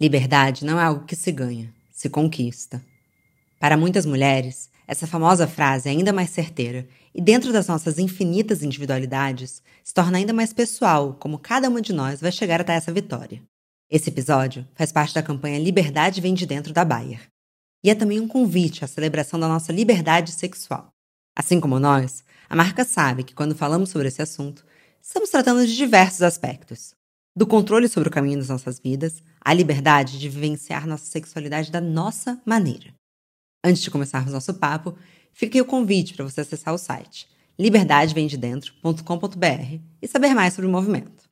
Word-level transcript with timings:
Liberdade 0.00 0.64
não 0.64 0.78
é 0.78 0.84
algo 0.84 1.04
que 1.04 1.16
se 1.16 1.32
ganha, 1.32 1.74
se 1.90 2.08
conquista. 2.08 2.80
Para 3.58 3.76
muitas 3.76 4.06
mulheres, 4.06 4.70
essa 4.86 5.06
famosa 5.06 5.46
frase 5.48 5.88
é 5.88 5.92
ainda 5.92 6.12
mais 6.12 6.30
certeira 6.30 6.88
e, 7.12 7.20
dentro 7.20 7.52
das 7.52 7.66
nossas 7.66 7.98
infinitas 7.98 8.62
individualidades, 8.62 9.60
se 9.82 9.92
torna 9.92 10.18
ainda 10.18 10.32
mais 10.32 10.52
pessoal 10.52 11.14
como 11.14 11.38
cada 11.38 11.68
uma 11.68 11.82
de 11.82 11.92
nós 11.92 12.20
vai 12.20 12.30
chegar 12.30 12.60
até 12.60 12.74
essa 12.74 12.92
vitória. 12.92 13.42
Esse 13.90 14.08
episódio 14.10 14.64
faz 14.74 14.92
parte 14.92 15.14
da 15.14 15.22
campanha 15.22 15.58
Liberdade 15.58 16.20
Vem 16.20 16.34
de 16.34 16.46
Dentro 16.46 16.72
da 16.72 16.84
Bayer. 16.84 17.20
E 17.82 17.90
é 17.90 17.94
também 17.94 18.20
um 18.20 18.28
convite 18.28 18.84
à 18.84 18.86
celebração 18.86 19.40
da 19.40 19.48
nossa 19.48 19.72
liberdade 19.72 20.30
sexual. 20.30 20.92
Assim 21.34 21.58
como 21.58 21.80
nós, 21.80 22.22
a 22.48 22.54
marca 22.54 22.84
sabe 22.84 23.24
que 23.24 23.34
quando 23.34 23.54
falamos 23.54 23.90
sobre 23.90 24.08
esse 24.08 24.22
assunto, 24.22 24.64
estamos 25.02 25.30
tratando 25.30 25.66
de 25.66 25.76
diversos 25.76 26.22
aspectos, 26.22 26.94
do 27.38 27.46
controle 27.46 27.88
sobre 27.88 28.08
o 28.08 28.12
caminho 28.12 28.38
das 28.38 28.48
nossas 28.48 28.80
vidas, 28.80 29.22
à 29.40 29.54
liberdade 29.54 30.18
de 30.18 30.28
vivenciar 30.28 30.88
nossa 30.88 31.06
sexualidade 31.06 31.70
da 31.70 31.80
nossa 31.80 32.42
maneira. 32.44 32.92
Antes 33.64 33.80
de 33.80 33.92
começarmos 33.92 34.32
nosso 34.32 34.52
papo, 34.54 34.96
fica 35.32 35.62
o 35.62 35.64
convite 35.64 36.14
para 36.14 36.24
você 36.24 36.40
acessar 36.40 36.74
o 36.74 36.78
site 36.78 37.28
liberdadevemdedentro.com.br 37.56 39.78
e 40.02 40.08
saber 40.08 40.34
mais 40.34 40.54
sobre 40.54 40.68
o 40.68 40.72
movimento. 40.72 41.28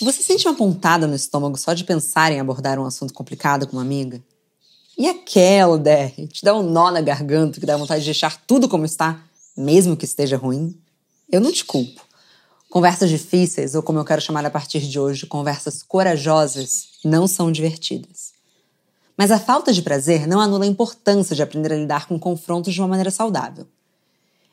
Você 0.00 0.22
sente 0.22 0.48
uma 0.48 0.56
pontada 0.56 1.06
no 1.06 1.14
estômago 1.14 1.58
só 1.58 1.74
de 1.74 1.84
pensar 1.84 2.32
em 2.32 2.40
abordar 2.40 2.78
um 2.78 2.86
assunto 2.86 3.12
complicado 3.12 3.66
com 3.66 3.76
uma 3.76 3.82
amiga? 3.82 4.24
E 4.96 5.06
aquela 5.06 5.78
DR 5.78 6.26
te 6.32 6.42
dá 6.42 6.54
um 6.54 6.62
nó 6.62 6.90
na 6.90 7.02
garganta 7.02 7.60
que 7.60 7.66
dá 7.66 7.76
vontade 7.76 8.00
de 8.00 8.06
deixar 8.06 8.42
tudo 8.46 8.70
como 8.70 8.86
está, 8.86 9.22
mesmo 9.54 9.94
que 9.96 10.06
esteja 10.06 10.38
ruim? 10.38 10.80
Eu 11.30 11.42
não 11.42 11.52
te 11.52 11.62
culpo. 11.64 12.05
Conversas 12.68 13.08
difíceis, 13.08 13.76
ou 13.76 13.82
como 13.82 14.00
eu 14.00 14.04
quero 14.04 14.20
chamar 14.20 14.44
a 14.44 14.50
partir 14.50 14.80
de 14.80 14.98
hoje, 14.98 15.24
conversas 15.24 15.84
corajosas, 15.84 16.88
não 17.04 17.28
são 17.28 17.50
divertidas. 17.52 18.32
Mas 19.16 19.30
a 19.30 19.38
falta 19.38 19.72
de 19.72 19.82
prazer 19.82 20.26
não 20.26 20.40
anula 20.40 20.64
a 20.64 20.68
importância 20.68 21.34
de 21.34 21.42
aprender 21.42 21.72
a 21.72 21.76
lidar 21.76 22.08
com 22.08 22.18
confrontos 22.18 22.74
de 22.74 22.80
uma 22.80 22.88
maneira 22.88 23.10
saudável. 23.10 23.66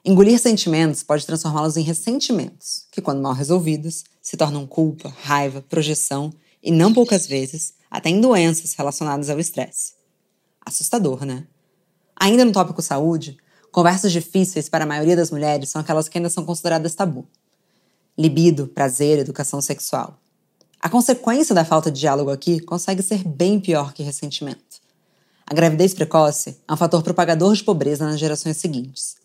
Engolir 0.05 0.39
sentimentos 0.39 1.01
pode 1.01 1.25
transformá-los 1.25 1.75
em 1.75 1.81
ressentimentos, 1.81 2.85
que, 2.91 3.01
quando 3.01 3.21
mal 3.21 3.33
resolvidos, 3.33 4.03
se 4.21 4.38
tornam 4.38 4.67
culpa, 4.67 5.13
raiva, 5.23 5.63
projeção 5.67 6.31
e, 6.61 6.71
não 6.71 6.93
poucas 6.93 7.25
vezes, 7.25 7.73
até 7.89 8.09
em 8.09 8.21
doenças 8.21 8.75
relacionadas 8.75 9.29
ao 9.29 9.39
estresse. 9.39 9.93
Assustador, 10.63 11.25
né? 11.25 11.47
Ainda 12.16 12.45
no 12.45 12.51
tópico 12.51 12.81
saúde, 12.81 13.38
conversas 13.71 14.11
difíceis 14.11 14.69
para 14.69 14.83
a 14.83 14.88
maioria 14.88 15.16
das 15.16 15.31
mulheres 15.31 15.69
são 15.69 15.81
aquelas 15.81 16.07
que 16.07 16.17
ainda 16.17 16.29
são 16.29 16.45
consideradas 16.45 16.93
tabu 16.93 17.27
libido, 18.17 18.67
prazer, 18.67 19.19
educação 19.19 19.61
sexual. 19.61 20.19
A 20.80 20.89
consequência 20.89 21.56
da 21.56 21.66
falta 21.66 21.92
de 21.92 22.02
diálogo 22.02 22.30
aqui 22.30 22.59
consegue 22.59 23.02
ser 23.02 23.23
bem 23.23 23.59
pior 23.59 23.94
que 23.94 24.03
ressentimento. 24.03 24.81
A 25.45 25.53
gravidez 25.53 25.94
precoce 25.94 26.58
é 26.67 26.73
um 26.73 26.78
fator 26.78 27.02
propagador 27.02 27.53
de 27.53 27.64
pobreza 27.64 28.06
nas 28.06 28.19
gerações 28.19 28.58
seguintes. 28.58 29.16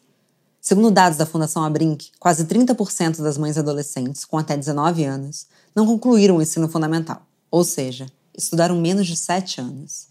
Segundo 0.61 0.91
dados 0.91 1.16
da 1.19 1.27
Fundação 1.27 1.64
Abrinq, 1.64 2.11
quase 2.19 2.44
30% 2.44 3.22
das 3.22 3.39
mães 3.39 3.56
adolescentes 3.56 4.25
com 4.25 4.36
até 4.36 4.56
19 4.56 5.05
anos 5.05 5.47
não 5.75 5.86
concluíram 5.86 6.36
o 6.36 6.42
ensino 6.42 6.69
fundamental, 6.69 7.27
ou 7.50 7.64
seja, 7.64 8.06
estudaram 8.36 8.81
menos 8.81 9.06
de 9.06 9.16
7 9.16 9.61
anos. 9.61 10.09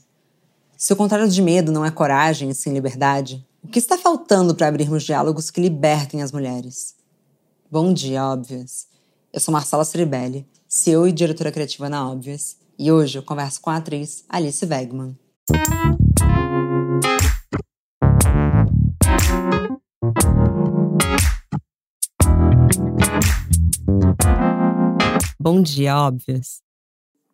Se 0.78 0.94
o 0.94 0.96
contrário 0.96 1.28
de 1.28 1.42
medo 1.42 1.72
não 1.72 1.86
é 1.86 1.92
coragem 1.92 2.50
e 2.50 2.56
sim 2.56 2.74
liberdade, 2.74 3.46
o 3.64 3.68
que 3.68 3.80
está 3.80 3.98
faltando 3.98 4.54
para 4.54 4.68
abrirmos 4.68 5.04
diálogos 5.04 5.50
que 5.50 5.62
libertem 5.62 6.22
as 6.22 6.32
mulheres? 6.32 6.97
Bom 7.70 7.94
dia, 7.94 8.24
Óbvias. 8.24 8.88
Eu 9.34 9.42
sou 9.42 9.52
Marcela 9.52 9.84
Ceribelli, 9.84 10.48
CEO 10.70 11.06
e 11.06 11.12
diretora 11.12 11.52
criativa 11.52 11.90
na 11.90 12.10
Óbvias, 12.10 12.58
e 12.80 12.90
hoje 12.90 13.18
eu 13.18 13.24
converso 13.24 13.60
com 13.60 13.70
a 13.70 13.76
atriz 13.76 14.24
Alice 14.30 14.66
Wegman. 14.66 15.20
Bom 25.38 25.62
dia, 25.62 25.98
Óbvias. 25.98 26.62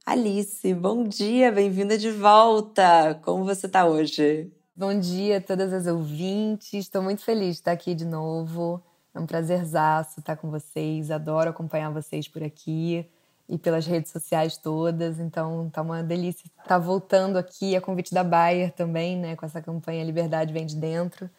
Alice, 0.03 0.73
bom 0.73 1.03
dia, 1.03 1.51
bem-vinda 1.51 1.95
de 1.95 2.09
volta. 2.09 3.19
Como 3.23 3.45
você 3.45 3.67
está 3.67 3.85
hoje? 3.85 4.51
Bom 4.75 4.99
dia 4.99 5.37
a 5.37 5.41
todas 5.41 5.71
as 5.71 5.85
ouvintes. 5.85 6.73
Estou 6.73 7.03
muito 7.03 7.21
feliz 7.21 7.49
de 7.49 7.61
estar 7.61 7.71
aqui 7.71 7.93
de 7.93 8.05
novo. 8.05 8.83
É 9.13 9.19
um 9.19 9.25
prazerzaço 9.25 10.19
estar 10.19 10.35
com 10.35 10.49
vocês. 10.49 11.11
Adoro 11.11 11.49
acompanhar 11.49 11.91
vocês 11.91 12.27
por 12.27 12.43
aqui 12.43 13.05
e 13.47 13.57
pelas 13.57 13.85
redes 13.85 14.11
sociais 14.11 14.57
todas. 14.57 15.19
Então, 15.19 15.69
tá 15.69 15.81
uma 15.81 16.01
delícia 16.01 16.45
estar 16.61 16.79
voltando 16.79 17.37
aqui 17.37 17.75
a 17.75 17.81
convite 17.81 18.13
da 18.13 18.23
Bayer 18.23 18.71
também, 18.71 19.17
né, 19.17 19.35
com 19.35 19.45
essa 19.45 19.61
campanha 19.61 20.03
Liberdade 20.03 20.53
vem 20.53 20.65
de 20.65 20.75
dentro. 20.75 21.29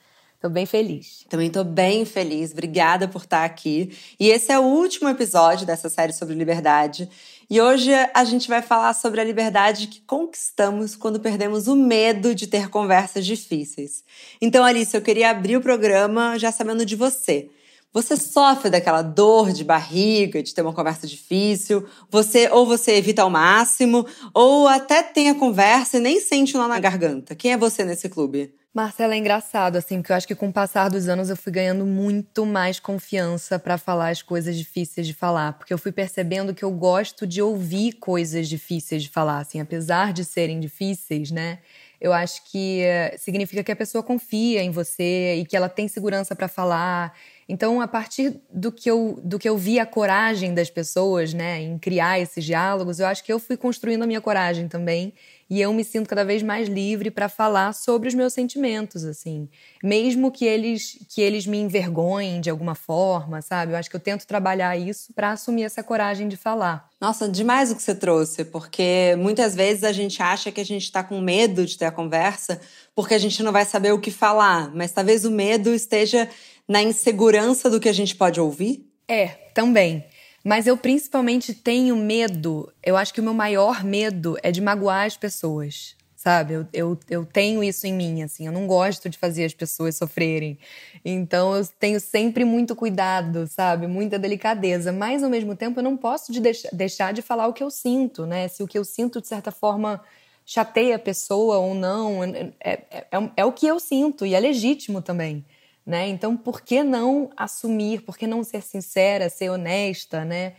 Tô 0.41 0.51
bem 0.51 0.67
feliz. 0.67 1.25
Também 1.31 1.51
tô 1.51 1.65
bem 1.65 2.05
feliz. 2.05 2.53
Obrigada 2.53 3.09
por 3.09 3.23
estar 3.23 3.47
aqui. 3.47 3.97
E 4.21 4.29
esse 4.29 4.53
é 4.53 4.59
o 4.59 4.63
último 4.63 5.09
episódio 5.09 5.67
dessa 5.67 5.89
série 5.89 6.13
sobre 6.13 6.35
liberdade. 6.35 7.09
E 7.49 7.63
hoje 7.63 7.91
a 8.13 8.25
gente 8.25 8.47
vai 8.47 8.61
falar 8.61 8.93
sobre 8.93 9.23
a 9.23 9.25
liberdade 9.25 9.87
que 9.87 10.03
conquistamos 10.03 10.97
quando 10.97 11.19
perdemos 11.19 11.67
o 11.67 11.75
medo 11.75 12.35
de 12.35 12.47
ter 12.47 12.69
conversas 12.69 13.25
difíceis. 13.25 14.05
Então, 14.39 14.63
Alice, 14.63 14.95
eu 14.95 15.01
queria 15.01 15.31
abrir 15.31 15.57
o 15.57 15.63
programa 15.63 16.39
já 16.39 16.53
sabendo 16.53 16.85
de 16.85 16.95
você. 16.95 17.49
Você 17.95 18.17
sofre 18.17 18.71
daquela 18.71 19.03
dor 19.03 19.53
de 19.53 19.63
barriga, 19.63 20.43
de 20.43 20.53
ter 20.53 20.63
uma 20.63 20.73
conversa 20.73 21.07
difícil, 21.07 21.87
você 22.11 22.49
ou 22.51 22.67
você 22.67 22.97
evita 22.97 23.23
ao 23.23 23.31
máximo, 23.31 24.05
ou 24.35 24.67
até 24.67 25.01
tem 25.01 25.31
a 25.31 25.35
conversa 25.37 25.99
e 25.99 26.01
nem 26.01 26.19
sente 26.19 26.55
nó 26.55 26.67
na 26.67 26.81
garganta. 26.81 27.37
Quem 27.37 27.53
é 27.53 27.57
você 27.57 27.85
nesse 27.85 28.09
clube? 28.09 28.53
Marcela, 28.75 29.15
é 29.15 29.19
engraçado, 29.19 29.77
assim, 29.77 29.99
porque 29.99 30.11
eu 30.11 30.17
acho 30.17 30.27
que 30.27 30.35
com 30.35 30.49
o 30.49 30.53
passar 30.53 30.91
dos 30.91 31.07
anos 31.07 31.31
eu 31.31 31.37
fui 31.37 31.53
ganhando 31.53 31.87
muito 31.87 32.45
mais 32.45 32.81
confiança 32.81 33.57
para 33.57 33.79
falar 33.79 34.09
as 34.09 34.21
coisas 34.21 34.57
difíceis 34.57 35.07
de 35.07 35.15
falar. 35.15 35.53
Porque 35.53 35.73
eu 35.73 35.79
fui 35.79 35.93
percebendo 35.93 36.53
que 36.53 36.65
eu 36.65 36.73
gosto 36.73 37.25
de 37.25 37.41
ouvir 37.41 37.93
coisas 37.93 38.49
difíceis 38.49 39.05
de 39.05 39.09
falar, 39.09 39.39
assim, 39.39 39.61
apesar 39.61 40.13
de 40.13 40.25
serem 40.25 40.59
difíceis, 40.59 41.31
né? 41.31 41.61
Eu 42.01 42.13
acho 42.13 42.45
que 42.51 42.81
eh, 42.81 43.15
significa 43.17 43.63
que 43.63 43.71
a 43.71 43.77
pessoa 43.77 44.03
confia 44.03 44.61
em 44.61 44.73
você 44.73 45.37
e 45.37 45.47
que 45.47 45.57
ela 45.57 45.69
tem 45.69 45.87
segurança 45.87 46.35
para 46.35 46.49
falar 46.49 47.15
então, 47.49 47.81
a 47.81 47.87
partir 47.89 48.41
do 48.51 48.73
que 48.73 48.91
eu, 48.91 49.21
do 49.23 49.39
que 49.39 49.49
eu 49.49 49.57
vi 49.57 49.79
a 49.79 49.87
coragem 49.87 50.55
das 50.55 50.71
pessoas, 50.71 51.35
né, 51.35 51.61
em 51.61 51.79
criar 51.79 52.19
esses 52.19 52.45
diálogos, 52.45 53.01
eu 53.01 53.07
acho 53.07 53.23
que 53.23 53.33
eu 53.33 53.39
fui 53.39 53.57
construindo 53.57 54.03
a 54.03 54.07
minha 54.07 54.21
coragem 54.21 54.67
também, 54.67 55.13
e 55.49 55.61
eu 55.61 55.73
me 55.73 55.85
sinto 55.85 56.09
cada 56.09 56.25
vez 56.25 56.43
mais 56.43 56.69
livre 56.69 57.11
para 57.11 57.29
falar 57.29 57.73
sobre 57.73 58.09
os 58.09 58.15
meus 58.15 58.33
sentimentos, 58.33 59.05
assim, 59.05 59.49
mesmo 59.83 60.31
que 60.31 60.45
eles 60.45 60.99
que 61.09 61.21
eles 61.21 61.47
me 61.47 61.59
envergonhem 61.59 62.41
de 62.41 62.51
alguma 62.51 62.75
forma, 62.75 63.43
sabe? 63.43 63.73
Eu 63.73 63.77
acho 63.77 63.91
que 63.91 63.97
eu 63.97 64.01
tento 64.01 64.27
trabalhar 64.27 64.77
isso 64.77 65.13
para 65.13 65.33
assumir 65.33 65.65
essa 65.65 65.83
coragem 65.83 66.29
de 66.29 66.37
falar. 66.37 66.89
Nossa, 67.01 67.29
demais 67.29 67.71
o 67.71 67.77
que 67.77 67.83
você 67.83 67.95
trouxe, 67.95 68.45
porque 68.45 69.15
muitas 69.19 69.55
vezes 69.55 69.85
a 69.85 69.93
gente 69.93 70.23
acha 70.23 70.51
que 70.51 70.61
a 70.61 70.65
gente 70.65 70.85
está 70.85 71.03
com 71.03 71.21
medo 71.21 71.67
de 71.67 71.77
ter 71.77 71.85
a 71.85 71.93
conversa 71.93 72.61
porque 72.95 73.15
a 73.15 73.19
gente 73.19 73.43
não 73.43 73.53
vai 73.53 73.65
saber 73.65 73.93
o 73.93 73.99
que 73.99 74.11
falar, 74.11 74.75
mas 74.75 74.93
talvez 74.93 75.25
o 75.25 75.31
medo 75.31 75.75
esteja 75.75 76.29
na 76.69 76.83
insegurança 76.83 77.69
do 77.69 77.81
que 77.81 77.89
a 77.89 77.93
gente 77.93 78.15
pode 78.15 78.41
ouvir? 78.41 78.89
É, 79.07 79.29
também. 79.53 80.05
Mas 80.45 80.67
eu 80.67 80.77
principalmente 80.77 81.55
tenho 81.55 81.97
medo, 81.97 82.71
eu 82.83 82.99
acho 82.99 83.15
que 83.15 83.21
o 83.21 83.25
meu 83.25 83.33
maior 83.33 83.83
medo 83.83 84.37
é 84.43 84.53
de 84.53 84.61
magoar 84.61 85.07
as 85.07 85.17
pessoas, 85.17 85.97
sabe? 86.15 86.53
Eu, 86.53 86.67
eu, 86.71 86.99
eu 87.09 87.25
tenho 87.25 87.65
isso 87.65 87.87
em 87.87 87.95
mim, 87.95 88.23
assim, 88.23 88.45
eu 88.45 88.53
não 88.53 88.67
gosto 88.67 89.09
de 89.09 89.17
fazer 89.17 89.47
as 89.47 89.55
pessoas 89.55 89.97
sofrerem. 89.97 90.59
Então 91.03 91.57
eu 91.57 91.67
tenho 91.81 91.99
sempre 91.99 92.45
muito 92.45 92.77
cuidado, 92.77 93.47
sabe? 93.47 93.87
Muita 93.87 94.19
delicadeza. 94.19 94.93
Mas 94.93 95.23
ao 95.23 95.31
mesmo 95.31 95.57
tempo 95.57 95.81
eu 95.81 95.85
não 95.85 95.97
posso 95.97 96.31
de 96.31 96.41
deixar, 96.41 96.69
deixar 96.75 97.13
de 97.15 97.23
falar 97.23 97.47
o 97.47 97.55
que 97.55 97.63
eu 97.63 97.71
sinto, 97.71 98.27
né? 98.27 98.47
Se 98.47 98.63
o 98.63 98.67
que 98.69 98.79
eu 98.79 98.85
sinto, 98.85 99.23
de 99.23 99.29
certa 99.29 99.51
forma, 99.51 100.03
chateia 100.45 100.97
a 100.97 100.99
pessoa 100.99 101.57
ou 101.57 101.75
não, 101.75 102.23
é, 102.23 102.53
é, 102.61 102.73
é, 102.91 103.31
é 103.39 103.45
o 103.47 103.53
que 103.53 103.67
eu 103.67 103.81
sinto 103.81 104.27
e 104.27 104.35
é 104.35 104.41
legítimo 104.41 105.01
também 105.01 105.43
né? 105.87 106.09
Então, 106.09 106.37
por 106.37 106.63
que 106.63 106.83
não 106.83 107.31
assumir? 107.37 108.03
Por 108.03 108.17
que 108.17 108.27
não 108.27 108.43
ser 108.43 108.63
sincera, 108.63 109.29
ser 109.29 109.51
honesta, 109.51 110.25
né? 110.25 110.55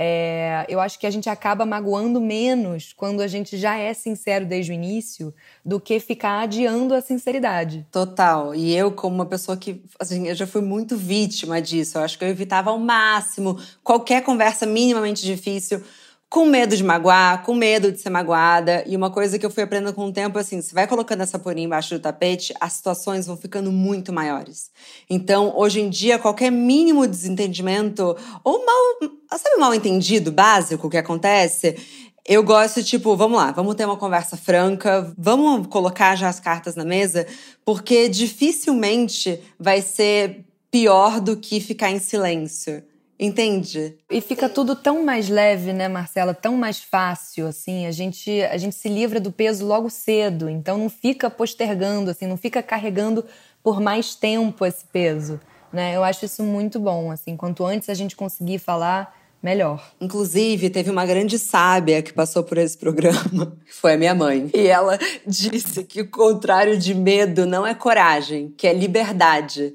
É, 0.00 0.64
eu 0.68 0.78
acho 0.78 0.96
que 0.96 1.08
a 1.08 1.10
gente 1.10 1.28
acaba 1.28 1.66
magoando 1.66 2.20
menos 2.20 2.92
quando 2.96 3.20
a 3.20 3.26
gente 3.26 3.56
já 3.56 3.76
é 3.76 3.92
sincero 3.92 4.46
desde 4.46 4.70
o 4.70 4.74
início 4.74 5.34
do 5.64 5.80
que 5.80 5.98
ficar 5.98 6.42
adiando 6.42 6.94
a 6.94 7.00
sinceridade. 7.00 7.84
Total. 7.90 8.54
E 8.54 8.72
eu, 8.76 8.92
como 8.92 9.16
uma 9.16 9.26
pessoa 9.26 9.56
que, 9.56 9.82
assim, 9.98 10.28
eu 10.28 10.36
já 10.36 10.46
fui 10.46 10.62
muito 10.62 10.96
vítima 10.96 11.60
disso. 11.60 11.98
Eu 11.98 12.02
acho 12.02 12.16
que 12.16 12.24
eu 12.24 12.28
evitava 12.28 12.70
ao 12.70 12.78
máximo 12.78 13.58
qualquer 13.82 14.22
conversa 14.22 14.64
minimamente 14.64 15.26
difícil 15.26 15.82
com 16.30 16.44
medo 16.44 16.76
de 16.76 16.84
magoar, 16.84 17.42
com 17.42 17.54
medo 17.54 17.90
de 17.90 17.98
ser 17.98 18.10
magoada. 18.10 18.84
E 18.86 18.94
uma 18.94 19.10
coisa 19.10 19.38
que 19.38 19.46
eu 19.46 19.50
fui 19.50 19.62
aprendendo 19.62 19.94
com 19.94 20.06
o 20.06 20.12
tempo, 20.12 20.38
assim, 20.38 20.60
você 20.60 20.74
vai 20.74 20.86
colocando 20.86 21.22
essa 21.22 21.38
porinha 21.38 21.64
embaixo 21.64 21.94
do 21.94 22.00
tapete, 22.00 22.52
as 22.60 22.74
situações 22.74 23.26
vão 23.26 23.36
ficando 23.36 23.72
muito 23.72 24.12
maiores. 24.12 24.70
Então, 25.08 25.54
hoje 25.56 25.80
em 25.80 25.88
dia, 25.88 26.18
qualquer 26.18 26.50
mínimo 26.50 27.06
desentendimento 27.06 28.14
ou 28.44 28.64
mal, 28.64 29.10
sabe 29.38 29.56
mal 29.56 29.74
entendido 29.74 30.30
básico 30.30 30.90
que 30.90 30.98
acontece, 30.98 31.76
Eu 32.30 32.42
gosto, 32.42 32.84
tipo, 32.84 33.16
vamos 33.16 33.38
lá, 33.38 33.52
vamos 33.52 33.74
ter 33.74 33.86
uma 33.86 33.96
conversa 33.96 34.36
franca, 34.36 35.10
vamos 35.16 35.66
colocar 35.68 36.14
já 36.14 36.28
as 36.28 36.38
cartas 36.38 36.74
na 36.74 36.84
mesa, 36.84 37.26
porque 37.64 38.06
dificilmente 38.06 39.40
vai 39.58 39.80
ser 39.80 40.44
pior 40.70 41.22
do 41.22 41.38
que 41.38 41.58
ficar 41.58 41.90
em 41.90 41.98
silêncio. 41.98 42.82
Entende? 43.20 43.96
E 44.08 44.20
fica 44.20 44.48
tudo 44.48 44.76
tão 44.76 45.04
mais 45.04 45.28
leve, 45.28 45.72
né, 45.72 45.88
Marcela? 45.88 46.32
Tão 46.32 46.56
mais 46.56 46.78
fácil, 46.80 47.48
assim. 47.48 47.86
A 47.86 47.90
gente, 47.90 48.42
a 48.42 48.56
gente 48.56 48.76
se 48.76 48.88
livra 48.88 49.18
do 49.18 49.32
peso 49.32 49.66
logo 49.66 49.90
cedo. 49.90 50.48
Então 50.48 50.78
não 50.78 50.88
fica 50.88 51.28
postergando, 51.28 52.10
assim, 52.10 52.26
não 52.26 52.36
fica 52.36 52.62
carregando 52.62 53.24
por 53.62 53.80
mais 53.80 54.14
tempo 54.14 54.64
esse 54.64 54.84
peso, 54.84 55.40
né? 55.72 55.96
Eu 55.96 56.04
acho 56.04 56.24
isso 56.24 56.44
muito 56.44 56.78
bom, 56.78 57.10
assim. 57.10 57.36
Quanto 57.36 57.64
antes 57.64 57.88
a 57.88 57.94
gente 57.94 58.14
conseguir 58.14 58.60
falar, 58.60 59.12
melhor. 59.42 59.92
Inclusive, 60.00 60.70
teve 60.70 60.90
uma 60.90 61.06
grande 61.06 61.38
sábia 61.38 62.02
que 62.02 62.12
passou 62.12 62.42
por 62.42 62.58
esse 62.58 62.76
programa, 62.76 63.56
que 63.64 63.74
foi 63.74 63.94
a 63.94 63.96
minha 63.96 64.14
mãe. 64.14 64.50
E 64.54 64.66
ela 64.66 64.98
disse 65.26 65.84
que 65.84 66.02
o 66.02 66.08
contrário 66.08 66.78
de 66.78 66.94
medo 66.94 67.46
não 67.46 67.66
é 67.66 67.74
coragem, 67.74 68.52
que 68.56 68.66
é 68.66 68.72
liberdade. 68.72 69.74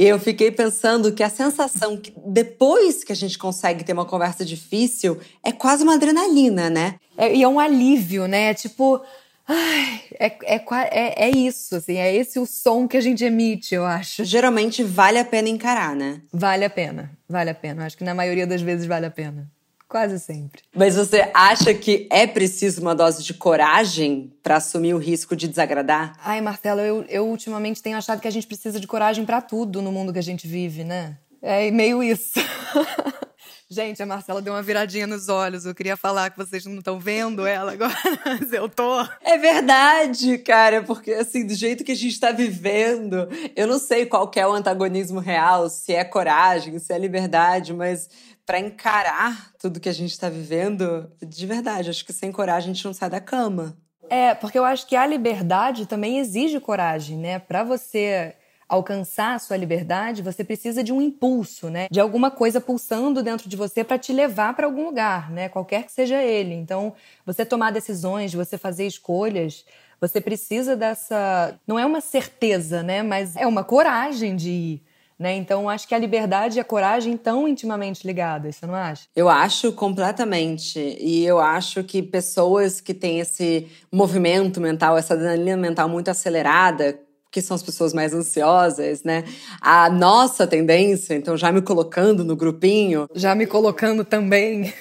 E 0.00 0.06
eu 0.06 0.18
fiquei 0.18 0.50
pensando 0.50 1.12
que 1.12 1.22
a 1.22 1.28
sensação 1.28 1.94
que 1.94 2.10
depois 2.24 3.04
que 3.04 3.12
a 3.12 3.14
gente 3.14 3.36
consegue 3.36 3.84
ter 3.84 3.92
uma 3.92 4.06
conversa 4.06 4.46
difícil 4.46 5.20
é 5.44 5.52
quase 5.52 5.82
uma 5.82 5.92
adrenalina, 5.92 6.70
né? 6.70 6.94
É, 7.18 7.36
e 7.36 7.42
é 7.42 7.46
um 7.46 7.60
alívio, 7.60 8.26
né? 8.26 8.54
Tipo, 8.54 9.02
Ai, 9.46 10.00
é, 10.18 10.26
é, 10.44 10.64
é, 10.90 11.26
é, 11.26 11.30
isso, 11.36 11.76
assim, 11.76 11.98
é 11.98 12.16
esse 12.16 12.38
o 12.38 12.46
som 12.46 12.88
que 12.88 12.96
a 12.96 13.00
gente 13.02 13.22
emite, 13.22 13.74
eu 13.74 13.84
acho. 13.84 14.24
Geralmente 14.24 14.82
vale 14.82 15.18
a 15.18 15.24
pena 15.24 15.50
encarar, 15.50 15.94
né? 15.94 16.22
Vale 16.32 16.64
a 16.64 16.70
pena, 16.70 17.10
vale 17.28 17.50
a 17.50 17.54
pena. 17.54 17.84
Acho 17.84 17.98
que 17.98 18.04
na 18.04 18.14
maioria 18.14 18.46
das 18.46 18.62
vezes 18.62 18.86
vale 18.86 19.04
a 19.04 19.10
pena. 19.10 19.50
Quase 19.90 20.20
sempre. 20.20 20.62
Mas 20.72 20.94
você 20.94 21.28
acha 21.34 21.74
que 21.74 22.06
é 22.12 22.24
preciso 22.24 22.80
uma 22.80 22.94
dose 22.94 23.24
de 23.24 23.34
coragem 23.34 24.32
para 24.40 24.58
assumir 24.58 24.94
o 24.94 24.98
risco 24.98 25.34
de 25.34 25.48
desagradar? 25.48 26.16
Ai, 26.22 26.40
Marcelo, 26.40 26.80
eu, 26.80 27.04
eu 27.08 27.26
ultimamente 27.26 27.82
tenho 27.82 27.98
achado 27.98 28.20
que 28.20 28.28
a 28.28 28.30
gente 28.30 28.46
precisa 28.46 28.78
de 28.78 28.86
coragem 28.86 29.26
para 29.26 29.42
tudo 29.42 29.82
no 29.82 29.90
mundo 29.90 30.12
que 30.12 30.18
a 30.20 30.22
gente 30.22 30.46
vive, 30.46 30.84
né? 30.84 31.18
É 31.42 31.72
meio 31.72 32.04
isso. 32.04 32.38
Gente, 33.72 34.02
a 34.02 34.06
Marcela 34.06 34.42
deu 34.42 34.52
uma 34.52 34.62
viradinha 34.64 35.06
nos 35.06 35.28
olhos. 35.28 35.64
Eu 35.64 35.72
queria 35.72 35.96
falar 35.96 36.30
que 36.30 36.36
vocês 36.36 36.66
não 36.66 36.78
estão 36.78 36.98
vendo 36.98 37.46
ela 37.46 37.70
agora, 37.70 37.94
mas 38.26 38.52
eu 38.52 38.68
tô. 38.68 39.00
É 39.22 39.38
verdade, 39.38 40.38
cara, 40.38 40.82
porque 40.82 41.12
assim, 41.12 41.46
do 41.46 41.54
jeito 41.54 41.84
que 41.84 41.92
a 41.92 41.96
gente 41.96 42.18
tá 42.18 42.32
vivendo, 42.32 43.28
eu 43.54 43.68
não 43.68 43.78
sei 43.78 44.06
qual 44.06 44.28
é 44.34 44.44
o 44.44 44.52
antagonismo 44.52 45.20
real, 45.20 45.68
se 45.68 45.92
é 45.92 46.02
coragem, 46.02 46.80
se 46.80 46.92
é 46.92 46.98
liberdade, 46.98 47.72
mas 47.72 48.10
para 48.50 48.58
encarar 48.58 49.52
tudo 49.60 49.78
que 49.78 49.88
a 49.88 49.92
gente 49.92 50.18
tá 50.18 50.28
vivendo, 50.28 51.08
de 51.24 51.46
verdade, 51.46 51.88
acho 51.88 52.04
que 52.04 52.12
sem 52.12 52.32
coragem 52.32 52.72
a 52.72 52.74
gente 52.74 52.84
não 52.84 52.92
sai 52.92 53.08
da 53.08 53.20
cama. 53.20 53.76
É, 54.08 54.34
porque 54.34 54.58
eu 54.58 54.64
acho 54.64 54.88
que 54.88 54.96
a 54.96 55.06
liberdade 55.06 55.86
também 55.86 56.18
exige 56.18 56.58
coragem, 56.58 57.16
né? 57.16 57.38
Para 57.38 57.62
você 57.62 58.34
alcançar 58.68 59.34
a 59.34 59.38
sua 59.38 59.56
liberdade, 59.56 60.20
você 60.20 60.42
precisa 60.42 60.82
de 60.82 60.92
um 60.92 61.00
impulso, 61.00 61.70
né? 61.70 61.86
De 61.92 62.00
alguma 62.00 62.28
coisa 62.28 62.60
pulsando 62.60 63.22
dentro 63.22 63.48
de 63.48 63.56
você 63.56 63.84
para 63.84 63.98
te 63.98 64.12
levar 64.12 64.52
para 64.56 64.66
algum 64.66 64.84
lugar, 64.84 65.30
né? 65.30 65.48
Qualquer 65.48 65.84
que 65.84 65.92
seja 65.92 66.20
ele. 66.20 66.54
Então, 66.54 66.92
você 67.24 67.44
tomar 67.44 67.70
decisões, 67.70 68.34
você 68.34 68.58
fazer 68.58 68.84
escolhas, 68.84 69.64
você 70.00 70.20
precisa 70.20 70.74
dessa, 70.74 71.56
não 71.68 71.78
é 71.78 71.86
uma 71.86 72.00
certeza, 72.00 72.82
né, 72.82 73.00
mas 73.02 73.36
é 73.36 73.46
uma 73.46 73.62
coragem 73.62 74.34
de 74.34 74.50
ir. 74.50 74.82
Né? 75.20 75.36
Então, 75.36 75.68
acho 75.68 75.86
que 75.86 75.94
a 75.94 75.98
liberdade 75.98 76.56
e 76.56 76.60
a 76.60 76.64
coragem 76.64 77.12
estão 77.12 77.46
intimamente 77.46 78.06
ligadas, 78.06 78.56
você 78.56 78.66
não 78.66 78.74
acha? 78.74 79.02
Eu 79.14 79.28
acho 79.28 79.70
completamente. 79.70 80.78
E 80.98 81.26
eu 81.26 81.38
acho 81.38 81.84
que 81.84 82.02
pessoas 82.02 82.80
que 82.80 82.94
têm 82.94 83.20
esse 83.20 83.68
movimento 83.92 84.62
mental, 84.62 84.96
essa 84.96 85.12
adrenalina 85.12 85.58
mental 85.58 85.90
muito 85.90 86.10
acelerada, 86.10 86.98
que 87.30 87.40
são 87.40 87.54
as 87.54 87.62
pessoas 87.62 87.92
mais 87.92 88.12
ansiosas, 88.12 89.04
né? 89.04 89.24
A 89.60 89.88
nossa 89.88 90.46
tendência, 90.46 91.14
então 91.14 91.36
já 91.36 91.52
me 91.52 91.62
colocando 91.62 92.24
no 92.24 92.34
grupinho. 92.34 93.08
Já 93.14 93.34
me 93.34 93.46
colocando 93.46 94.04
também. 94.04 94.72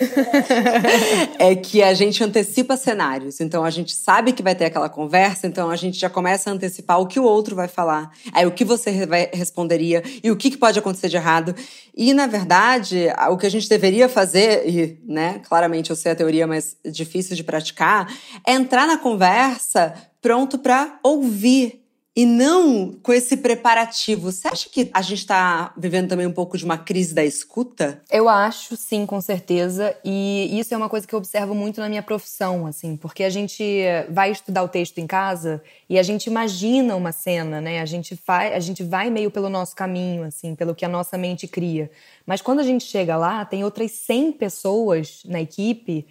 é 1.37 1.55
que 1.55 1.83
a 1.83 1.93
gente 1.93 2.23
antecipa 2.23 2.75
cenários. 2.75 3.39
Então 3.39 3.63
a 3.63 3.69
gente 3.69 3.95
sabe 3.95 4.33
que 4.33 4.41
vai 4.41 4.55
ter 4.55 4.65
aquela 4.65 4.89
conversa, 4.89 5.45
então 5.45 5.69
a 5.69 5.75
gente 5.75 5.99
já 5.99 6.09
começa 6.09 6.49
a 6.49 6.53
antecipar 6.53 6.99
o 6.99 7.05
que 7.05 7.19
o 7.19 7.23
outro 7.23 7.55
vai 7.55 7.67
falar, 7.67 8.11
aí 8.33 8.45
o 8.45 8.51
que 8.51 8.65
você 8.65 9.05
vai, 9.05 9.29
responderia 9.31 10.01
e 10.23 10.31
o 10.31 10.35
que, 10.35 10.49
que 10.49 10.57
pode 10.57 10.79
acontecer 10.79 11.07
de 11.07 11.17
errado. 11.17 11.53
E, 11.95 12.13
na 12.13 12.25
verdade, 12.27 13.07
o 13.29 13.37
que 13.37 13.45
a 13.45 13.51
gente 13.51 13.69
deveria 13.69 14.09
fazer, 14.09 14.67
e, 14.67 14.97
né, 15.05 15.41
claramente 15.47 15.89
eu 15.89 15.95
sei 15.95 16.13
a 16.13 16.15
teoria, 16.15 16.47
mas 16.47 16.77
difícil 16.85 17.35
de 17.35 17.43
praticar, 17.43 18.11
é 18.47 18.53
entrar 18.53 18.87
na 18.87 18.97
conversa 18.97 19.93
pronto 20.21 20.57
para 20.57 20.99
ouvir 21.03 21.79
e 22.15 22.25
não 22.25 22.91
com 23.01 23.13
esse 23.13 23.37
preparativo. 23.37 24.31
Você 24.31 24.47
acha 24.47 24.69
que 24.69 24.89
a 24.93 25.01
gente 25.01 25.19
está 25.19 25.73
vivendo 25.77 26.09
também 26.09 26.25
um 26.25 26.31
pouco 26.31 26.57
de 26.57 26.65
uma 26.65 26.77
crise 26.77 27.13
da 27.13 27.23
escuta? 27.23 28.01
Eu 28.11 28.27
acho, 28.27 28.75
sim, 28.75 29.05
com 29.05 29.21
certeza. 29.21 29.95
E 30.03 30.59
isso 30.59 30.73
é 30.73 30.77
uma 30.77 30.89
coisa 30.89 31.07
que 31.07 31.13
eu 31.13 31.19
observo 31.19 31.53
muito 31.53 31.79
na 31.79 31.87
minha 31.87 32.03
profissão, 32.03 32.65
assim, 32.65 32.97
porque 32.97 33.23
a 33.23 33.29
gente 33.29 33.63
vai 34.09 34.31
estudar 34.31 34.63
o 34.63 34.67
texto 34.67 34.97
em 34.97 35.07
casa 35.07 35.61
e 35.89 35.97
a 35.97 36.03
gente 36.03 36.27
imagina 36.27 36.95
uma 36.95 37.11
cena, 37.11 37.61
né? 37.61 37.79
A 37.79 37.85
gente, 37.85 38.15
faz, 38.15 38.53
a 38.53 38.59
gente 38.59 38.83
vai 38.83 39.09
meio 39.09 39.31
pelo 39.31 39.49
nosso 39.49 39.75
caminho, 39.75 40.23
assim, 40.23 40.55
pelo 40.55 40.75
que 40.75 40.83
a 40.83 40.89
nossa 40.89 41.17
mente 41.17 41.47
cria. 41.47 41.89
Mas 42.25 42.41
quando 42.41 42.59
a 42.59 42.63
gente 42.63 42.83
chega 42.83 43.15
lá, 43.15 43.45
tem 43.45 43.63
outras 43.63 43.91
100 43.91 44.33
pessoas 44.33 45.21
na 45.25 45.39
equipe 45.39 46.05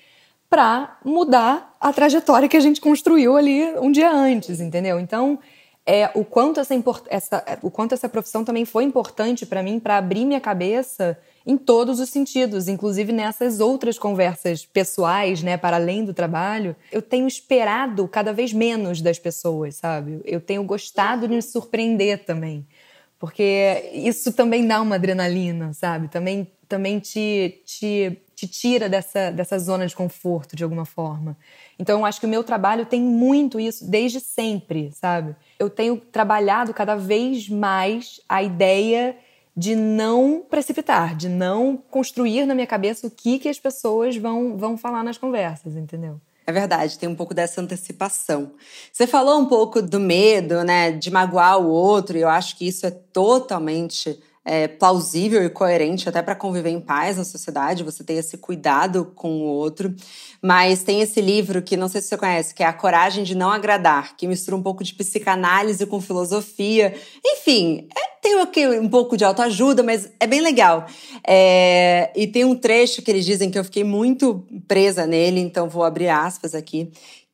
para 0.48 0.98
mudar 1.04 1.76
a 1.78 1.92
trajetória 1.92 2.48
que 2.48 2.56
a 2.56 2.60
gente 2.60 2.80
construiu 2.80 3.36
ali 3.36 3.64
um 3.78 3.92
dia 3.92 4.10
antes, 4.10 4.60
entendeu? 4.60 4.98
Então 4.98 5.38
é 5.90 6.10
o 6.14 6.22
quanto 6.22 6.60
essa, 6.60 6.74
essa, 7.08 7.58
o 7.62 7.70
quanto 7.70 7.94
essa 7.94 8.10
profissão 8.10 8.44
também 8.44 8.66
foi 8.66 8.84
importante 8.84 9.46
para 9.46 9.62
mim 9.62 9.80
para 9.80 9.96
abrir 9.96 10.26
minha 10.26 10.38
cabeça 10.40 11.18
em 11.46 11.56
todos 11.56 11.98
os 11.98 12.10
sentidos, 12.10 12.68
inclusive 12.68 13.10
nessas 13.10 13.58
outras 13.58 13.98
conversas 13.98 14.66
pessoais, 14.66 15.42
né, 15.42 15.56
para 15.56 15.78
além 15.78 16.04
do 16.04 16.12
trabalho, 16.12 16.76
eu 16.92 17.00
tenho 17.00 17.26
esperado 17.26 18.06
cada 18.06 18.34
vez 18.34 18.52
menos 18.52 19.00
das 19.00 19.18
pessoas, 19.18 19.76
sabe? 19.76 20.20
Eu 20.26 20.42
tenho 20.42 20.62
gostado 20.62 21.26
de 21.26 21.34
me 21.34 21.40
surpreender 21.40 22.22
também, 22.26 22.66
porque 23.18 23.90
isso 23.94 24.30
também 24.34 24.66
dá 24.66 24.82
uma 24.82 24.96
adrenalina, 24.96 25.72
sabe? 25.72 26.08
Também 26.08 26.52
também 26.68 26.98
te, 26.98 27.62
te, 27.64 28.20
te 28.38 28.46
tira 28.46 28.88
dessa, 28.88 29.32
dessa 29.32 29.58
zona 29.58 29.84
de 29.84 29.96
conforto 29.96 30.54
de 30.54 30.62
alguma 30.62 30.84
forma. 30.84 31.36
Então, 31.76 31.98
eu 31.98 32.06
acho 32.06 32.20
que 32.20 32.26
o 32.26 32.28
meu 32.28 32.44
trabalho 32.44 32.86
tem 32.86 33.02
muito 33.02 33.58
isso 33.58 33.90
desde 33.90 34.20
sempre, 34.20 34.92
sabe? 34.92 35.34
Eu 35.58 35.68
tenho 35.68 35.96
trabalhado 35.96 36.72
cada 36.72 36.94
vez 36.94 37.48
mais 37.48 38.20
a 38.28 38.40
ideia 38.40 39.16
de 39.56 39.74
não 39.74 40.40
precipitar, 40.48 41.16
de 41.16 41.28
não 41.28 41.76
construir 41.90 42.46
na 42.46 42.54
minha 42.54 42.66
cabeça 42.66 43.08
o 43.08 43.10
que, 43.10 43.40
que 43.40 43.48
as 43.48 43.58
pessoas 43.58 44.16
vão, 44.16 44.56
vão 44.56 44.78
falar 44.78 45.02
nas 45.02 45.18
conversas, 45.18 45.74
entendeu? 45.74 46.20
É 46.46 46.52
verdade, 46.52 46.96
tem 46.96 47.08
um 47.08 47.16
pouco 47.16 47.34
dessa 47.34 47.60
antecipação. 47.60 48.52
Você 48.92 49.04
falou 49.04 49.40
um 49.40 49.46
pouco 49.46 49.82
do 49.82 49.98
medo, 49.98 50.62
né, 50.62 50.92
de 50.92 51.10
magoar 51.10 51.58
o 51.58 51.68
outro, 51.68 52.16
e 52.16 52.20
eu 52.20 52.28
acho 52.28 52.56
que 52.56 52.68
isso 52.68 52.86
é 52.86 52.90
totalmente 52.92 54.22
é, 54.48 54.66
plausível 54.66 55.44
e 55.44 55.50
coerente 55.50 56.08
até 56.08 56.22
para 56.22 56.34
conviver 56.34 56.70
em 56.70 56.80
paz 56.80 57.18
na 57.18 57.24
sociedade, 57.24 57.84
você 57.84 58.02
ter 58.02 58.14
esse 58.14 58.38
cuidado 58.38 59.12
com 59.14 59.42
o 59.42 59.44
outro. 59.44 59.94
Mas 60.40 60.82
tem 60.82 61.02
esse 61.02 61.20
livro 61.20 61.60
que 61.60 61.76
não 61.76 61.86
sei 61.86 62.00
se 62.00 62.08
você 62.08 62.16
conhece, 62.16 62.54
que 62.54 62.62
é 62.62 62.66
A 62.66 62.72
Coragem 62.72 63.24
de 63.24 63.34
Não 63.34 63.50
Agradar, 63.50 64.16
que 64.16 64.26
mistura 64.26 64.56
um 64.56 64.62
pouco 64.62 64.82
de 64.82 64.94
psicanálise 64.94 65.84
com 65.84 66.00
filosofia. 66.00 66.94
Enfim, 67.22 67.88
é, 67.94 68.08
tem 68.22 68.80
um 68.80 68.88
pouco 68.88 69.18
de 69.18 69.24
autoajuda, 69.24 69.82
mas 69.82 70.08
é 70.18 70.26
bem 70.26 70.40
legal. 70.40 70.86
É, 71.26 72.10
e 72.16 72.26
tem 72.26 72.46
um 72.46 72.56
trecho 72.56 73.02
que 73.02 73.10
eles 73.10 73.26
dizem 73.26 73.50
que 73.50 73.58
eu 73.58 73.64
fiquei 73.64 73.84
muito 73.84 74.46
presa 74.66 75.06
nele, 75.06 75.40
então 75.40 75.68
vou 75.68 75.84
abrir 75.84 76.08
aspas 76.08 76.54
aqui 76.54 76.90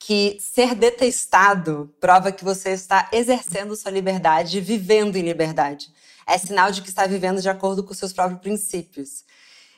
que 0.06 0.36
ser 0.38 0.74
detestado 0.74 1.90
prova 1.98 2.30
que 2.30 2.44
você 2.44 2.70
está 2.70 3.08
exercendo 3.10 3.74
sua 3.74 3.90
liberdade 3.90 4.60
vivendo 4.60 5.16
em 5.16 5.22
liberdade 5.22 5.93
é 6.26 6.38
sinal 6.38 6.70
de 6.70 6.82
que 6.82 6.88
está 6.88 7.06
vivendo 7.06 7.40
de 7.40 7.48
acordo 7.48 7.82
com 7.82 7.94
seus 7.94 8.12
próprios 8.12 8.40
princípios. 8.40 9.24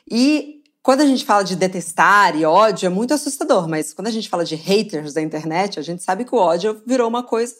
E 0.09 0.61
quando 0.81 1.01
a 1.01 1.05
gente 1.05 1.25
fala 1.25 1.43
de 1.43 1.55
detestar 1.55 2.35
e 2.35 2.45
ódio, 2.45 2.85
é 2.85 2.89
muito 2.89 3.13
assustador, 3.13 3.67
mas 3.67 3.93
quando 3.93 4.07
a 4.07 4.11
gente 4.11 4.29
fala 4.29 4.45
de 4.45 4.55
haters 4.55 5.13
da 5.13 5.21
internet, 5.21 5.79
a 5.79 5.83
gente 5.83 6.01
sabe 6.03 6.23
que 6.23 6.33
o 6.33 6.37
ódio 6.37 6.81
virou 6.85 7.07
uma 7.07 7.23
coisa 7.23 7.55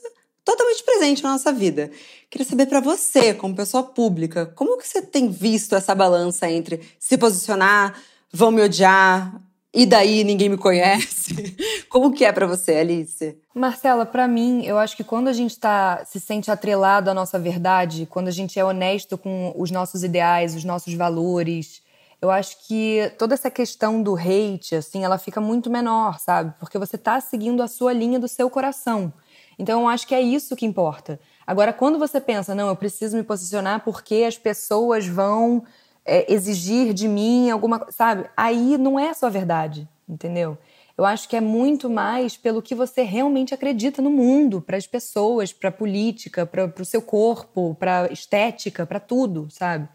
totalmente 0.45 0.81
presente 0.83 1.21
na 1.21 1.33
nossa 1.33 1.51
vida. 1.51 1.91
Queria 2.29 2.47
saber 2.47 2.67
para 2.67 2.79
você, 2.79 3.33
como 3.33 3.53
pessoa 3.53 3.83
pública, 3.83 4.45
como 4.45 4.77
que 4.77 4.87
você 4.87 5.01
tem 5.01 5.29
visto 5.29 5.75
essa 5.75 5.93
balança 5.93 6.49
entre 6.49 6.79
se 6.97 7.17
posicionar, 7.17 8.01
vão 8.31 8.49
me 8.49 8.61
odiar, 8.61 9.41
e 9.77 9.85
daí 9.85 10.23
ninguém 10.23 10.49
me 10.49 10.57
conhece. 10.57 11.55
Como 11.87 12.11
que 12.11 12.25
é 12.25 12.31
para 12.31 12.47
você, 12.47 12.77
Alice? 12.77 13.37
Marcela, 13.53 14.07
para 14.07 14.27
mim, 14.27 14.65
eu 14.65 14.75
acho 14.75 14.97
que 14.97 15.03
quando 15.03 15.27
a 15.27 15.33
gente 15.33 15.55
tá, 15.59 16.03
se 16.03 16.19
sente 16.19 16.49
atrelado 16.49 17.11
à 17.11 17.13
nossa 17.13 17.37
verdade, 17.37 18.07
quando 18.07 18.27
a 18.27 18.31
gente 18.31 18.59
é 18.59 18.65
honesto 18.65 19.19
com 19.19 19.53
os 19.55 19.69
nossos 19.69 20.03
ideais, 20.03 20.55
os 20.55 20.63
nossos 20.63 20.95
valores, 20.95 21.83
eu 22.19 22.31
acho 22.31 22.67
que 22.67 23.11
toda 23.19 23.35
essa 23.35 23.51
questão 23.51 24.01
do 24.01 24.15
hate, 24.15 24.73
assim, 24.73 25.03
ela 25.03 25.19
fica 25.19 25.39
muito 25.39 25.69
menor, 25.69 26.17
sabe? 26.17 26.55
Porque 26.59 26.79
você 26.79 26.97
tá 26.97 27.21
seguindo 27.21 27.61
a 27.61 27.67
sua 27.67 27.93
linha 27.93 28.19
do 28.19 28.27
seu 28.27 28.49
coração. 28.49 29.13
Então 29.59 29.81
eu 29.81 29.87
acho 29.87 30.07
que 30.07 30.15
é 30.15 30.21
isso 30.21 30.55
que 30.55 30.65
importa. 30.65 31.19
Agora, 31.45 31.71
quando 31.71 31.99
você 31.99 32.19
pensa, 32.19 32.55
não, 32.55 32.67
eu 32.67 32.75
preciso 32.75 33.15
me 33.15 33.21
posicionar 33.21 33.83
porque 33.83 34.25
as 34.27 34.39
pessoas 34.39 35.05
vão 35.05 35.63
é, 36.07 36.31
exigir 36.33 36.93
de 36.93 37.07
mim 37.07 37.49
alguma 37.51 37.79
coisa, 37.79 37.91
sabe? 37.91 38.29
Aí 38.35 38.77
não 38.77 38.97
é 38.97 39.09
a 39.09 39.13
sua 39.13 39.29
verdade, 39.29 39.87
entendeu? 40.07 40.57
Eu 40.97 41.05
acho 41.05 41.29
que 41.29 41.35
é 41.35 41.41
muito 41.41 41.89
mais 41.89 42.35
pelo 42.35 42.61
que 42.61 42.73
você 42.73 43.03
realmente 43.03 43.53
acredita 43.53 44.01
no 44.01 44.09
mundo, 44.09 44.61
para 44.61 44.77
as 44.77 44.87
pessoas, 44.87 45.53
para 45.53 45.69
a 45.69 45.71
política, 45.71 46.43
para 46.45 46.71
o 46.81 46.85
seu 46.85 47.01
corpo, 47.03 47.75
para 47.77 48.11
estética, 48.11 48.85
para 48.85 48.99
tudo, 48.99 49.47
sabe? 49.51 49.87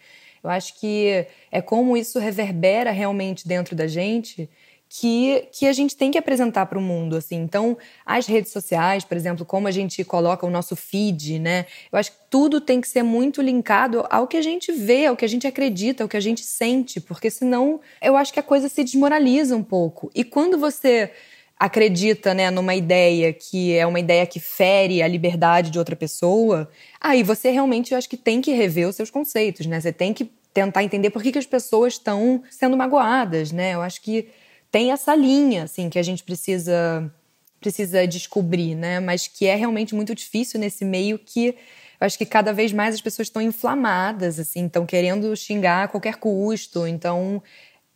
Eu 0.44 0.50
acho 0.50 0.78
que 0.78 1.26
é 1.50 1.60
como 1.60 1.96
isso 1.96 2.18
reverbera 2.18 2.90
realmente 2.90 3.48
dentro 3.48 3.74
da 3.74 3.86
gente 3.86 4.48
que, 4.94 5.48
que 5.50 5.66
a 5.66 5.72
gente 5.72 5.96
tem 5.96 6.10
que 6.10 6.18
apresentar 6.18 6.66
para 6.66 6.78
o 6.78 6.82
mundo, 6.82 7.16
assim. 7.16 7.36
Então, 7.36 7.78
as 8.04 8.26
redes 8.26 8.52
sociais, 8.52 9.04
por 9.04 9.16
exemplo, 9.16 9.42
como 9.42 9.66
a 9.66 9.70
gente 9.70 10.04
coloca 10.04 10.46
o 10.46 10.50
nosso 10.50 10.76
feed, 10.76 11.38
né? 11.38 11.64
Eu 11.90 11.98
acho 11.98 12.12
que 12.12 12.18
tudo 12.28 12.60
tem 12.60 12.78
que 12.78 12.86
ser 12.86 13.02
muito 13.02 13.40
linkado 13.40 14.04
ao 14.10 14.26
que 14.26 14.36
a 14.36 14.42
gente 14.42 14.70
vê, 14.70 15.06
ao 15.06 15.16
que 15.16 15.24
a 15.24 15.28
gente 15.28 15.46
acredita, 15.46 16.02
ao 16.02 16.08
que 16.10 16.16
a 16.16 16.20
gente 16.20 16.42
sente, 16.42 17.00
porque 17.00 17.30
senão 17.30 17.80
eu 18.02 18.14
acho 18.18 18.34
que 18.34 18.38
a 18.38 18.42
coisa 18.42 18.68
se 18.68 18.84
desmoraliza 18.84 19.56
um 19.56 19.62
pouco. 19.62 20.10
E 20.14 20.22
quando 20.22 20.58
você 20.58 21.10
acredita, 21.58 22.34
né, 22.34 22.50
numa 22.50 22.74
ideia 22.74 23.32
que 23.32 23.74
é 23.74 23.86
uma 23.86 23.98
ideia 23.98 24.26
que 24.26 24.40
fere 24.40 25.02
a 25.02 25.08
liberdade 25.08 25.70
de 25.70 25.78
outra 25.78 25.96
pessoa, 25.96 26.68
aí 27.00 27.22
você 27.22 27.50
realmente 27.50 27.92
eu 27.92 27.98
acho 27.98 28.10
que 28.10 28.16
tem 28.18 28.42
que 28.42 28.52
rever 28.52 28.86
os 28.86 28.96
seus 28.96 29.10
conceitos, 29.10 29.64
né? 29.64 29.80
Você 29.80 29.92
tem 29.92 30.12
que 30.12 30.30
tentar 30.52 30.84
entender 30.84 31.08
por 31.08 31.22
que, 31.22 31.32
que 31.32 31.38
as 31.38 31.46
pessoas 31.46 31.94
estão 31.94 32.42
sendo 32.50 32.76
magoadas, 32.76 33.52
né? 33.52 33.72
Eu 33.72 33.80
acho 33.80 34.02
que 34.02 34.28
tem 34.72 34.90
essa 34.90 35.14
linha, 35.14 35.64
assim, 35.64 35.88
que 35.88 35.98
a 35.98 36.02
gente 36.02 36.24
precisa 36.24 37.12
precisa 37.60 38.04
descobrir, 38.08 38.74
né? 38.74 38.98
Mas 38.98 39.28
que 39.28 39.46
é 39.46 39.54
realmente 39.54 39.94
muito 39.94 40.12
difícil 40.16 40.58
nesse 40.58 40.84
meio 40.84 41.16
que 41.16 41.54
eu 42.00 42.06
acho 42.06 42.18
que 42.18 42.26
cada 42.26 42.52
vez 42.52 42.72
mais 42.72 42.96
as 42.96 43.00
pessoas 43.00 43.28
estão 43.28 43.40
inflamadas, 43.40 44.40
assim, 44.40 44.66
estão 44.66 44.84
querendo 44.84 45.36
xingar 45.36 45.84
a 45.84 45.88
qualquer 45.88 46.16
custo. 46.16 46.84
Então 46.84 47.40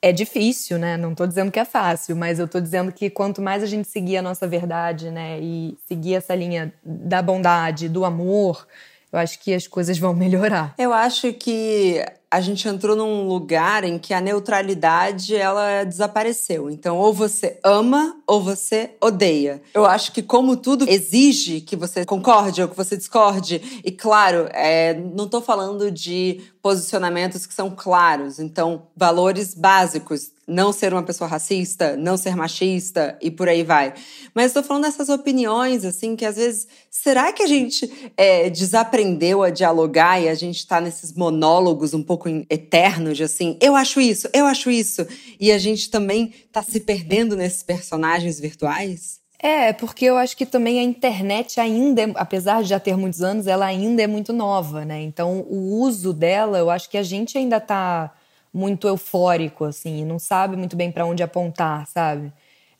é 0.00 0.12
difícil, 0.12 0.78
né? 0.78 0.96
Não 0.96 1.10
estou 1.10 1.26
dizendo 1.26 1.50
que 1.50 1.58
é 1.58 1.64
fácil, 1.64 2.14
mas 2.14 2.38
eu 2.38 2.44
estou 2.44 2.60
dizendo 2.60 2.92
que 2.92 3.10
quanto 3.10 3.42
mais 3.42 3.64
a 3.64 3.66
gente 3.66 3.88
seguir 3.88 4.18
a 4.18 4.22
nossa 4.22 4.46
verdade, 4.46 5.10
né, 5.10 5.40
e 5.40 5.76
seguir 5.88 6.14
essa 6.14 6.32
linha 6.36 6.72
da 6.84 7.20
bondade, 7.20 7.88
do 7.88 8.04
amor, 8.04 8.68
eu 9.12 9.18
acho 9.18 9.40
que 9.40 9.52
as 9.52 9.66
coisas 9.66 9.98
vão 9.98 10.14
melhorar. 10.14 10.74
Eu 10.78 10.92
acho 10.92 11.32
que 11.32 12.04
a 12.30 12.40
gente 12.40 12.66
entrou 12.68 12.96
num 12.96 13.28
lugar 13.28 13.84
em 13.84 13.98
que 13.98 14.12
a 14.12 14.20
neutralidade 14.20 15.34
ela 15.34 15.84
desapareceu. 15.84 16.68
Então, 16.70 16.96
ou 16.96 17.12
você 17.12 17.58
ama 17.62 18.16
ou 18.26 18.42
você 18.42 18.90
odeia. 19.00 19.62
Eu 19.72 19.86
acho 19.86 20.12
que 20.12 20.22
como 20.22 20.56
tudo 20.56 20.88
exige 20.88 21.60
que 21.60 21.76
você 21.76 22.04
concorde 22.04 22.60
ou 22.62 22.68
que 22.68 22.76
você 22.76 22.96
discorde, 22.96 23.80
e 23.84 23.92
claro, 23.92 24.48
é, 24.52 24.94
não 24.94 25.24
estou 25.24 25.40
falando 25.40 25.90
de 25.90 26.40
posicionamentos 26.60 27.46
que 27.46 27.54
são 27.54 27.70
claros, 27.70 28.38
então 28.40 28.88
valores 28.96 29.54
básicos 29.54 30.30
não 30.46 30.72
ser 30.72 30.92
uma 30.92 31.02
pessoa 31.02 31.28
racista, 31.28 31.96
não 31.96 32.16
ser 32.16 32.36
machista 32.36 33.18
e 33.20 33.30
por 33.30 33.48
aí 33.48 33.64
vai. 33.64 33.94
Mas 34.34 34.46
estou 34.46 34.62
falando 34.62 34.84
dessas 34.84 35.08
opiniões, 35.08 35.84
assim, 35.84 36.14
que 36.14 36.24
às 36.24 36.36
vezes, 36.36 36.68
será 36.90 37.32
que 37.32 37.42
a 37.42 37.46
gente 37.46 38.12
é, 38.16 38.48
desaprendeu 38.48 39.42
a 39.42 39.50
dialogar 39.50 40.20
e 40.20 40.28
a 40.28 40.34
gente 40.34 40.58
está 40.58 40.80
nesses 40.80 41.12
monólogos 41.12 41.94
um 41.94 42.02
pouco 42.02 42.28
eternos 42.48 43.16
de 43.16 43.24
assim, 43.24 43.58
eu 43.60 43.74
acho 43.74 44.00
isso, 44.00 44.28
eu 44.32 44.46
acho 44.46 44.70
isso, 44.70 45.06
e 45.40 45.50
a 45.50 45.58
gente 45.58 45.90
também 45.90 46.32
está 46.46 46.62
se 46.62 46.78
perdendo 46.80 47.36
nesses 47.36 47.62
personagens 47.62 48.38
virtuais? 48.38 49.20
É, 49.38 49.72
porque 49.72 50.06
eu 50.06 50.16
acho 50.16 50.36
que 50.36 50.46
também 50.46 50.78
a 50.80 50.82
internet 50.82 51.60
ainda, 51.60 52.02
é, 52.02 52.12
apesar 52.14 52.62
de 52.62 52.70
já 52.70 52.80
ter 52.80 52.96
muitos 52.96 53.22
anos, 53.22 53.46
ela 53.46 53.66
ainda 53.66 54.02
é 54.02 54.06
muito 54.06 54.32
nova, 54.32 54.84
né? 54.84 55.02
Então, 55.02 55.40
o 55.48 55.80
uso 55.80 56.12
dela, 56.12 56.58
eu 56.58 56.70
acho 56.70 56.88
que 56.88 56.96
a 56.96 57.02
gente 57.02 57.36
ainda 57.36 57.58
está 57.58 58.12
muito 58.52 58.88
eufórico, 58.88 59.64
assim, 59.64 60.04
não 60.04 60.18
sabe 60.18 60.56
muito 60.56 60.76
bem 60.76 60.90
para 60.90 61.06
onde 61.06 61.22
apontar, 61.22 61.86
sabe? 61.86 62.32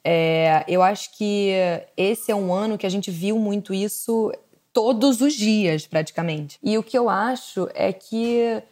É, 0.03 0.65
eu 0.69 0.83
acho 0.83 1.17
que 1.17 1.51
esse 1.97 2.31
é 2.31 2.35
um 2.35 2.53
ano 2.53 2.79
que 2.79 2.87
a 2.87 2.89
gente 2.89 3.11
viu 3.11 3.39
muito 3.39 3.75
isso 3.75 4.33
todos 4.73 5.21
os 5.21 5.35
dias, 5.35 5.87
praticamente. 5.87 6.59
E 6.63 6.79
o 6.79 6.83
que 6.83 6.97
eu 6.97 7.09
acho 7.09 7.69
é 7.75 7.93
que 7.93 8.63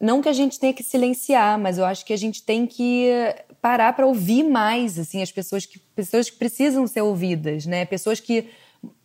não 0.00 0.20
que 0.20 0.28
a 0.28 0.32
gente 0.32 0.60
tenha 0.60 0.72
que 0.72 0.82
silenciar, 0.82 1.58
mas 1.58 1.78
eu 1.78 1.84
acho 1.84 2.04
que 2.04 2.12
a 2.12 2.18
gente 2.18 2.42
tem 2.42 2.66
que 2.66 3.08
parar 3.62 3.92
para 3.94 4.06
ouvir 4.06 4.42
mais, 4.42 4.98
assim, 4.98 5.22
as 5.22 5.32
pessoas 5.32 5.64
que 5.64 5.78
pessoas 5.78 6.28
que 6.28 6.36
precisam 6.36 6.86
ser 6.86 7.00
ouvidas, 7.00 7.64
né? 7.64 7.84
Pessoas 7.84 8.20
que 8.20 8.50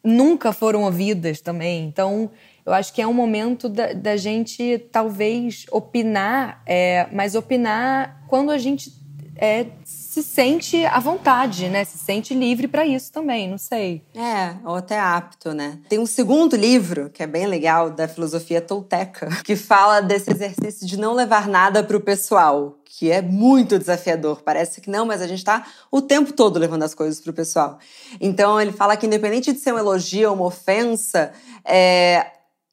nunca 0.04 0.52
foram 0.52 0.84
ouvidas 0.84 1.40
também. 1.40 1.86
Então, 1.86 2.30
eu 2.70 2.74
acho 2.74 2.94
que 2.94 3.02
é 3.02 3.08
um 3.08 3.14
momento 3.14 3.68
da, 3.68 3.94
da 3.94 4.16
gente 4.16 4.78
talvez 4.92 5.66
opinar, 5.72 6.62
é, 6.68 7.08
mas 7.12 7.34
opinar 7.34 8.24
quando 8.28 8.52
a 8.52 8.60
gente 8.60 8.94
é, 9.36 9.66
se 9.84 10.22
sente 10.22 10.86
à 10.86 11.00
vontade, 11.00 11.68
né? 11.68 11.84
Se 11.84 11.98
sente 11.98 12.34
livre 12.36 12.68
para 12.68 12.86
isso 12.86 13.12
também, 13.12 13.50
não 13.50 13.58
sei. 13.58 14.04
É, 14.14 14.54
ou 14.64 14.76
até 14.76 15.00
apto, 15.00 15.52
né? 15.52 15.80
Tem 15.88 15.98
um 15.98 16.06
segundo 16.06 16.56
livro 16.56 17.10
que 17.10 17.24
é 17.24 17.28
bem 17.28 17.48
legal 17.48 17.90
da 17.90 18.08
filosofia 18.08 18.62
tolteca, 18.62 19.30
que 19.44 19.56
fala 19.56 20.02
desse 20.02 20.30
exercício 20.30 20.86
de 20.86 20.96
não 20.96 21.14
levar 21.14 21.48
nada 21.48 21.84
para 21.84 21.98
o 21.98 22.02
pessoal, 22.02 22.78
que 22.86 23.10
é 23.10 23.22
muito 23.22 23.80
desafiador. 23.80 24.44
Parece 24.44 24.80
que 24.80 24.92
não, 24.92 25.06
mas 25.08 25.24
a 25.24 25.28
gente 25.28 25.40
está 25.40 25.66
o 25.90 26.02
tempo 26.02 26.34
todo 26.34 26.60
levando 26.60 26.84
as 26.84 26.94
coisas 26.94 27.20
para 27.20 27.32
o 27.32 27.34
pessoal. 27.34 27.80
Então 28.22 28.62
ele 28.62 28.74
fala 28.74 28.96
que 28.96 29.08
independente 29.08 29.54
de 29.54 29.60
ser 29.60 29.74
um 29.74 29.80
elogio 29.80 30.30
ou 30.30 30.36
uma 30.36 30.46
ofensa, 30.46 31.32
é, 31.64 32.28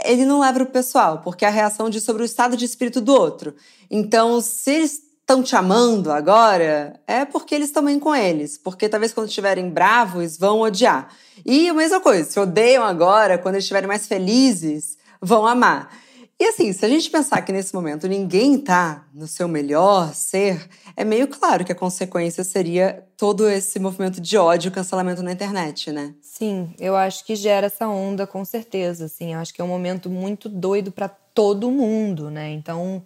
ele 0.05 0.25
não 0.25 0.41
leva 0.41 0.63
o 0.63 0.67
pessoal, 0.67 1.21
porque 1.23 1.45
a 1.45 1.51
reação 1.51 1.89
diz 1.89 2.03
sobre 2.03 2.23
o 2.23 2.27
estado 2.27 2.57
de 2.57 2.65
espírito 2.65 3.01
do 3.01 3.13
outro. 3.15 3.55
Então, 3.91 4.41
se 4.41 4.71
eles 4.71 5.03
estão 5.21 5.43
te 5.43 5.57
amando 5.57 6.13
agora, 6.13 7.01
é 7.07 7.25
porque 7.25 7.55
eles 7.55 7.69
estão 7.69 7.85
bem 7.85 7.99
com 7.99 8.15
eles. 8.15 8.57
Porque 8.57 8.89
talvez 8.89 9.13
quando 9.13 9.29
estiverem 9.29 9.69
bravos, 9.69 10.39
vão 10.39 10.61
odiar. 10.61 11.09
E 11.45 11.69
a 11.69 11.75
mesma 11.75 12.01
coisa, 12.01 12.31
se 12.31 12.39
odeiam 12.39 12.85
agora, 12.85 13.37
quando 13.37 13.57
eles 13.57 13.65
estiverem 13.65 13.89
mais 13.89 14.07
felizes, 14.07 14.97
vão 15.21 15.47
amar. 15.47 15.91
E 16.39 16.45
assim, 16.45 16.71
se 16.71 16.85
a 16.85 16.89
gente 16.89 17.09
pensar 17.11 17.41
que 17.41 17.51
nesse 17.51 17.75
momento 17.75 18.07
ninguém 18.07 18.57
está 18.57 19.07
no 19.15 19.27
seu 19.27 19.49
melhor 19.49 20.13
ser, 20.13 20.69
é 20.95 21.03
meio 21.03 21.27
claro 21.29 21.65
que 21.65 21.73
a 21.73 21.75
consequência 21.75 22.45
seria 22.45 23.07
todo 23.17 23.49
esse 23.49 23.79
movimento 23.79 24.21
de 24.21 24.37
ódio 24.37 24.71
cancelamento 24.71 25.23
na 25.23 25.33
internet, 25.33 25.91
né? 25.91 26.15
Sim, 26.21 26.75
eu 26.79 26.95
acho 26.95 27.25
que 27.25 27.35
gera 27.35 27.67
essa 27.69 27.89
onda 27.89 28.27
com 28.27 28.45
certeza, 28.45 29.07
assim, 29.07 29.33
eu 29.33 29.41
acho 29.41 29.55
que 29.55 29.63
é 29.63 29.65
um 29.65 29.69
momento 29.69 30.11
muito 30.11 30.47
doido 30.47 30.93
para 30.93 31.09
todo 31.09 31.71
mundo, 31.71 32.31
né? 32.31 32.51
Então, 32.51 33.03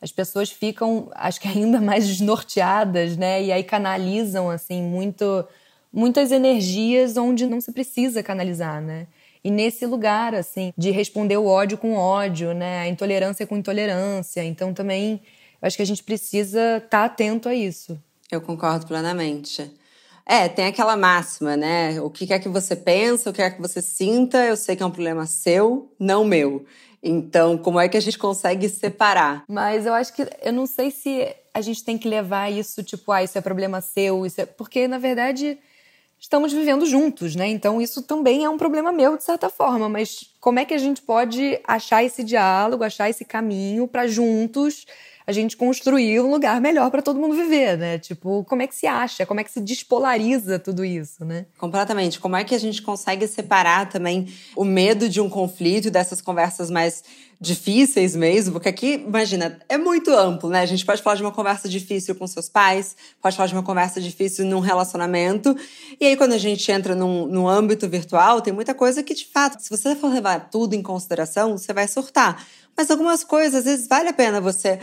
as 0.00 0.12
pessoas 0.12 0.48
ficam, 0.48 1.10
acho 1.16 1.40
que 1.40 1.48
ainda 1.48 1.80
mais 1.80 2.06
desnorteadas, 2.06 3.16
né? 3.16 3.42
E 3.42 3.50
aí 3.50 3.64
canalizam 3.64 4.48
assim 4.48 4.80
muito 4.82 5.44
muitas 5.92 6.30
energias 6.30 7.16
onde 7.16 7.46
não 7.46 7.60
se 7.60 7.72
precisa 7.72 8.22
canalizar, 8.22 8.80
né? 8.80 9.08
E 9.48 9.50
nesse 9.50 9.86
lugar, 9.86 10.34
assim, 10.34 10.74
de 10.76 10.90
responder 10.90 11.38
o 11.38 11.46
ódio 11.46 11.78
com 11.78 11.94
ódio, 11.94 12.52
né? 12.52 12.80
A 12.80 12.86
intolerância 12.86 13.46
com 13.46 13.56
intolerância. 13.56 14.44
Então 14.44 14.74
também 14.74 15.22
acho 15.62 15.74
que 15.74 15.82
a 15.82 15.86
gente 15.86 16.04
precisa 16.04 16.76
estar 16.76 16.88
tá 16.90 17.04
atento 17.06 17.48
a 17.48 17.54
isso. 17.54 17.98
Eu 18.30 18.42
concordo 18.42 18.86
plenamente. 18.86 19.72
É, 20.26 20.50
tem 20.50 20.66
aquela 20.66 20.98
máxima, 20.98 21.56
né? 21.56 21.98
O 22.02 22.10
que 22.10 22.26
quer 22.26 22.40
que 22.40 22.48
você 22.50 22.76
pensa, 22.76 23.30
o 23.30 23.32
que 23.32 23.40
quer 23.40 23.56
que 23.56 23.62
você 23.62 23.80
sinta, 23.80 24.44
eu 24.44 24.54
sei 24.54 24.76
que 24.76 24.82
é 24.82 24.86
um 24.86 24.90
problema 24.90 25.24
seu, 25.24 25.90
não 25.98 26.26
meu. 26.26 26.66
Então, 27.02 27.56
como 27.56 27.80
é 27.80 27.88
que 27.88 27.96
a 27.96 28.00
gente 28.00 28.18
consegue 28.18 28.68
separar? 28.68 29.44
Mas 29.48 29.86
eu 29.86 29.94
acho 29.94 30.12
que 30.12 30.28
eu 30.42 30.52
não 30.52 30.66
sei 30.66 30.90
se 30.90 31.26
a 31.54 31.62
gente 31.62 31.82
tem 31.82 31.96
que 31.96 32.06
levar 32.06 32.52
isso 32.52 32.82
tipo, 32.82 33.10
ah, 33.12 33.22
isso 33.22 33.38
é 33.38 33.40
problema 33.40 33.80
seu, 33.80 34.26
isso 34.26 34.42
é... 34.42 34.44
porque 34.44 34.86
na 34.86 34.98
verdade 34.98 35.58
estamos 36.20 36.52
vivendo 36.52 36.84
juntos, 36.86 37.34
né? 37.36 37.46
Então 37.48 37.80
isso 37.80 38.02
também 38.02 38.44
é 38.44 38.50
um 38.50 38.58
problema 38.58 38.92
meu 38.92 39.16
de 39.16 39.24
certa 39.24 39.48
forma, 39.48 39.88
mas 39.88 40.30
como 40.40 40.58
é 40.58 40.64
que 40.64 40.74
a 40.74 40.78
gente 40.78 41.02
pode 41.02 41.60
achar 41.66 42.04
esse 42.04 42.22
diálogo, 42.22 42.84
achar 42.84 43.08
esse 43.10 43.24
caminho 43.24 43.88
para 43.88 44.06
juntos 44.06 44.86
a 45.28 45.32
gente 45.32 45.58
construir 45.58 46.20
um 46.20 46.30
lugar 46.30 46.58
melhor 46.58 46.90
para 46.90 47.02
todo 47.02 47.20
mundo 47.20 47.34
viver, 47.34 47.76
né? 47.76 47.98
Tipo, 47.98 48.44
como 48.44 48.62
é 48.62 48.66
que 48.66 48.74
se 48.74 48.86
acha? 48.86 49.26
Como 49.26 49.38
é 49.38 49.44
que 49.44 49.52
se 49.52 49.60
despolariza 49.60 50.58
tudo 50.58 50.82
isso, 50.82 51.22
né? 51.22 51.44
Completamente. 51.58 52.18
Como 52.18 52.34
é 52.34 52.44
que 52.44 52.54
a 52.54 52.58
gente 52.58 52.80
consegue 52.80 53.28
separar 53.28 53.90
também 53.90 54.32
o 54.56 54.64
medo 54.64 55.06
de 55.06 55.20
um 55.20 55.28
conflito 55.28 55.90
dessas 55.90 56.22
conversas 56.22 56.70
mais 56.70 57.04
difíceis 57.40 58.16
mesmo, 58.16 58.54
porque 58.54 58.68
aqui, 58.68 58.94
imagina, 58.94 59.60
é 59.68 59.78
muito 59.78 60.10
amplo, 60.10 60.50
né? 60.50 60.60
A 60.60 60.66
gente 60.66 60.84
pode 60.84 61.00
falar 61.00 61.14
de 61.14 61.22
uma 61.22 61.30
conversa 61.30 61.68
difícil 61.68 62.14
com 62.16 62.26
seus 62.26 62.48
pais, 62.48 62.96
pode 63.22 63.36
falar 63.36 63.46
de 63.46 63.54
uma 63.54 63.62
conversa 63.62 64.00
difícil 64.00 64.44
num 64.44 64.58
relacionamento, 64.58 65.56
e 66.00 66.06
aí 66.06 66.16
quando 66.16 66.32
a 66.32 66.38
gente 66.38 66.70
entra 66.72 66.96
num, 66.96 67.26
num 67.26 67.46
âmbito 67.46 67.88
virtual, 67.88 68.40
tem 68.40 68.52
muita 68.52 68.74
coisa 68.74 69.04
que, 69.04 69.14
de 69.14 69.26
fato, 69.26 69.62
se 69.62 69.70
você 69.70 69.94
for 69.94 70.10
levar 70.12 70.27
tudo 70.36 70.74
em 70.74 70.82
consideração, 70.82 71.56
você 71.56 71.72
vai 71.72 71.86
surtar. 71.86 72.44
Mas 72.76 72.90
algumas 72.90 73.24
coisas, 73.24 73.60
às 73.60 73.64
vezes, 73.64 73.88
vale 73.88 74.08
a 74.08 74.12
pena 74.12 74.40
você 74.40 74.78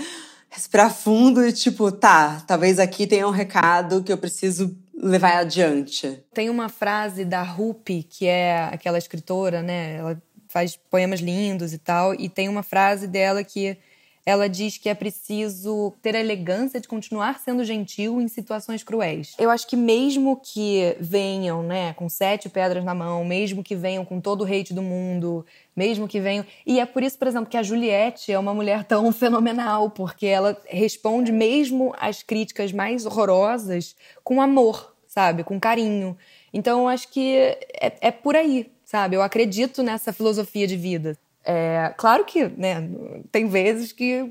respirar 0.50 0.94
fundo 0.94 1.46
e 1.46 1.52
tipo, 1.52 1.92
tá, 1.92 2.44
talvez 2.48 2.80
aqui 2.80 3.06
tenha 3.06 3.28
um 3.28 3.32
recado 3.32 4.04
que 4.04 4.12
eu 4.12 4.18
preciso 4.18 4.76
levar 4.96 5.38
adiante. 5.38 6.24
Tem 6.34 6.50
uma 6.50 6.70
frase 6.70 7.26
da 7.26 7.42
Rupi, 7.44 8.04
que 8.04 8.26
é 8.26 8.70
aquela 8.72 8.98
escritora, 8.98 9.62
né? 9.62 9.98
Ela 9.98 10.22
faz 10.48 10.78
poemas 10.90 11.20
lindos 11.20 11.74
e 11.74 11.78
tal, 11.78 12.14
e 12.16 12.30
tem 12.30 12.48
uma 12.48 12.64
frase 12.64 13.08
dela 13.08 13.44
que 13.44 13.78
ela 14.26 14.50
diz 14.50 14.78
que 14.78 14.90
é 14.90 14.96
preciso 14.96 15.94
ter 16.02 16.16
a 16.16 16.20
elegância 16.20 16.82
de 16.82 16.88
continuar 16.88 17.40
sendo 17.40 17.64
gentil 17.64 18.20
em 18.20 18.28
situações 18.28 18.84
cruéis. 18.84 19.36
Eu 19.38 19.52
acho 19.52 19.68
que 19.68 19.76
mesmo 19.76 20.42
que 20.42 20.98
venham, 21.00 21.62
né, 21.62 21.94
com 21.94 22.10
sete 22.10 22.50
pedras 22.50 22.84
na 22.84 22.96
mão, 22.96 23.24
mesmo 23.24 23.64
que 23.64 23.76
venham 23.76 24.04
com 24.04 24.20
todo 24.20 24.42
o 24.42 24.46
hate 24.46 24.74
do 24.74 24.82
mundo, 24.82 25.46
mesmo 25.76 26.08
que 26.08 26.20
venham. 26.20 26.44
E 26.66 26.80
é 26.80 26.86
por 26.86 27.04
isso, 27.04 27.20
por 27.20 27.28
exemplo, 27.28 27.50
que 27.50 27.58
a 27.58 27.62
Juliette 27.64 28.32
é 28.32 28.40
uma 28.40 28.54
mulher 28.54 28.84
tão 28.84 29.12
fenomenal, 29.14 29.92
porque 29.92 30.26
ela 30.26 30.60
responde 30.68 31.32
mesmo 31.32 31.94
às 32.00 32.24
críticas 32.24 32.72
mais 32.72 33.06
horrorosas 33.06 33.96
com 34.24 34.42
amor, 34.42 34.96
sabe? 35.08 35.44
Com 35.44 35.60
carinho. 35.60 36.18
Então, 36.52 36.82
eu 36.82 36.88
acho 36.88 37.10
que 37.10 37.36
é, 37.80 37.94
é 38.02 38.12
por 38.12 38.36
aí, 38.36 38.72
sabe? 38.84 39.16
Eu 39.16 39.22
acredito 39.22 39.84
nessa 39.84 40.12
filosofia 40.12 40.66
de 40.66 40.76
vida. 40.76 41.16
É, 41.48 41.94
claro 41.96 42.26
que, 42.26 42.48
né, 42.58 42.90
tem 43.32 43.48
vezes 43.48 43.92
que, 43.94 44.24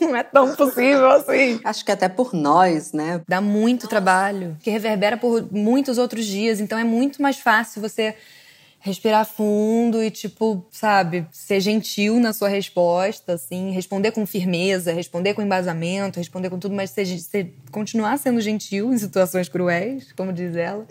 não 0.00 0.16
é 0.16 0.22
tão 0.22 0.56
possível 0.56 1.10
assim. 1.10 1.60
Acho 1.62 1.84
que 1.84 1.92
até 1.92 2.08
por 2.08 2.32
nós, 2.32 2.92
né? 2.92 3.20
Dá 3.28 3.42
muito 3.42 3.86
trabalho, 3.86 4.56
que 4.62 4.70
reverbera 4.70 5.18
por 5.18 5.52
muitos 5.52 5.98
outros 5.98 6.24
dias, 6.24 6.60
então 6.60 6.78
é 6.78 6.84
muito 6.84 7.20
mais 7.20 7.38
fácil 7.38 7.82
você 7.82 8.16
respirar 8.84 9.24
fundo 9.24 10.02
e, 10.04 10.10
tipo, 10.10 10.66
sabe, 10.70 11.26
ser 11.32 11.58
gentil 11.58 12.20
na 12.20 12.34
sua 12.34 12.48
resposta, 12.48 13.32
assim, 13.32 13.70
responder 13.70 14.12
com 14.12 14.26
firmeza, 14.26 14.92
responder 14.92 15.32
com 15.32 15.40
embasamento, 15.40 16.18
responder 16.18 16.50
com 16.50 16.58
tudo, 16.58 16.74
mas 16.74 16.90
ser, 16.90 17.06
ser, 17.18 17.54
continuar 17.70 18.18
sendo 18.18 18.42
gentil 18.42 18.92
em 18.92 18.98
situações 18.98 19.48
cruéis, 19.48 20.12
como 20.12 20.34
diz 20.34 20.54
ela. 20.54 20.86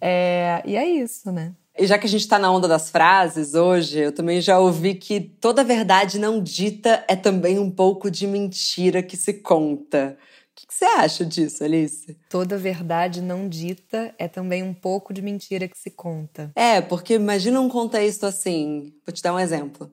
É, 0.00 0.62
e 0.64 0.76
é 0.76 0.86
isso, 0.86 1.30
né? 1.30 1.52
E 1.78 1.86
já 1.86 1.98
que 1.98 2.06
a 2.06 2.08
gente 2.08 2.22
está 2.22 2.38
na 2.38 2.50
onda 2.50 2.66
das 2.66 2.88
frases 2.90 3.52
hoje, 3.54 3.98
eu 3.98 4.12
também 4.12 4.40
já 4.40 4.58
ouvi 4.58 4.94
que 4.94 5.20
toda 5.20 5.62
verdade 5.62 6.18
não 6.18 6.42
dita 6.42 7.04
é 7.06 7.14
também 7.14 7.58
um 7.58 7.70
pouco 7.70 8.10
de 8.10 8.26
mentira 8.26 9.02
que 9.02 9.16
se 9.16 9.34
conta. 9.34 10.16
O 10.52 10.66
que 10.66 10.74
você 10.74 10.86
acha 10.86 11.22
disso, 11.22 11.62
Alice? 11.62 12.16
Toda 12.30 12.56
verdade 12.56 13.20
não 13.20 13.46
dita 13.46 14.14
é 14.18 14.26
também 14.26 14.62
um 14.62 14.72
pouco 14.72 15.12
de 15.12 15.20
mentira 15.20 15.68
que 15.68 15.76
se 15.76 15.90
conta. 15.90 16.50
É, 16.56 16.80
porque 16.80 17.14
imagina 17.14 17.60
um 17.60 17.68
contexto 17.68 18.24
assim. 18.24 18.94
Vou 19.06 19.12
te 19.12 19.22
dar 19.22 19.34
um 19.34 19.38
exemplo. 19.38 19.92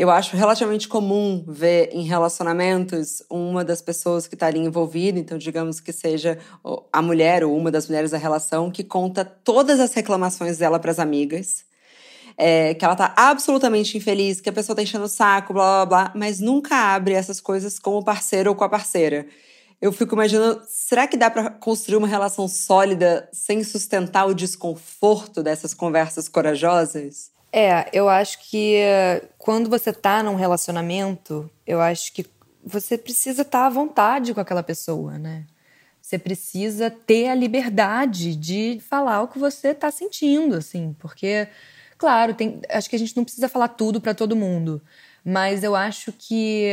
Eu 0.00 0.08
acho 0.10 0.34
relativamente 0.34 0.88
comum 0.88 1.44
ver 1.46 1.90
em 1.92 2.04
relacionamentos 2.04 3.22
uma 3.28 3.62
das 3.62 3.82
pessoas 3.82 4.26
que 4.26 4.34
está 4.34 4.46
ali 4.46 4.58
envolvida, 4.58 5.18
então 5.18 5.36
digamos 5.36 5.78
que 5.78 5.92
seja 5.92 6.38
a 6.90 7.02
mulher 7.02 7.44
ou 7.44 7.54
uma 7.54 7.70
das 7.70 7.86
mulheres 7.86 8.12
da 8.12 8.16
relação, 8.16 8.70
que 8.70 8.82
conta 8.82 9.26
todas 9.26 9.78
as 9.78 9.92
reclamações 9.92 10.56
dela 10.56 10.78
para 10.78 10.90
as 10.90 10.98
amigas. 10.98 11.66
É, 12.34 12.72
que 12.72 12.82
ela 12.82 12.96
tá 12.96 13.12
absolutamente 13.14 13.98
infeliz, 13.98 14.40
que 14.40 14.48
a 14.48 14.52
pessoa 14.54 14.74
tá 14.74 14.80
enchendo 14.80 15.04
o 15.04 15.08
saco, 15.08 15.52
blá 15.52 15.84
blá 15.84 16.04
blá, 16.06 16.12
mas 16.16 16.40
nunca 16.40 16.94
abre 16.94 17.12
essas 17.12 17.38
coisas 17.38 17.78
com 17.78 17.98
o 17.98 18.02
parceiro 18.02 18.48
ou 18.48 18.56
com 18.56 18.64
a 18.64 18.70
parceira. 18.70 19.26
Eu 19.82 19.92
fico 19.92 20.14
imaginando, 20.14 20.62
será 20.66 21.06
que 21.06 21.18
dá 21.18 21.30
para 21.30 21.50
construir 21.50 21.98
uma 21.98 22.08
relação 22.08 22.48
sólida 22.48 23.28
sem 23.34 23.62
sustentar 23.62 24.24
o 24.24 24.32
desconforto 24.32 25.42
dessas 25.42 25.74
conversas 25.74 26.26
corajosas? 26.26 27.30
É, 27.52 27.88
eu 27.92 28.08
acho 28.08 28.48
que 28.48 28.78
quando 29.38 29.68
você 29.68 29.92
tá 29.92 30.22
num 30.22 30.36
relacionamento, 30.36 31.50
eu 31.66 31.80
acho 31.80 32.12
que 32.12 32.24
você 32.64 32.96
precisa 32.96 33.42
estar 33.42 33.60
tá 33.60 33.66
à 33.66 33.70
vontade 33.70 34.32
com 34.32 34.40
aquela 34.40 34.62
pessoa, 34.62 35.18
né? 35.18 35.44
Você 36.00 36.18
precisa 36.18 36.90
ter 36.90 37.28
a 37.28 37.34
liberdade 37.34 38.34
de 38.34 38.80
falar 38.88 39.22
o 39.22 39.28
que 39.28 39.38
você 39.38 39.74
tá 39.74 39.90
sentindo, 39.90 40.56
assim, 40.56 40.94
porque, 40.98 41.48
claro, 41.98 42.34
tem, 42.34 42.60
acho 42.68 42.88
que 42.88 42.96
a 42.96 42.98
gente 42.98 43.16
não 43.16 43.24
precisa 43.24 43.48
falar 43.48 43.68
tudo 43.68 44.00
para 44.00 44.14
todo 44.14 44.36
mundo, 44.36 44.82
mas 45.24 45.62
eu 45.62 45.74
acho 45.76 46.12
que 46.12 46.70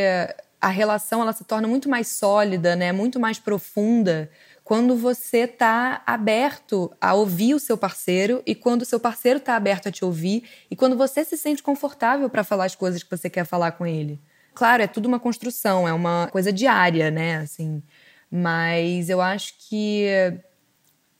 a 0.59 0.69
relação 0.69 1.21
ela 1.21 1.33
se 1.33 1.43
torna 1.43 1.67
muito 1.67 1.89
mais 1.89 2.07
sólida, 2.07 2.75
né? 2.75 2.91
Muito 2.91 3.19
mais 3.19 3.39
profunda 3.39 4.29
quando 4.67 4.97
você 4.97 5.45
está 5.45 6.01
aberto 6.05 6.93
a 6.99 7.13
ouvir 7.13 7.53
o 7.53 7.59
seu 7.59 7.77
parceiro 7.77 8.43
e 8.45 8.53
quando 8.53 8.81
o 8.81 8.85
seu 8.85 8.99
parceiro 8.99 9.39
está 9.39 9.55
aberto 9.55 9.87
a 9.87 9.91
te 9.93 10.03
ouvir 10.03 10.43
e 10.69 10.75
quando 10.75 10.97
você 10.97 11.23
se 11.23 11.37
sente 11.37 11.63
confortável 11.63 12.29
para 12.29 12.43
falar 12.43 12.65
as 12.65 12.75
coisas 12.75 13.01
que 13.01 13.09
você 13.09 13.29
quer 13.29 13.45
falar 13.45 13.71
com 13.71 13.87
ele. 13.87 14.19
Claro, 14.53 14.83
é 14.83 14.87
tudo 14.87 15.05
uma 15.05 15.21
construção, 15.21 15.87
é 15.87 15.93
uma 15.93 16.27
coisa 16.33 16.51
diária, 16.51 17.09
né? 17.09 17.37
Assim, 17.37 17.81
mas 18.29 19.09
eu 19.09 19.21
acho 19.21 19.53
que 19.57 20.05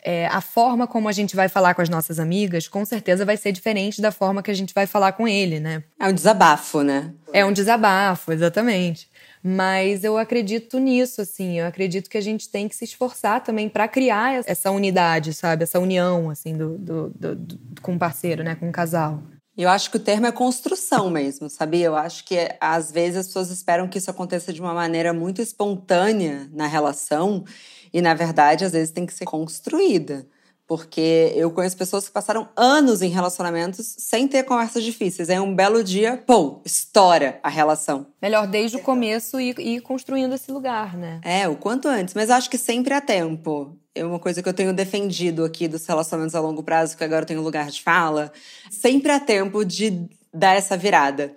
é, 0.03 0.27
a 0.27 0.41
forma 0.41 0.85
como 0.85 1.07
a 1.07 1.13
gente 1.13 1.33
vai 1.33 1.47
falar 1.47 1.73
com 1.73 1.81
as 1.81 1.87
nossas 1.87 2.19
amigas, 2.19 2.67
com 2.67 2.83
certeza 2.83 3.23
vai 3.23 3.37
ser 3.37 3.53
diferente 3.53 4.01
da 4.01 4.11
forma 4.11 4.43
que 4.43 4.51
a 4.51 4.53
gente 4.53 4.73
vai 4.73 4.85
falar 4.85 5.13
com 5.13 5.25
ele, 5.25 5.61
né? 5.61 5.85
É 5.97 6.09
um 6.09 6.13
desabafo, 6.13 6.81
né? 6.81 7.13
É 7.31 7.45
um 7.45 7.53
desabafo, 7.53 8.33
exatamente. 8.33 9.09
Mas 9.43 10.03
eu 10.03 10.17
acredito 10.17 10.79
nisso, 10.79 11.21
assim. 11.21 11.59
Eu 11.59 11.67
acredito 11.67 12.09
que 12.09 12.17
a 12.17 12.21
gente 12.21 12.49
tem 12.49 12.67
que 12.67 12.75
se 12.75 12.85
esforçar 12.85 13.43
também 13.43 13.69
para 13.69 13.87
criar 13.87 14.43
essa 14.45 14.71
unidade, 14.71 15.33
sabe? 15.33 15.63
Essa 15.63 15.79
união, 15.79 16.29
assim, 16.29 16.53
do, 16.53 16.77
do, 16.77 17.09
do, 17.09 17.35
do 17.35 17.81
com 17.81 17.95
o 17.95 17.99
parceiro, 17.99 18.43
né? 18.43 18.55
Com 18.55 18.69
o 18.69 18.71
casal. 18.71 19.21
Eu 19.57 19.69
acho 19.69 19.89
que 19.89 19.97
o 19.97 19.99
termo 19.99 20.27
é 20.27 20.31
construção 20.31 21.09
mesmo, 21.09 21.49
sabia? 21.49 21.87
Eu 21.87 21.95
acho 21.95 22.23
que 22.25 22.55
às 22.61 22.91
vezes 22.91 23.17
as 23.17 23.27
pessoas 23.27 23.49
esperam 23.49 23.87
que 23.87 23.97
isso 23.97 24.11
aconteça 24.11 24.53
de 24.53 24.61
uma 24.61 24.73
maneira 24.73 25.13
muito 25.13 25.41
espontânea 25.41 26.47
na 26.53 26.67
relação 26.67 27.43
e, 27.91 27.99
na 27.99 28.13
verdade, 28.13 28.65
às 28.65 28.73
vezes 28.73 28.91
tem 28.91 29.05
que 29.05 29.13
ser 29.13 29.25
construída. 29.25 30.27
Porque 30.67 31.31
eu 31.33 31.49
conheço 31.49 31.77
pessoas 31.77 32.05
que 32.07 32.11
passaram 32.11 32.49
anos 32.55 33.01
em 33.01 33.07
relacionamentos 33.07 33.95
sem 33.97 34.27
ter 34.27 34.43
conversas 34.43 34.83
difíceis. 34.83 35.29
Aí 35.29 35.39
um 35.39 35.55
belo 35.55 35.81
dia, 35.81 36.21
pô, 36.27 36.61
estoura 36.65 37.39
a 37.41 37.47
relação. 37.47 38.07
Melhor 38.21 38.45
desde 38.45 38.75
o 38.75 38.81
começo 38.81 39.39
e 39.39 39.51
ir 39.57 39.81
construindo 39.81 40.35
esse 40.35 40.51
lugar, 40.51 40.97
né? 40.97 41.21
É, 41.23 41.47
o 41.47 41.55
quanto 41.55 41.87
antes. 41.87 42.13
Mas 42.13 42.29
acho 42.29 42.49
que 42.49 42.57
sempre 42.57 42.93
há 42.93 42.99
tempo. 42.99 43.77
É 43.95 44.05
uma 44.05 44.19
coisa 44.19 44.43
que 44.43 44.49
eu 44.49 44.53
tenho 44.53 44.73
defendido 44.73 45.45
aqui 45.45 45.69
dos 45.69 45.85
relacionamentos 45.85 46.35
a 46.35 46.41
longo 46.41 46.61
prazo, 46.61 46.97
que 46.97 47.03
agora 47.03 47.21
eu 47.21 47.27
tenho 47.27 47.41
lugar 47.41 47.69
de 47.69 47.81
fala. 47.81 48.31
Sempre 48.69 49.11
há 49.13 49.21
tempo 49.21 49.63
de 49.63 50.05
dar 50.33 50.55
essa 50.55 50.75
virada. 50.75 51.33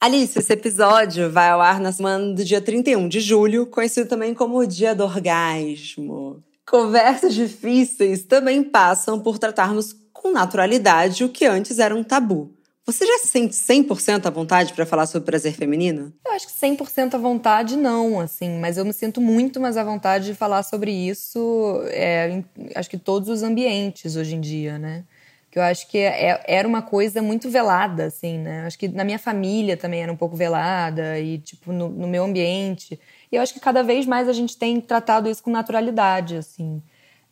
Alice, 0.00 0.38
esse 0.38 0.52
episódio 0.54 1.30
vai 1.30 1.50
ao 1.50 1.60
ar 1.60 1.78
na 1.78 1.92
semana 1.92 2.34
do 2.34 2.42
dia 2.42 2.62
31 2.62 3.06
de 3.06 3.20
julho, 3.20 3.66
conhecido 3.66 4.08
também 4.08 4.32
como 4.32 4.56
o 4.56 4.66
Dia 4.66 4.94
do 4.94 5.04
Orgasmo. 5.04 6.42
Conversas 6.70 7.34
difíceis 7.34 8.22
também 8.22 8.62
passam 8.62 9.18
por 9.18 9.40
tratarmos 9.40 9.92
com 10.12 10.30
naturalidade 10.30 11.24
o 11.24 11.28
que 11.28 11.44
antes 11.44 11.80
era 11.80 11.92
um 11.92 12.04
tabu. 12.04 12.54
Você 12.86 13.04
já 13.04 13.18
se 13.18 13.26
sente 13.26 13.56
100% 13.56 14.26
à 14.26 14.30
vontade 14.30 14.72
para 14.72 14.86
falar 14.86 15.06
sobre 15.06 15.26
prazer 15.26 15.52
feminino? 15.54 16.12
Eu 16.24 16.32
acho 16.32 16.46
que 16.46 16.52
100% 16.52 17.14
à 17.14 17.18
vontade 17.18 17.76
não, 17.76 18.20
assim, 18.20 18.60
mas 18.60 18.78
eu 18.78 18.84
me 18.84 18.92
sinto 18.92 19.20
muito 19.20 19.60
mais 19.60 19.76
à 19.76 19.82
vontade 19.82 20.26
de 20.26 20.34
falar 20.34 20.62
sobre 20.62 20.92
isso, 20.92 21.82
é, 21.88 22.30
em, 22.30 22.44
acho 22.76 22.88
que 22.88 22.98
todos 22.98 23.28
os 23.28 23.42
ambientes 23.42 24.14
hoje 24.14 24.36
em 24.36 24.40
dia, 24.40 24.78
né? 24.78 25.02
Que 25.50 25.58
eu 25.58 25.64
acho 25.64 25.88
que 25.88 25.98
é, 25.98 26.40
era 26.46 26.68
uma 26.68 26.82
coisa 26.82 27.20
muito 27.20 27.50
velada, 27.50 28.04
assim, 28.04 28.38
né? 28.38 28.64
Acho 28.64 28.78
que 28.78 28.86
na 28.86 29.02
minha 29.02 29.18
família 29.18 29.76
também 29.76 30.04
era 30.04 30.12
um 30.12 30.16
pouco 30.16 30.36
velada 30.36 31.18
e, 31.18 31.38
tipo, 31.38 31.72
no, 31.72 31.88
no 31.88 32.06
meu 32.06 32.22
ambiente. 32.22 32.98
E 33.30 33.36
eu 33.36 33.42
acho 33.42 33.54
que 33.54 33.60
cada 33.60 33.82
vez 33.82 34.06
mais 34.06 34.28
a 34.28 34.32
gente 34.32 34.56
tem 34.56 34.80
tratado 34.80 35.28
isso 35.28 35.42
com 35.42 35.50
naturalidade, 35.50 36.36
assim. 36.36 36.82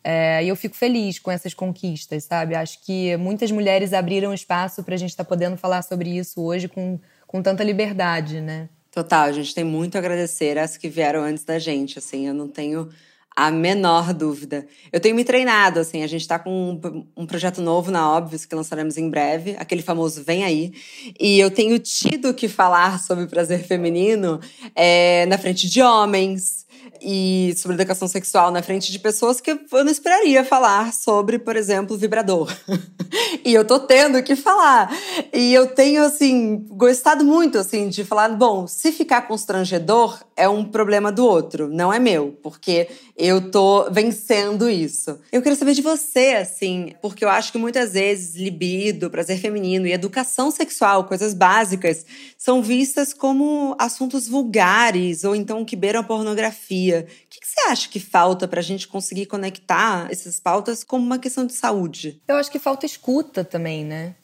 É, 0.03 0.43
e 0.43 0.47
eu 0.47 0.55
fico 0.55 0.75
feliz 0.75 1.19
com 1.19 1.29
essas 1.29 1.53
conquistas, 1.53 2.23
sabe? 2.23 2.55
Acho 2.55 2.81
que 2.83 3.17
muitas 3.17 3.51
mulheres 3.51 3.93
abriram 3.93 4.33
espaço 4.33 4.81
para 4.83 4.95
a 4.95 4.97
gente 4.97 5.09
estar 5.09 5.25
tá 5.25 5.27
podendo 5.27 5.57
falar 5.57 5.81
sobre 5.81 6.09
isso 6.17 6.41
hoje 6.41 6.67
com, 6.67 6.99
com 7.27 7.41
tanta 7.41 7.63
liberdade, 7.63 8.39
né? 8.39 8.69
Total, 8.91 9.25
a 9.25 9.31
gente 9.31 9.53
tem 9.53 9.63
muito 9.63 9.95
a 9.95 9.99
agradecer 9.99 10.57
às 10.57 10.77
que 10.77 10.89
vieram 10.89 11.21
antes 11.21 11.43
da 11.43 11.59
gente, 11.59 11.99
assim, 11.99 12.27
eu 12.27 12.33
não 12.33 12.47
tenho 12.47 12.89
a 13.35 13.51
menor 13.51 14.13
dúvida. 14.13 14.67
Eu 14.91 14.99
tenho 14.99 15.15
me 15.15 15.23
treinado, 15.23 15.79
assim, 15.79 16.03
a 16.03 16.07
gente 16.07 16.27
tá 16.27 16.37
com 16.37 16.79
um, 16.83 17.23
um 17.23 17.25
projeto 17.25 17.61
novo 17.61 17.91
na 17.91 18.11
Óbvios 18.11 18.45
que 18.45 18.55
lançaremos 18.55 18.97
em 18.97 19.09
breve, 19.09 19.55
aquele 19.57 19.81
famoso 19.81 20.23
Vem 20.23 20.43
Aí. 20.43 20.73
E 21.19 21.39
eu 21.39 21.49
tenho 21.49 21.79
tido 21.79 22.33
que 22.33 22.47
falar 22.47 22.99
sobre 22.99 23.27
prazer 23.27 23.63
feminino 23.63 24.39
é, 24.75 25.25
na 25.27 25.37
frente 25.37 25.69
de 25.69 25.81
homens, 25.81 26.65
e 27.01 27.53
sobre 27.57 27.75
educação 27.75 28.07
sexual 28.07 28.51
na 28.51 28.61
frente 28.61 28.91
de 28.91 28.99
pessoas 28.99 29.39
que 29.39 29.51
eu 29.51 29.83
não 29.83 29.91
esperaria 29.91 30.43
falar 30.43 30.93
sobre, 30.93 31.39
por 31.39 31.55
exemplo, 31.55 31.97
vibrador. 31.97 32.53
e 33.45 33.53
eu 33.53 33.65
tô 33.65 33.79
tendo 33.79 34.21
que 34.23 34.35
falar. 34.35 34.91
E 35.33 35.53
eu 35.53 35.67
tenho, 35.67 36.03
assim, 36.03 36.65
gostado 36.69 37.23
muito, 37.23 37.57
assim, 37.57 37.89
de 37.89 38.03
falar, 38.03 38.29
bom, 38.29 38.67
se 38.67 38.91
ficar 38.91 39.23
constrangedor, 39.23 40.19
é 40.35 40.47
um 40.47 40.63
problema 40.63 41.11
do 41.11 41.25
outro, 41.25 41.67
não 41.69 41.91
é 41.91 41.99
meu, 41.99 42.37
porque 42.41 42.87
eu 43.17 43.51
tô 43.51 43.89
vencendo 43.91 44.69
isso. 44.69 45.19
Eu 45.31 45.41
quero 45.41 45.55
saber 45.55 45.73
de 45.73 45.81
você, 45.81 46.37
assim, 46.41 46.93
porque 47.01 47.25
eu 47.25 47.29
acho 47.29 47.51
que 47.51 47.57
muitas 47.57 47.93
vezes 47.93 48.35
libido, 48.35 49.09
prazer 49.09 49.37
feminino 49.39 49.85
e 49.85 49.91
educação 49.91 50.49
sexual, 50.49 51.03
coisas 51.03 51.33
básicas, 51.33 52.05
são 52.37 52.61
vistas 52.61 53.13
como 53.13 53.75
assuntos 53.77 54.27
vulgares 54.27 55.23
ou 55.23 55.35
então 55.35 55.65
que 55.65 55.75
beiram 55.75 55.99
a 55.99 56.03
pornografia. 56.03 56.78
O 56.87 57.05
que, 57.29 57.39
que 57.39 57.47
você 57.47 57.61
acha 57.69 57.89
que 57.89 57.99
falta 57.99 58.47
para 58.47 58.59
a 58.59 58.63
gente 58.63 58.87
conseguir 58.87 59.25
conectar 59.25 60.07
essas 60.11 60.39
pautas 60.39 60.83
como 60.83 61.05
uma 61.05 61.19
questão 61.19 61.45
de 61.45 61.53
saúde? 61.53 62.21
Eu 62.27 62.35
acho 62.37 62.51
que 62.51 62.59
falta 62.59 62.85
escuta 62.85 63.43
também, 63.43 63.83
né? 63.83 64.15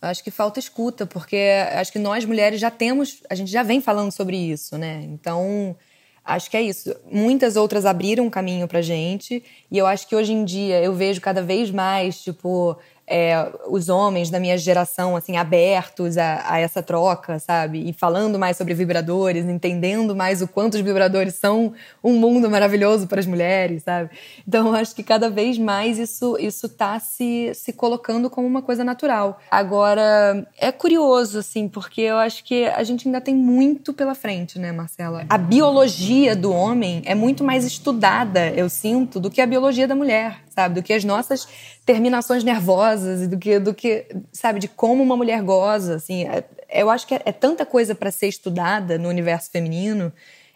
Eu 0.00 0.08
acho 0.08 0.22
que 0.22 0.30
falta 0.30 0.60
escuta, 0.60 1.06
porque 1.06 1.36
acho 1.72 1.92
que 1.92 1.98
nós 1.98 2.24
mulheres 2.24 2.60
já 2.60 2.70
temos, 2.70 3.22
a 3.28 3.34
gente 3.34 3.50
já 3.50 3.62
vem 3.62 3.80
falando 3.80 4.12
sobre 4.12 4.36
isso, 4.36 4.78
né? 4.78 5.02
Então, 5.02 5.76
acho 6.24 6.48
que 6.48 6.56
é 6.56 6.62
isso. 6.62 6.94
Muitas 7.10 7.56
outras 7.56 7.84
abriram 7.84 8.24
um 8.26 8.30
caminho 8.30 8.68
pra 8.68 8.80
gente, 8.80 9.42
e 9.70 9.76
eu 9.76 9.86
acho 9.86 10.06
que 10.06 10.14
hoje 10.14 10.32
em 10.32 10.44
dia 10.44 10.80
eu 10.80 10.94
vejo 10.94 11.20
cada 11.20 11.42
vez 11.42 11.70
mais, 11.70 12.22
tipo, 12.22 12.78
é, 13.08 13.50
os 13.68 13.88
homens 13.88 14.30
da 14.30 14.38
minha 14.38 14.56
geração, 14.58 15.16
assim, 15.16 15.36
abertos 15.36 16.16
a, 16.18 16.44
a, 16.46 16.60
essa 16.60 16.82
troca, 16.82 17.38
sabe? 17.38 17.88
E 17.88 17.92
falando 17.92 18.38
mais 18.38 18.56
sobre 18.56 18.74
vibradores, 18.74 19.44
entendendo 19.46 20.14
mais 20.14 20.42
o 20.42 20.48
quanto 20.48 20.74
os 20.74 20.80
vibradores 20.80 21.34
são 21.34 21.72
um 22.02 22.14
mundo 22.14 22.50
maravilhoso 22.50 23.06
para 23.06 23.20
as 23.20 23.26
mulheres, 23.26 23.82
sabe? 23.82 24.10
Então, 24.46 24.68
eu 24.68 24.74
acho 24.74 24.94
que 24.94 25.02
cada 25.02 25.30
vez 25.30 25.58
mais 25.58 25.98
isso, 25.98 26.36
isso 26.38 26.68
tá 26.68 26.98
se, 27.00 27.52
se 27.54 27.72
colocando 27.72 28.28
como 28.28 28.46
uma 28.46 28.62
coisa 28.62 28.84
natural. 28.84 29.40
Agora, 29.50 30.46
é 30.58 30.70
curioso, 30.70 31.38
assim, 31.38 31.68
porque 31.68 32.02
eu 32.02 32.18
acho 32.18 32.44
que 32.44 32.66
a 32.66 32.82
gente 32.84 33.08
ainda 33.08 33.20
tem 33.20 33.34
muito 33.34 33.92
pela 33.92 34.14
frente, 34.14 34.58
né, 34.58 34.72
Marcela? 34.72 35.24
A 35.28 35.38
biologia 35.38 36.36
do 36.36 36.52
homem 36.52 37.02
é 37.04 37.14
muito 37.14 37.42
mais 37.42 37.64
estudada, 37.64 38.50
eu 38.50 38.68
sinto, 38.68 39.18
do 39.18 39.30
que 39.30 39.40
a 39.40 39.46
biologia 39.46 39.88
da 39.88 39.94
mulher 39.94 40.48
sabe? 40.58 40.74
Do 40.74 40.82
que 40.82 40.92
as 40.92 41.04
nossas 41.04 41.46
terminações 41.86 42.42
nervosas 42.42 42.97
e 43.06 43.26
do 43.26 43.38
que, 43.38 43.58
do 43.58 43.74
que 43.74 44.06
sabe, 44.32 44.58
de 44.58 44.68
como 44.68 45.02
uma 45.02 45.16
mulher 45.16 45.42
goza, 45.42 45.96
assim. 45.96 46.24
É, 46.24 46.44
eu 46.70 46.90
acho 46.90 47.06
que 47.06 47.14
é, 47.14 47.22
é 47.24 47.32
tanta 47.32 47.66
coisa 47.66 47.94
para 47.94 48.10
ser 48.10 48.28
estudada 48.28 48.98
no 48.98 49.08
universo 49.08 49.50
feminino 49.50 50.12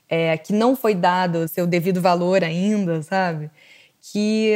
é, 0.09 0.37
que 0.37 0.53
não 0.53 0.77
foi 0.77 0.95
dado 0.95 1.49
seu 1.49 1.67
devido 1.67 1.99
valor 2.01 2.45
ainda, 2.45 3.03
sabe? 3.03 3.51
Que, 3.99 4.53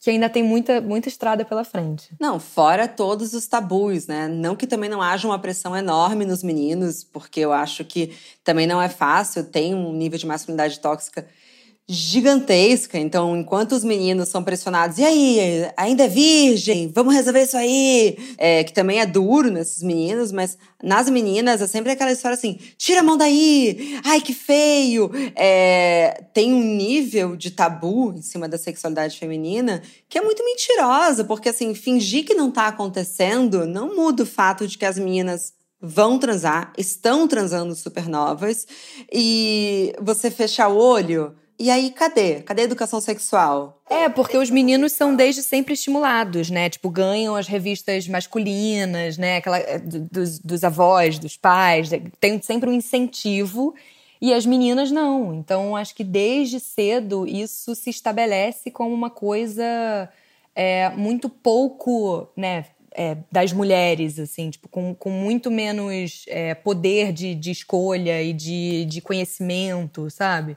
que 0.00 0.08
ainda 0.08 0.30
tem 0.30 0.42
muita, 0.42 0.80
muita 0.80 1.08
estrada 1.08 1.44
pela 1.44 1.64
frente. 1.64 2.08
Não, 2.18 2.40
fora 2.40 2.88
todos 2.88 3.34
os 3.34 3.46
tabus, 3.46 4.06
né? 4.06 4.26
Não 4.26 4.56
que 4.56 4.66
também 4.66 4.88
não 4.88 5.02
haja 5.02 5.28
uma 5.28 5.38
pressão 5.38 5.76
enorme 5.76 6.24
nos 6.24 6.42
meninos, 6.42 7.04
porque 7.04 7.40
eu 7.40 7.52
acho 7.52 7.84
que 7.84 8.16
também 8.42 8.66
não 8.66 8.80
é 8.80 8.88
fácil, 8.88 9.44
tem 9.44 9.74
um 9.74 9.92
nível 9.92 10.18
de 10.18 10.26
masculinidade 10.26 10.80
tóxica 10.80 11.26
gigantesca. 11.88 12.98
Então, 12.98 13.36
enquanto 13.36 13.72
os 13.72 13.84
meninos 13.84 14.28
são 14.28 14.42
pressionados, 14.42 14.98
e 14.98 15.04
aí, 15.04 15.70
ainda 15.76 16.04
é 16.04 16.08
virgem? 16.08 16.90
Vamos 16.92 17.14
resolver 17.14 17.42
isso 17.42 17.56
aí? 17.56 18.16
É, 18.36 18.64
que 18.64 18.72
também 18.72 19.00
é 19.00 19.06
duro 19.06 19.50
nesses 19.50 19.82
meninos, 19.82 20.32
mas 20.32 20.58
nas 20.82 21.08
meninas 21.08 21.62
é 21.62 21.66
sempre 21.66 21.92
aquela 21.92 22.10
história 22.10 22.34
assim: 22.34 22.58
tira 22.76 23.00
a 23.00 23.02
mão 23.04 23.16
daí, 23.16 23.98
ai 24.04 24.20
que 24.20 24.34
feio. 24.34 25.10
É, 25.36 26.24
tem 26.34 26.52
um 26.52 26.62
nível 26.62 27.36
de 27.36 27.50
tabu 27.52 28.12
em 28.12 28.22
cima 28.22 28.48
da 28.48 28.58
sexualidade 28.58 29.18
feminina 29.18 29.82
que 30.08 30.18
é 30.18 30.22
muito 30.22 30.44
mentirosa, 30.44 31.24
porque 31.24 31.48
assim, 31.48 31.74
fingir 31.74 32.24
que 32.24 32.34
não 32.34 32.50
tá 32.50 32.66
acontecendo 32.66 33.66
não 33.66 33.94
muda 33.94 34.24
o 34.24 34.26
fato 34.26 34.66
de 34.66 34.76
que 34.76 34.84
as 34.84 34.98
meninas 34.98 35.52
vão 35.80 36.18
transar, 36.18 36.72
estão 36.76 37.28
transando 37.28 37.74
supernovas, 37.74 38.66
e 39.12 39.94
você 40.00 40.30
fechar 40.30 40.68
o 40.68 40.76
olho 40.76 41.34
e 41.58 41.70
aí, 41.70 41.90
cadê? 41.90 42.42
Cadê 42.42 42.62
a 42.62 42.64
educação 42.64 43.00
sexual? 43.00 43.80
É, 43.88 44.08
porque 44.08 44.36
os 44.36 44.50
meninos 44.50 44.92
são 44.92 45.16
desde 45.16 45.42
sempre 45.42 45.74
estimulados, 45.74 46.50
né? 46.50 46.68
Tipo, 46.68 46.90
ganham 46.90 47.34
as 47.34 47.46
revistas 47.46 48.06
masculinas, 48.06 49.16
né? 49.16 49.36
Aquela, 49.36 49.58
eh, 49.58 49.78
dos, 49.78 50.38
dos 50.38 50.64
avós, 50.64 51.18
dos 51.18 51.36
pais. 51.36 51.88
Tem 52.20 52.40
sempre 52.42 52.68
um 52.68 52.72
incentivo. 52.72 53.74
E 54.20 54.34
as 54.34 54.44
meninas 54.44 54.90
não. 54.90 55.34
Então, 55.34 55.76
acho 55.76 55.94
que 55.94 56.04
desde 56.04 56.60
cedo 56.60 57.26
isso 57.26 57.74
se 57.74 57.90
estabelece 57.90 58.70
como 58.70 58.94
uma 58.94 59.10
coisa 59.10 60.08
é, 60.54 60.90
muito 60.90 61.28
pouco, 61.28 62.28
né? 62.36 62.66
É, 62.98 63.18
das 63.30 63.52
mulheres, 63.52 64.18
assim, 64.18 64.48
tipo, 64.48 64.70
com, 64.70 64.94
com 64.94 65.10
muito 65.10 65.50
menos 65.50 66.24
é, 66.28 66.54
poder 66.54 67.12
de, 67.12 67.34
de 67.34 67.50
escolha 67.50 68.22
e 68.22 68.32
de, 68.32 68.86
de 68.86 69.02
conhecimento, 69.02 70.08
sabe? 70.08 70.56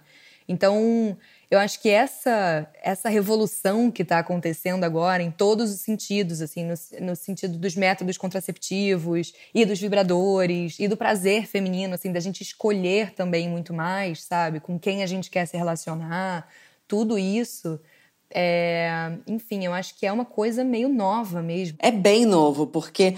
Então, 0.49 1.15
eu 1.51 1.59
acho 1.59 1.79
que 1.79 1.89
essa 1.89 2.67
essa 2.81 3.07
revolução 3.07 3.91
que 3.91 4.01
está 4.01 4.17
acontecendo 4.17 4.83
agora 4.83 5.21
em 5.21 5.29
todos 5.29 5.71
os 5.71 5.81
sentidos, 5.81 6.41
assim, 6.41 6.65
no, 6.65 6.73
no, 7.05 7.15
sentido 7.15 7.55
dos 7.55 7.75
métodos 7.75 8.17
contraceptivos 8.17 9.31
e 9.53 9.63
dos 9.63 9.79
vibradores 9.79 10.79
e 10.79 10.87
do 10.87 10.97
prazer 10.97 11.45
feminino, 11.45 11.93
assim, 11.93 12.11
da 12.11 12.19
gente 12.19 12.41
escolher 12.41 13.13
também 13.13 13.47
muito 13.47 13.75
mais, 13.75 14.23
sabe, 14.23 14.59
com 14.59 14.79
quem 14.79 15.03
a 15.03 15.05
gente 15.05 15.29
quer 15.29 15.45
se 15.45 15.55
relacionar, 15.55 16.49
tudo 16.87 17.19
isso. 17.19 17.79
É, 18.31 19.11
enfim, 19.27 19.63
eu 19.65 19.73
acho 19.73 19.95
que 19.99 20.05
é 20.07 20.11
uma 20.11 20.25
coisa 20.25 20.63
meio 20.63 20.89
nova 20.89 21.43
mesmo. 21.43 21.77
É 21.79 21.91
bem 21.91 22.25
novo, 22.25 22.65
porque 22.65 23.15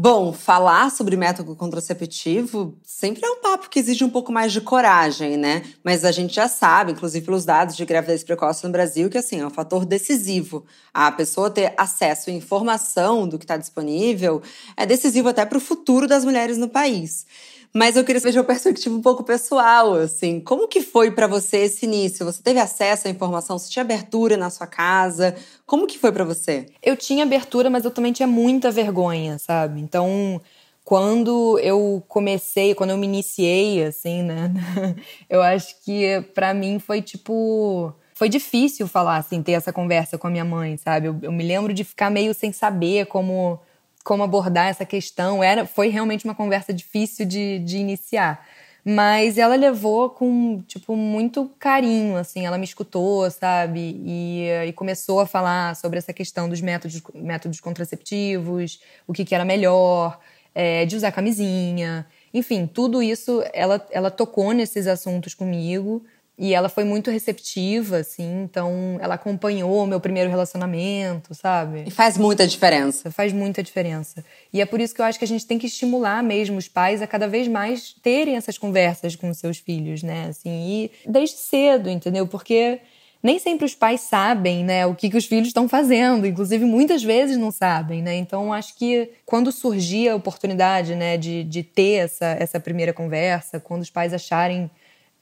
Bom, 0.00 0.32
falar 0.32 0.92
sobre 0.92 1.16
método 1.16 1.56
contraceptivo 1.56 2.78
sempre 2.84 3.26
é 3.26 3.30
um 3.30 3.40
papo 3.40 3.68
que 3.68 3.80
exige 3.80 4.04
um 4.04 4.08
pouco 4.08 4.30
mais 4.30 4.52
de 4.52 4.60
coragem, 4.60 5.36
né? 5.36 5.64
Mas 5.82 6.04
a 6.04 6.12
gente 6.12 6.36
já 6.36 6.46
sabe, 6.46 6.92
inclusive 6.92 7.26
pelos 7.26 7.44
dados 7.44 7.76
de 7.76 7.84
gravidez 7.84 8.22
precoce 8.22 8.64
no 8.64 8.70
Brasil, 8.70 9.10
que 9.10 9.18
assim, 9.18 9.40
é 9.40 9.46
um 9.48 9.50
fator 9.50 9.84
decisivo. 9.84 10.64
A 10.94 11.10
pessoa 11.10 11.50
ter 11.50 11.74
acesso 11.76 12.30
à 12.30 12.32
informação 12.32 13.26
do 13.26 13.40
que 13.40 13.44
está 13.44 13.56
disponível 13.56 14.40
é 14.76 14.86
decisivo 14.86 15.30
até 15.30 15.44
para 15.44 15.58
o 15.58 15.60
futuro 15.60 16.06
das 16.06 16.24
mulheres 16.24 16.56
no 16.58 16.68
país. 16.68 17.26
Mas 17.74 17.96
eu 17.96 18.04
queria 18.04 18.20
saber 18.20 18.32
de 18.32 18.38
uma 18.38 18.44
perspectiva 18.44 18.94
um 18.94 19.02
pouco 19.02 19.22
pessoal, 19.22 19.94
assim. 19.94 20.40
Como 20.40 20.68
que 20.68 20.80
foi 20.82 21.10
para 21.10 21.26
você 21.26 21.58
esse 21.58 21.84
início? 21.84 22.24
Você 22.24 22.42
teve 22.42 22.58
acesso 22.58 23.08
à 23.08 23.10
informação? 23.10 23.58
Você 23.58 23.70
tinha 23.70 23.82
abertura 23.82 24.36
na 24.36 24.50
sua 24.50 24.66
casa? 24.66 25.34
Como 25.66 25.86
que 25.86 25.98
foi 25.98 26.10
para 26.10 26.24
você? 26.24 26.66
Eu 26.82 26.96
tinha 26.96 27.24
abertura, 27.24 27.68
mas 27.68 27.84
eu 27.84 27.90
também 27.90 28.12
tinha 28.12 28.26
muita 28.26 28.70
vergonha, 28.70 29.38
sabe? 29.38 29.80
Então, 29.80 30.40
quando 30.82 31.58
eu 31.58 32.02
comecei, 32.08 32.74
quando 32.74 32.90
eu 32.90 32.96
me 32.96 33.06
iniciei, 33.06 33.84
assim, 33.84 34.22
né? 34.22 34.52
eu 35.28 35.42
acho 35.42 35.76
que 35.84 36.22
para 36.34 36.54
mim 36.54 36.78
foi 36.78 37.02
tipo 37.02 37.94
foi 38.14 38.28
difícil 38.28 38.88
falar, 38.88 39.18
assim, 39.18 39.40
ter 39.44 39.52
essa 39.52 39.72
conversa 39.72 40.18
com 40.18 40.26
a 40.26 40.30
minha 40.30 40.44
mãe, 40.44 40.76
sabe? 40.76 41.06
Eu, 41.06 41.16
eu, 41.22 41.30
me 41.30 41.44
lembro 41.44 41.72
de 41.72 41.84
ficar 41.84 42.10
meio 42.10 42.34
sem 42.34 42.52
saber 42.52 43.06
como 43.06 43.60
como 44.08 44.22
abordar 44.22 44.68
essa 44.68 44.86
questão. 44.86 45.44
Era, 45.44 45.66
foi 45.66 45.88
realmente 45.88 46.24
uma 46.24 46.34
conversa 46.34 46.72
difícil 46.72 47.26
de, 47.26 47.58
de 47.58 47.76
iniciar. 47.76 48.42
Mas 48.82 49.36
ela 49.36 49.54
levou 49.54 50.08
com, 50.08 50.62
tipo, 50.66 50.96
muito 50.96 51.50
carinho, 51.58 52.16
assim. 52.16 52.46
Ela 52.46 52.56
me 52.56 52.64
escutou, 52.64 53.30
sabe? 53.30 54.00
E, 54.02 54.48
e 54.66 54.72
começou 54.72 55.20
a 55.20 55.26
falar 55.26 55.76
sobre 55.76 55.98
essa 55.98 56.10
questão 56.14 56.48
dos 56.48 56.62
métodos, 56.62 57.02
métodos 57.14 57.60
contraceptivos, 57.60 58.80
o 59.06 59.12
que, 59.12 59.26
que 59.26 59.34
era 59.34 59.44
melhor, 59.44 60.18
é, 60.54 60.86
de 60.86 60.96
usar 60.96 61.12
camisinha. 61.12 62.06
Enfim, 62.32 62.66
tudo 62.66 63.02
isso 63.02 63.44
ela, 63.52 63.86
ela 63.90 64.10
tocou 64.10 64.52
nesses 64.52 64.86
assuntos 64.86 65.34
comigo. 65.34 66.02
E 66.38 66.54
ela 66.54 66.68
foi 66.68 66.84
muito 66.84 67.10
receptiva, 67.10 67.96
assim, 67.96 68.42
então 68.44 68.96
ela 69.00 69.16
acompanhou 69.16 69.82
o 69.82 69.86
meu 69.86 69.98
primeiro 69.98 70.30
relacionamento, 70.30 71.34
sabe? 71.34 71.82
E 71.84 71.90
faz 71.90 72.16
muita 72.16 72.46
diferença. 72.46 73.10
Faz 73.10 73.32
muita 73.32 73.60
diferença. 73.60 74.24
E 74.52 74.60
é 74.60 74.64
por 74.64 74.80
isso 74.80 74.94
que 74.94 75.00
eu 75.00 75.04
acho 75.04 75.18
que 75.18 75.24
a 75.24 75.28
gente 75.28 75.44
tem 75.44 75.58
que 75.58 75.66
estimular 75.66 76.22
mesmo 76.22 76.56
os 76.56 76.68
pais 76.68 77.02
a 77.02 77.08
cada 77.08 77.26
vez 77.26 77.48
mais 77.48 77.92
terem 78.02 78.36
essas 78.36 78.56
conversas 78.56 79.16
com 79.16 79.28
os 79.28 79.38
seus 79.38 79.58
filhos, 79.58 80.04
né? 80.04 80.26
Assim, 80.28 80.50
e 80.50 80.90
desde 81.10 81.38
cedo, 81.38 81.90
entendeu? 81.90 82.24
Porque 82.24 82.80
nem 83.20 83.40
sempre 83.40 83.64
os 83.64 83.74
pais 83.74 84.02
sabem, 84.02 84.64
né, 84.64 84.86
o 84.86 84.94
que, 84.94 85.10
que 85.10 85.16
os 85.16 85.26
filhos 85.26 85.48
estão 85.48 85.68
fazendo. 85.68 86.24
Inclusive, 86.24 86.64
muitas 86.64 87.02
vezes 87.02 87.36
não 87.36 87.50
sabem, 87.50 88.00
né? 88.00 88.14
Então, 88.16 88.52
acho 88.52 88.76
que 88.76 89.10
quando 89.26 89.50
surgir 89.50 90.08
a 90.08 90.14
oportunidade, 90.14 90.94
né, 90.94 91.16
de, 91.16 91.42
de 91.42 91.64
ter 91.64 92.04
essa, 92.04 92.26
essa 92.38 92.60
primeira 92.60 92.92
conversa, 92.92 93.58
quando 93.58 93.82
os 93.82 93.90
pais 93.90 94.14
acharem 94.14 94.70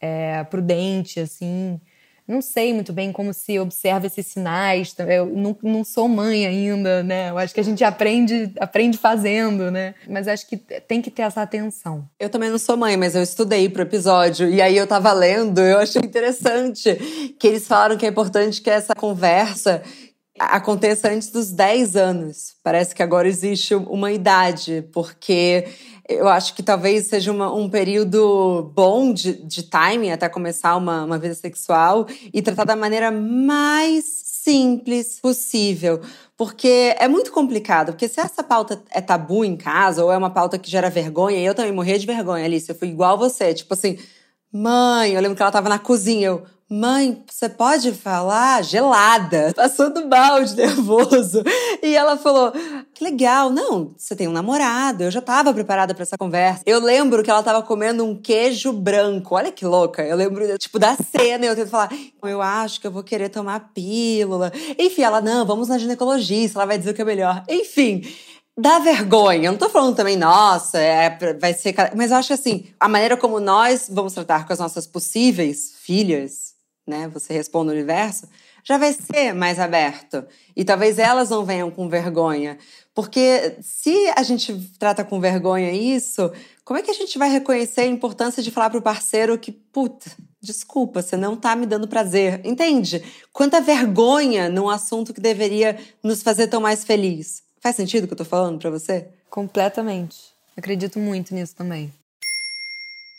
é, 0.07 0.45
prudente, 0.45 1.21
assim, 1.21 1.81
Não 2.29 2.43
sei 2.43 2.75
muito 2.75 2.93
bem 2.93 3.13
como 3.13 3.33
se 3.33 3.59
observa 3.59 4.07
esses 4.07 4.27
sinais. 4.27 4.95
Eu 4.99 5.27
não, 5.27 5.57
não 5.63 5.85
sou 5.85 6.09
mãe 6.09 6.45
ainda, 6.45 7.03
né? 7.03 7.31
Eu 7.31 7.39
acho 7.39 7.55
que 7.55 7.61
a 7.61 7.65
gente 7.65 7.85
aprende, 7.85 8.53
aprende 8.59 8.99
fazendo, 8.99 9.71
né? 9.71 9.95
Mas 10.09 10.27
acho 10.27 10.47
que 10.49 10.57
tem 10.57 11.01
que 11.01 11.11
ter 11.11 11.23
essa 11.23 11.43
atenção. 11.43 12.09
Eu 12.19 12.29
também 12.29 12.51
não 12.51 12.59
sou 12.59 12.77
mãe, 12.77 12.97
mas 12.97 13.15
eu 13.15 13.23
estudei 13.23 13.69
pro 13.69 13.83
episódio. 13.83 14.49
E 14.51 14.61
aí 14.61 14.77
eu 14.77 14.87
tava 14.89 15.13
lendo, 15.13 15.61
eu 15.61 15.79
achei 15.79 16.03
interessante 16.03 16.95
que 17.39 17.47
eles 17.47 17.67
falaram 17.69 17.97
que 17.97 18.07
é 18.07 18.09
importante 18.09 18.61
que 18.61 18.71
essa 18.71 18.95
conversa 18.95 19.83
aconteça 20.39 21.09
antes 21.09 21.31
dos 21.31 21.51
10 21.51 21.97
anos. 21.97 22.57
Parece 22.63 22.95
que 22.95 23.03
agora 23.03 23.29
existe 23.29 23.75
uma 23.75 24.13
idade, 24.13 24.85
porque 24.93 25.67
eu 26.09 26.29
acho 26.29 26.55
que 26.55 26.63
talvez 26.63 27.07
seja 27.07 27.33
uma, 27.33 27.53
um 27.53 27.69
período 27.69 28.71
bom 28.75 29.13
de, 29.13 29.35
de 29.35 29.63
timing 29.65 30.11
até 30.11 30.29
começar 30.29 30.77
uma, 30.77 31.05
uma 31.05 31.19
vida 31.19 31.35
sexual 31.35 32.07
e 32.33 32.41
tratar 32.41 32.65
da 32.65 32.77
maneira 32.77 33.11
mais 33.11 34.05
simples 34.05 35.19
possível. 35.21 36.01
Porque 36.37 36.95
é 36.99 37.09
muito 37.09 37.33
complicado, 37.33 37.93
porque 37.93 38.09
se 38.09 38.21
essa 38.21 38.43
pauta 38.43 38.81
é 38.91 39.01
tabu 39.01 39.45
em 39.45 39.57
casa, 39.57 40.05
ou 40.05 40.13
é 40.13 40.17
uma 40.17 40.31
pauta 40.31 40.59
que 40.59 40.71
gera 40.71 40.91
vergonha, 40.91 41.41
eu 41.41 41.55
também 41.55 41.73
morria 41.73 41.99
de 41.99 42.07
vergonha, 42.07 42.45
Alice, 42.45 42.69
eu 42.69 42.77
fui 42.77 42.89
igual 42.89 43.19
você, 43.19 43.53
tipo 43.53 43.75
assim, 43.75 43.99
mãe, 44.53 45.13
eu 45.13 45.21
lembro 45.21 45.37
que 45.37 45.43
ela 45.43 45.51
tava 45.51 45.69
na 45.69 45.79
cozinha, 45.79 46.29
eu, 46.29 46.43
Mãe, 46.69 47.23
você 47.31 47.49
pode 47.49 47.93
falar 47.93 48.61
gelada, 48.65 49.53
passando 49.55 50.05
mal 50.09 50.43
de 50.43 50.53
nervoso. 50.57 51.45
E 51.81 51.95
ela 51.95 52.17
falou: 52.17 52.53
Que 52.93 53.05
legal, 53.05 53.51
não, 53.51 53.95
você 53.97 54.17
tem 54.17 54.27
um 54.27 54.33
namorado, 54.33 55.05
eu 55.05 55.11
já 55.13 55.21
estava 55.21 55.55
preparada 55.55 55.95
para 55.95 56.03
essa 56.03 56.19
conversa. 56.19 56.65
Eu 56.67 56.81
lembro 56.81 57.23
que 57.23 57.31
ela 57.31 57.39
estava 57.39 57.63
comendo 57.63 58.05
um 58.05 58.21
queijo 58.21 58.73
branco, 58.73 59.37
olha 59.37 59.53
que 59.53 59.65
louca. 59.65 60.03
Eu 60.03 60.17
lembro, 60.17 60.59
tipo, 60.59 60.77
da 60.77 60.97
cena 60.97 61.47
eu 61.47 61.55
tento 61.55 61.71
falar: 61.71 61.93
Eu 62.21 62.43
acho 62.43 62.81
que 62.81 62.87
eu 62.89 62.91
vou 62.91 63.05
querer 63.05 63.29
tomar 63.29 63.71
pílula. 63.73 64.53
Enfim, 64.77 65.03
ela: 65.03 65.21
Não, 65.21 65.47
vamos 65.47 65.69
na 65.69 65.79
ginecologista, 65.79 66.59
ela 66.59 66.67
vai 66.67 66.79
dizer 66.79 66.91
o 66.91 66.95
que 66.95 67.03
é 67.03 67.05
melhor. 67.05 67.45
Enfim 67.49 68.03
dá 68.59 68.79
vergonha. 68.79 69.49
Eu 69.49 69.53
não 69.53 69.59
tô 69.59 69.69
falando 69.69 69.95
também, 69.95 70.17
nossa, 70.17 70.79
é, 70.79 71.35
vai 71.39 71.53
ser. 71.53 71.75
Mas 71.95 72.11
eu 72.11 72.17
acho 72.17 72.33
assim, 72.33 72.67
a 72.81 72.89
maneira 72.89 73.17
como 73.17 73.39
nós 73.39 73.89
vamos 73.91 74.15
tratar 74.15 74.47
com 74.47 74.53
as 74.53 74.59
nossas 74.59 74.87
possíveis 74.87 75.75
filhas, 75.83 76.46
né? 76.87 77.09
Você 77.09 77.33
responde 77.33 77.71
o 77.71 77.73
universo, 77.73 78.29
já 78.63 78.79
vai 78.79 78.93
ser 78.93 79.33
mais 79.33 79.59
aberto. 79.59 80.25
E 80.55 80.65
talvez 80.65 80.99
elas 80.99 81.31
não 81.31 81.45
venham 81.45 81.71
com 81.71 81.89
vergonha. 81.89 82.59
Porque 82.95 83.57
se 83.61 84.09
a 84.17 84.23
gente 84.23 84.55
trata 84.79 85.05
com 85.05 85.21
vergonha 85.21 85.73
isso, 85.73 86.33
como 86.65 86.79
é 86.79 86.83
que 86.83 86.91
a 86.91 86.95
gente 86.95 87.19
vai 87.19 87.29
reconhecer 87.29 87.83
a 87.83 87.87
importância 87.87 88.43
de 88.43 88.51
falar 88.51 88.71
para 88.71 88.79
o 88.79 88.83
parceiro 88.83 89.39
que, 89.39 89.53
puta, 89.53 90.11
desculpa, 90.41 91.03
você 91.03 91.17
não 91.17 91.37
tá 91.37 91.55
me 91.55 91.67
dando 91.67 91.89
prazer? 91.89 92.41
Entende? 92.45 93.03
Quanta 93.33 93.61
vergonha 93.61 94.49
num 94.49 94.69
assunto 94.69 95.13
que 95.13 95.21
deveria 95.21 95.79
nos 96.03 96.23
fazer 96.23 96.47
tão 96.49 96.61
mais 96.61 96.85
feliz. 96.85 97.43
Faz 97.61 97.77
sentido 97.77 98.05
o 98.05 98.07
que 98.07 98.15
eu 98.15 98.19
tô 98.19 98.25
falando 98.25 98.59
para 98.59 98.71
você? 98.71 99.09
Completamente. 99.29 100.17
Acredito 100.57 100.99
muito 100.99 101.35
nisso 101.35 101.55
também. 101.55 101.93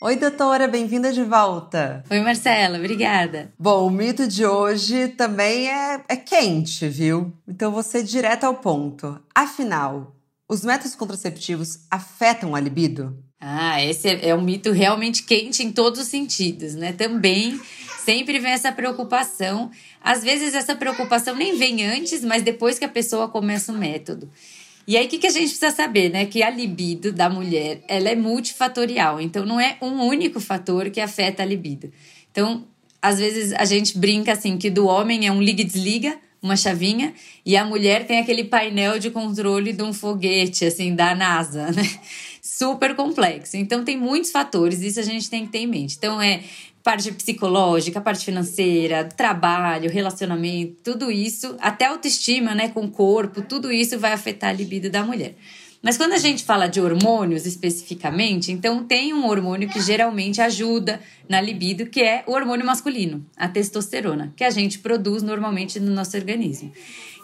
Oi, 0.00 0.14
doutora, 0.14 0.68
bem-vinda 0.68 1.12
de 1.12 1.24
volta. 1.24 2.04
Oi, 2.08 2.20
Marcela, 2.20 2.78
obrigada. 2.78 3.52
Bom, 3.58 3.84
o 3.84 3.90
mito 3.90 4.28
de 4.28 4.46
hoje 4.46 5.08
também 5.08 5.68
é, 5.68 6.00
é 6.08 6.14
quente, 6.14 6.88
viu? 6.88 7.32
Então 7.48 7.72
vou 7.72 7.82
ser 7.82 8.04
direto 8.04 8.44
ao 8.44 8.54
ponto. 8.54 9.20
Afinal, 9.34 10.14
os 10.48 10.64
métodos 10.64 10.94
contraceptivos 10.94 11.80
afetam 11.90 12.54
a 12.54 12.60
libido? 12.60 13.18
Ah, 13.40 13.82
esse 13.84 14.06
é, 14.06 14.28
é 14.28 14.34
um 14.36 14.40
mito 14.40 14.70
realmente 14.70 15.24
quente 15.24 15.64
em 15.64 15.72
todos 15.72 15.98
os 15.98 16.06
sentidos, 16.06 16.76
né? 16.76 16.92
Também 16.92 17.60
sempre 18.04 18.38
vem 18.38 18.52
essa 18.52 18.70
preocupação. 18.70 19.68
Às 20.00 20.22
vezes 20.22 20.54
essa 20.54 20.76
preocupação 20.76 21.34
nem 21.34 21.58
vem 21.58 21.84
antes, 21.84 22.22
mas 22.22 22.44
depois 22.44 22.78
que 22.78 22.84
a 22.84 22.88
pessoa 22.88 23.28
começa 23.28 23.72
o 23.72 23.76
método. 23.76 24.30
E 24.88 24.96
aí, 24.96 25.04
o 25.04 25.08
que, 25.10 25.18
que 25.18 25.26
a 25.26 25.30
gente 25.30 25.50
precisa 25.50 25.70
saber, 25.70 26.08
né? 26.08 26.24
Que 26.24 26.42
a 26.42 26.48
libido 26.48 27.12
da 27.12 27.28
mulher, 27.28 27.84
ela 27.86 28.08
é 28.08 28.16
multifatorial. 28.16 29.20
Então, 29.20 29.44
não 29.44 29.60
é 29.60 29.76
um 29.82 30.06
único 30.06 30.40
fator 30.40 30.88
que 30.88 30.98
afeta 30.98 31.42
a 31.42 31.46
libido. 31.46 31.92
Então, 32.32 32.64
às 33.02 33.18
vezes, 33.18 33.52
a 33.52 33.66
gente 33.66 33.98
brinca 33.98 34.32
assim, 34.32 34.56
que 34.56 34.70
do 34.70 34.86
homem 34.86 35.26
é 35.26 35.30
um 35.30 35.42
liga 35.42 35.60
e 35.60 35.64
desliga, 35.64 36.18
uma 36.40 36.56
chavinha, 36.56 37.12
e 37.44 37.54
a 37.54 37.66
mulher 37.66 38.06
tem 38.06 38.18
aquele 38.18 38.44
painel 38.44 38.98
de 38.98 39.10
controle 39.10 39.74
de 39.74 39.82
um 39.82 39.92
foguete, 39.92 40.64
assim, 40.64 40.94
da 40.94 41.14
NASA, 41.14 41.70
né? 41.70 41.86
Super 42.40 42.96
complexo. 42.96 43.58
Então, 43.58 43.84
tem 43.84 43.98
muitos 43.98 44.30
fatores, 44.30 44.80
isso 44.80 44.98
a 44.98 45.02
gente 45.02 45.28
tem 45.28 45.44
que 45.44 45.52
ter 45.52 45.58
em 45.58 45.66
mente. 45.66 45.96
Então, 45.98 46.18
é 46.18 46.40
parte 46.88 47.12
psicológica, 47.12 48.00
parte 48.00 48.24
financeira, 48.24 49.04
trabalho, 49.04 49.90
relacionamento, 49.90 50.76
tudo 50.82 51.12
isso, 51.12 51.54
até 51.60 51.84
autoestima, 51.84 52.54
né, 52.54 52.70
com 52.70 52.80
o 52.80 52.90
corpo, 52.90 53.42
tudo 53.42 53.70
isso 53.70 53.98
vai 53.98 54.14
afetar 54.14 54.48
a 54.48 54.52
libido 54.54 54.88
da 54.88 55.04
mulher. 55.04 55.34
Mas 55.82 55.98
quando 55.98 56.14
a 56.14 56.18
gente 56.18 56.42
fala 56.44 56.66
de 56.66 56.80
hormônios 56.80 57.44
especificamente, 57.44 58.50
então 58.50 58.84
tem 58.84 59.12
um 59.12 59.26
hormônio 59.26 59.68
que 59.68 59.82
geralmente 59.82 60.40
ajuda 60.40 60.98
na 61.28 61.42
libido, 61.42 61.84
que 61.84 62.00
é 62.00 62.24
o 62.26 62.32
hormônio 62.32 62.64
masculino, 62.64 63.22
a 63.36 63.46
testosterona, 63.46 64.32
que 64.34 64.42
a 64.42 64.48
gente 64.48 64.78
produz 64.78 65.22
normalmente 65.22 65.78
no 65.78 65.92
nosso 65.92 66.16
organismo. 66.16 66.72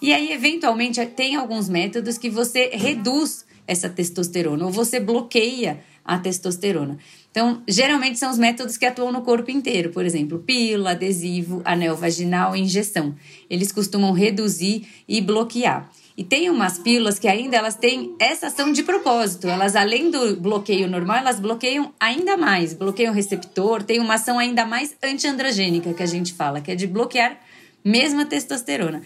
E 0.02 0.12
aí, 0.12 0.30
eventualmente, 0.30 1.02
tem 1.06 1.36
alguns 1.36 1.70
métodos 1.70 2.18
que 2.18 2.28
você 2.28 2.68
reduz 2.74 3.46
essa 3.66 3.88
testosterona 3.88 4.66
ou 4.66 4.70
você 4.70 5.00
bloqueia 5.00 5.80
a 6.04 6.18
testosterona. 6.18 6.98
Então, 7.34 7.64
geralmente 7.66 8.16
são 8.16 8.30
os 8.30 8.38
métodos 8.38 8.76
que 8.76 8.86
atuam 8.86 9.10
no 9.10 9.22
corpo 9.22 9.50
inteiro, 9.50 9.90
por 9.90 10.06
exemplo, 10.06 10.38
pílula, 10.38 10.92
adesivo, 10.92 11.60
anel 11.64 11.96
vaginal 11.96 12.54
injeção. 12.54 13.12
Eles 13.50 13.72
costumam 13.72 14.12
reduzir 14.12 14.86
e 15.08 15.20
bloquear. 15.20 15.90
E 16.16 16.22
tem 16.22 16.48
umas 16.48 16.78
pílulas 16.78 17.18
que 17.18 17.26
ainda 17.26 17.56
elas 17.56 17.74
têm 17.74 18.14
essa 18.20 18.46
ação 18.46 18.70
de 18.70 18.84
propósito. 18.84 19.48
Elas, 19.48 19.74
além 19.74 20.12
do 20.12 20.36
bloqueio 20.36 20.88
normal, 20.88 21.16
elas 21.16 21.40
bloqueiam 21.40 21.92
ainda 21.98 22.36
mais. 22.36 22.72
Bloqueiam 22.72 23.10
o 23.10 23.16
receptor, 23.16 23.82
tem 23.82 23.98
uma 23.98 24.14
ação 24.14 24.38
ainda 24.38 24.64
mais 24.64 24.94
antiandrogênica 25.02 25.92
que 25.92 26.04
a 26.04 26.06
gente 26.06 26.34
fala, 26.34 26.60
que 26.60 26.70
é 26.70 26.76
de 26.76 26.86
bloquear 26.86 27.36
mesmo 27.84 28.20
a 28.20 28.24
testosterona 28.24 29.02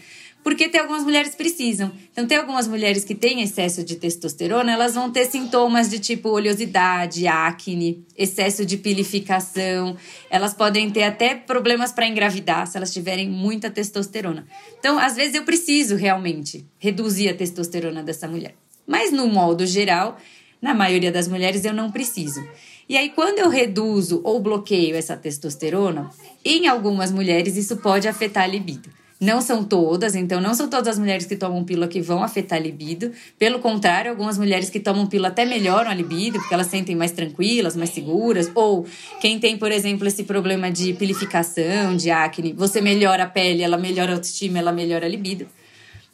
porque 0.48 0.66
tem 0.66 0.80
algumas 0.80 1.04
mulheres 1.04 1.32
que 1.32 1.36
precisam. 1.36 1.92
Então, 2.10 2.26
tem 2.26 2.38
algumas 2.38 2.66
mulheres 2.66 3.04
que 3.04 3.14
têm 3.14 3.42
excesso 3.42 3.84
de 3.84 3.96
testosterona, 3.96 4.72
elas 4.72 4.94
vão 4.94 5.12
ter 5.12 5.26
sintomas 5.26 5.90
de 5.90 5.98
tipo 5.98 6.30
oleosidade, 6.30 7.26
acne, 7.26 8.02
excesso 8.16 8.64
de 8.64 8.78
pilificação. 8.78 9.94
Elas 10.30 10.54
podem 10.54 10.88
ter 10.90 11.02
até 11.02 11.34
problemas 11.34 11.92
para 11.92 12.08
engravidar 12.08 12.66
se 12.66 12.78
elas 12.78 12.94
tiverem 12.94 13.28
muita 13.28 13.68
testosterona. 13.68 14.46
Então, 14.78 14.98
às 14.98 15.16
vezes 15.16 15.34
eu 15.34 15.44
preciso 15.44 15.96
realmente 15.96 16.64
reduzir 16.78 17.28
a 17.28 17.34
testosterona 17.34 18.02
dessa 18.02 18.26
mulher. 18.26 18.54
Mas 18.86 19.12
no 19.12 19.26
modo 19.26 19.66
geral, 19.66 20.16
na 20.62 20.72
maioria 20.72 21.12
das 21.12 21.28
mulheres 21.28 21.66
eu 21.66 21.74
não 21.74 21.90
preciso. 21.90 22.42
E 22.88 22.96
aí, 22.96 23.10
quando 23.10 23.38
eu 23.38 23.50
reduzo 23.50 24.22
ou 24.24 24.40
bloqueio 24.40 24.96
essa 24.96 25.14
testosterona, 25.14 26.08
em 26.42 26.66
algumas 26.66 27.12
mulheres 27.12 27.54
isso 27.54 27.76
pode 27.76 28.08
afetar 28.08 28.44
a 28.44 28.46
libido. 28.46 28.88
Não 29.20 29.40
são 29.40 29.64
todas, 29.64 30.14
então 30.14 30.40
não 30.40 30.54
são 30.54 30.68
todas 30.68 30.86
as 30.86 30.98
mulheres 30.98 31.26
que 31.26 31.34
tomam 31.34 31.64
pílula 31.64 31.88
que 31.88 32.00
vão 32.00 32.22
afetar 32.22 32.56
a 32.56 32.62
libido. 32.62 33.10
Pelo 33.36 33.58
contrário, 33.58 34.12
algumas 34.12 34.38
mulheres 34.38 34.70
que 34.70 34.78
tomam 34.78 35.08
pílula 35.08 35.28
até 35.28 35.44
melhoram 35.44 35.90
a 35.90 35.94
libido, 35.94 36.38
porque 36.38 36.54
elas 36.54 36.68
sentem 36.68 36.94
mais 36.94 37.10
tranquilas, 37.10 37.74
mais 37.74 37.90
seguras. 37.90 38.48
Ou 38.54 38.86
quem 39.20 39.40
tem, 39.40 39.58
por 39.58 39.72
exemplo, 39.72 40.06
esse 40.06 40.22
problema 40.22 40.70
de 40.70 40.92
pilificação, 40.92 41.96
de 41.96 42.12
acne, 42.12 42.52
você 42.52 42.80
melhora 42.80 43.24
a 43.24 43.28
pele, 43.28 43.62
ela 43.62 43.76
melhora 43.76 44.12
a 44.12 44.14
autoestima, 44.14 44.60
ela 44.60 44.70
melhora 44.70 45.06
a 45.06 45.08
libido. 45.08 45.48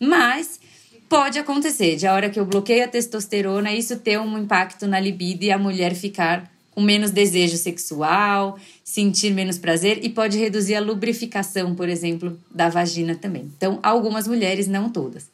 Mas 0.01 0.59
pode 1.07 1.39
acontecer, 1.39 1.97
de 1.97 2.07
a 2.07 2.15
hora 2.15 2.31
que 2.31 2.41
eu 2.41 2.47
bloqueio 2.47 2.85
a 2.85 2.89
testosterona, 2.89 3.71
isso 3.71 3.99
ter 3.99 4.19
um 4.19 4.39
impacto 4.39 4.87
na 4.87 4.99
libido 4.99 5.45
e 5.45 5.53
a 5.53 5.59
mulher 5.59 5.95
ficar 5.95 6.54
com 6.75 6.81
menos 6.81 7.11
desejo 7.11 7.57
sexual, 7.57 8.59
sentir 8.83 9.33
menos 9.33 9.59
prazer 9.59 10.01
e 10.03 10.09
pode 10.09 10.39
reduzir 10.39 10.75
a 10.75 10.81
lubrificação, 10.81 11.75
por 11.75 11.89
exemplo, 11.89 12.39
da 12.51 12.69
vagina 12.69 13.15
também. 13.15 13.51
Então, 13.57 13.79
algumas 13.83 14.27
mulheres, 14.27 14.67
não 14.67 14.91
todas. 14.91 15.29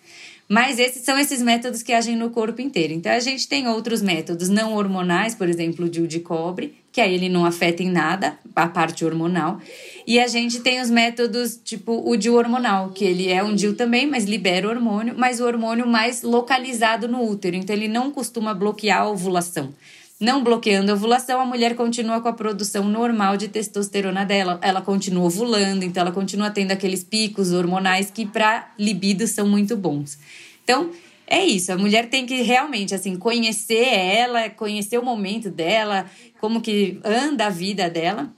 Mas 0.53 0.81
esses 0.81 1.05
são 1.05 1.17
esses 1.17 1.41
métodos 1.41 1.81
que 1.81 1.93
agem 1.93 2.17
no 2.17 2.31
corpo 2.31 2.61
inteiro. 2.61 2.93
Então, 2.93 3.13
a 3.13 3.21
gente 3.21 3.47
tem 3.47 3.69
outros 3.69 4.03
métodos 4.03 4.49
não 4.49 4.75
hormonais, 4.75 5.33
por 5.33 5.49
exemplo, 5.49 5.87
o 5.87 5.89
DIU 5.89 6.09
de 6.09 6.19
cobre, 6.19 6.75
que 6.91 7.01
aí 7.01 7.15
ele 7.15 7.29
não 7.29 7.45
afeta 7.45 7.85
em 7.85 7.89
nada 7.89 8.37
a 8.57 8.67
parte 8.67 9.05
hormonal. 9.05 9.61
E 10.05 10.19
a 10.19 10.27
gente 10.27 10.59
tem 10.59 10.81
os 10.81 10.91
métodos 10.91 11.61
tipo 11.63 12.03
o 12.05 12.17
DIU 12.17 12.35
hormonal, 12.35 12.91
que 12.91 13.05
ele 13.05 13.29
é 13.29 13.45
um 13.45 13.55
DIU 13.55 13.75
também, 13.75 14.09
mas 14.09 14.25
libera 14.25 14.69
hormônio, 14.69 15.15
mas 15.17 15.39
o 15.39 15.47
hormônio 15.47 15.87
mais 15.87 16.25
localizado 16.25 17.07
no 17.07 17.23
útero. 17.23 17.55
Então, 17.55 17.77
ele 17.77 17.87
não 17.87 18.11
costuma 18.11 18.53
bloquear 18.53 19.03
a 19.03 19.09
ovulação. 19.09 19.73
Não 20.21 20.45
bloqueando 20.45 20.93
a 20.93 20.95
ovulação, 20.95 21.41
a 21.41 21.47
mulher 21.47 21.75
continua 21.75 22.21
com 22.21 22.29
a 22.29 22.33
produção 22.35 22.85
normal 22.85 23.39
de 23.39 23.49
testosterona 23.49 24.23
dela. 24.23 24.59
Ela 24.61 24.83
continua 24.83 25.25
ovulando, 25.25 25.83
então 25.83 26.03
ela 26.03 26.13
continua 26.13 26.51
tendo 26.51 26.73
aqueles 26.73 27.03
picos 27.03 27.53
hormonais 27.53 28.11
que 28.11 28.27
para 28.27 28.71
libido 28.79 29.27
são 29.27 29.49
muito 29.49 29.79
bons. 29.79 30.19
Então, 30.63 30.91
é 31.27 31.43
isso, 31.43 31.73
a 31.73 31.79
mulher 31.79 32.11
tem 32.11 32.27
que 32.27 32.43
realmente 32.43 32.95
assim 32.95 33.17
conhecer 33.17 33.87
ela, 33.87 34.51
conhecer 34.51 34.99
o 34.99 35.03
momento 35.03 35.49
dela, 35.49 36.05
como 36.39 36.61
que 36.61 37.01
anda 37.03 37.47
a 37.47 37.51
vida 37.51 37.89
dela 37.89 38.31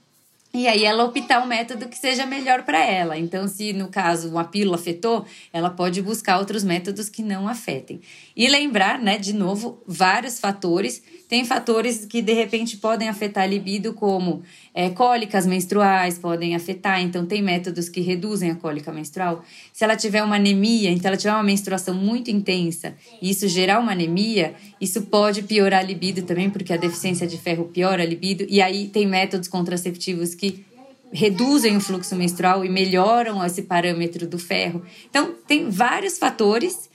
e 0.55 0.67
aí 0.67 0.83
ela 0.85 1.03
optar 1.03 1.41
o 1.41 1.45
um 1.45 1.47
método 1.47 1.89
que 1.89 1.97
seja 1.97 2.27
melhor 2.27 2.61
para 2.61 2.79
ela. 2.79 3.17
Então, 3.17 3.47
se 3.47 3.73
no 3.73 3.87
caso 3.87 4.29
uma 4.29 4.43
pílula 4.43 4.75
afetou, 4.75 5.25
ela 5.51 5.71
pode 5.71 5.99
buscar 5.99 6.37
outros 6.37 6.63
métodos 6.63 7.09
que 7.09 7.23
não 7.23 7.47
afetem. 7.47 7.99
E 8.35 8.47
lembrar, 8.47 8.99
né, 8.99 9.17
de 9.17 9.33
novo, 9.33 9.81
vários 9.87 10.39
fatores. 10.39 11.01
Tem 11.27 11.45
fatores 11.45 12.05
que 12.05 12.21
de 12.21 12.33
repente 12.33 12.77
podem 12.77 13.09
afetar 13.09 13.43
a 13.43 13.47
libido, 13.47 13.93
como 13.93 14.43
é, 14.73 14.89
cólicas 14.89 15.45
menstruais 15.45 16.17
podem 16.17 16.55
afetar, 16.55 17.01
então 17.01 17.25
tem 17.25 17.41
métodos 17.41 17.89
que 17.89 18.01
reduzem 18.01 18.51
a 18.51 18.55
cólica 18.55 18.91
menstrual. 18.91 19.43
Se 19.71 19.83
ela 19.83 19.95
tiver 19.95 20.23
uma 20.23 20.35
anemia, 20.35 20.91
então 20.91 21.09
ela 21.09 21.17
tiver 21.17 21.33
uma 21.33 21.43
menstruação 21.43 21.95
muito 21.95 22.29
intensa 22.29 22.95
e 23.21 23.29
isso 23.29 23.47
gerar 23.47 23.79
uma 23.79 23.93
anemia, 23.93 24.53
isso 24.79 25.03
pode 25.03 25.43
piorar 25.43 25.79
a 25.79 25.83
libido 25.83 26.21
também, 26.23 26.49
porque 26.49 26.73
a 26.73 26.77
deficiência 26.77 27.25
de 27.25 27.37
ferro 27.37 27.65
piora 27.65 28.03
a 28.03 28.05
libido. 28.05 28.45
E 28.47 28.61
aí 28.61 28.87
tem 28.87 29.07
métodos 29.07 29.47
contraceptivos 29.47 30.35
que 30.35 30.65
reduzem 31.13 31.77
o 31.77 31.79
fluxo 31.79 32.15
menstrual 32.15 32.65
e 32.65 32.69
melhoram 32.69 33.45
esse 33.45 33.61
parâmetro 33.61 34.27
do 34.27 34.39
ferro. 34.39 34.83
Então, 35.09 35.35
tem 35.47 35.69
vários 35.69 36.17
fatores. 36.17 36.89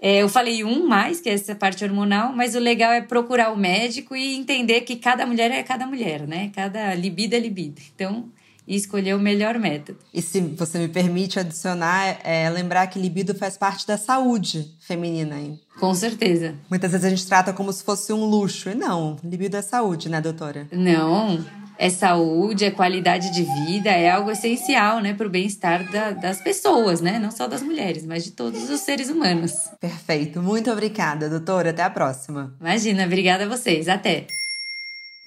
É, 0.00 0.22
eu 0.22 0.28
falei 0.28 0.64
um 0.64 0.86
mais, 0.86 1.20
que 1.20 1.28
é 1.28 1.32
essa 1.32 1.54
parte 1.54 1.84
hormonal, 1.84 2.32
mas 2.32 2.54
o 2.54 2.58
legal 2.58 2.92
é 2.92 3.00
procurar 3.00 3.52
o 3.52 3.56
médico 3.56 4.14
e 4.14 4.36
entender 4.36 4.82
que 4.82 4.96
cada 4.96 5.26
mulher 5.26 5.50
é 5.50 5.62
cada 5.62 5.86
mulher, 5.86 6.26
né? 6.26 6.50
Cada 6.54 6.94
libido 6.94 7.34
é 7.34 7.40
libido. 7.40 7.80
Então, 7.94 8.28
escolher 8.66 9.14
o 9.14 9.18
melhor 9.18 9.58
método. 9.58 9.98
E 10.12 10.20
se 10.20 10.40
você 10.40 10.78
me 10.78 10.88
permite 10.88 11.38
adicionar, 11.40 12.18
é 12.22 12.48
lembrar 12.50 12.86
que 12.86 12.98
libido 12.98 13.34
faz 13.34 13.56
parte 13.56 13.86
da 13.86 13.96
saúde 13.96 14.70
feminina, 14.80 15.38
hein? 15.38 15.58
Com 15.80 15.94
certeza. 15.94 16.54
Muitas 16.68 16.90
vezes 16.92 17.06
a 17.06 17.10
gente 17.10 17.26
trata 17.26 17.52
como 17.52 17.72
se 17.72 17.82
fosse 17.82 18.12
um 18.12 18.24
luxo. 18.24 18.68
E 18.68 18.74
não, 18.74 19.16
libido 19.24 19.56
é 19.56 19.62
saúde, 19.62 20.08
né, 20.08 20.20
doutora? 20.20 20.66
Não, 20.70 21.44
é 21.78 21.88
saúde, 21.88 22.64
é 22.64 22.70
qualidade 22.70 23.32
de 23.32 23.44
vida, 23.44 23.90
é 23.90 24.10
algo 24.10 24.30
essencial, 24.30 25.00
né, 25.00 25.14
para 25.14 25.26
o 25.26 25.30
bem-estar 25.30 25.88
da, 25.90 26.10
das 26.10 26.40
pessoas, 26.40 27.00
né, 27.00 27.18
não 27.18 27.30
só 27.30 27.46
das 27.46 27.62
mulheres, 27.62 28.04
mas 28.04 28.24
de 28.24 28.32
todos 28.32 28.68
os 28.68 28.80
seres 28.80 29.08
humanos. 29.08 29.52
Perfeito, 29.80 30.42
muito 30.42 30.70
obrigada, 30.70 31.28
doutora. 31.28 31.70
Até 31.70 31.82
a 31.82 31.90
próxima. 31.90 32.54
Imagina, 32.60 33.04
obrigada 33.04 33.44
a 33.44 33.48
vocês. 33.48 33.88
Até. 33.88 34.26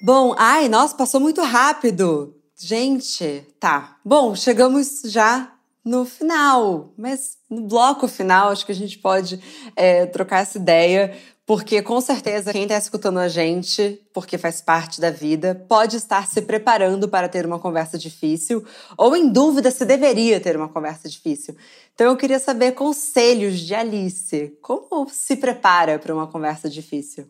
Bom, 0.01 0.35
ai, 0.37 0.67
nossa, 0.67 0.95
passou 0.95 1.21
muito 1.21 1.41
rápido. 1.41 2.35
Gente, 2.59 3.43
tá. 3.59 3.97
Bom, 4.03 4.35
chegamos 4.35 5.01
já 5.05 5.51
no 5.83 6.05
final, 6.05 6.93
mas 6.97 7.37
no 7.49 7.61
bloco 7.61 8.07
final 8.07 8.49
acho 8.49 8.65
que 8.65 8.71
a 8.71 8.75
gente 8.75 8.99
pode 8.99 9.41
é, 9.75 10.05
trocar 10.05 10.41
essa 10.41 10.57
ideia 10.57 11.17
porque 11.45 11.81
com 11.81 11.99
certeza 11.99 12.53
quem 12.53 12.63
está 12.63 12.77
escutando 12.77 13.19
a 13.19 13.27
gente, 13.27 14.01
porque 14.13 14.37
faz 14.37 14.61
parte 14.61 15.01
da 15.01 15.09
vida, 15.09 15.65
pode 15.67 15.97
estar 15.97 16.25
se 16.25 16.41
preparando 16.43 17.09
para 17.09 17.27
ter 17.27 17.45
uma 17.45 17.59
conversa 17.59 17.97
difícil 17.97 18.65
ou 18.97 19.17
em 19.17 19.27
dúvida 19.27 19.69
se 19.69 19.83
deveria 19.83 20.39
ter 20.39 20.55
uma 20.55 20.69
conversa 20.69 21.09
difícil. 21.09 21.53
Então 21.93 22.07
eu 22.07 22.15
queria 22.15 22.39
saber 22.39 22.71
conselhos 22.71 23.59
de 23.59 23.75
Alice. 23.75 24.57
Como 24.61 25.09
se 25.09 25.35
prepara 25.35 25.99
para 25.99 26.13
uma 26.13 26.27
conversa 26.27 26.69
difícil? 26.69 27.27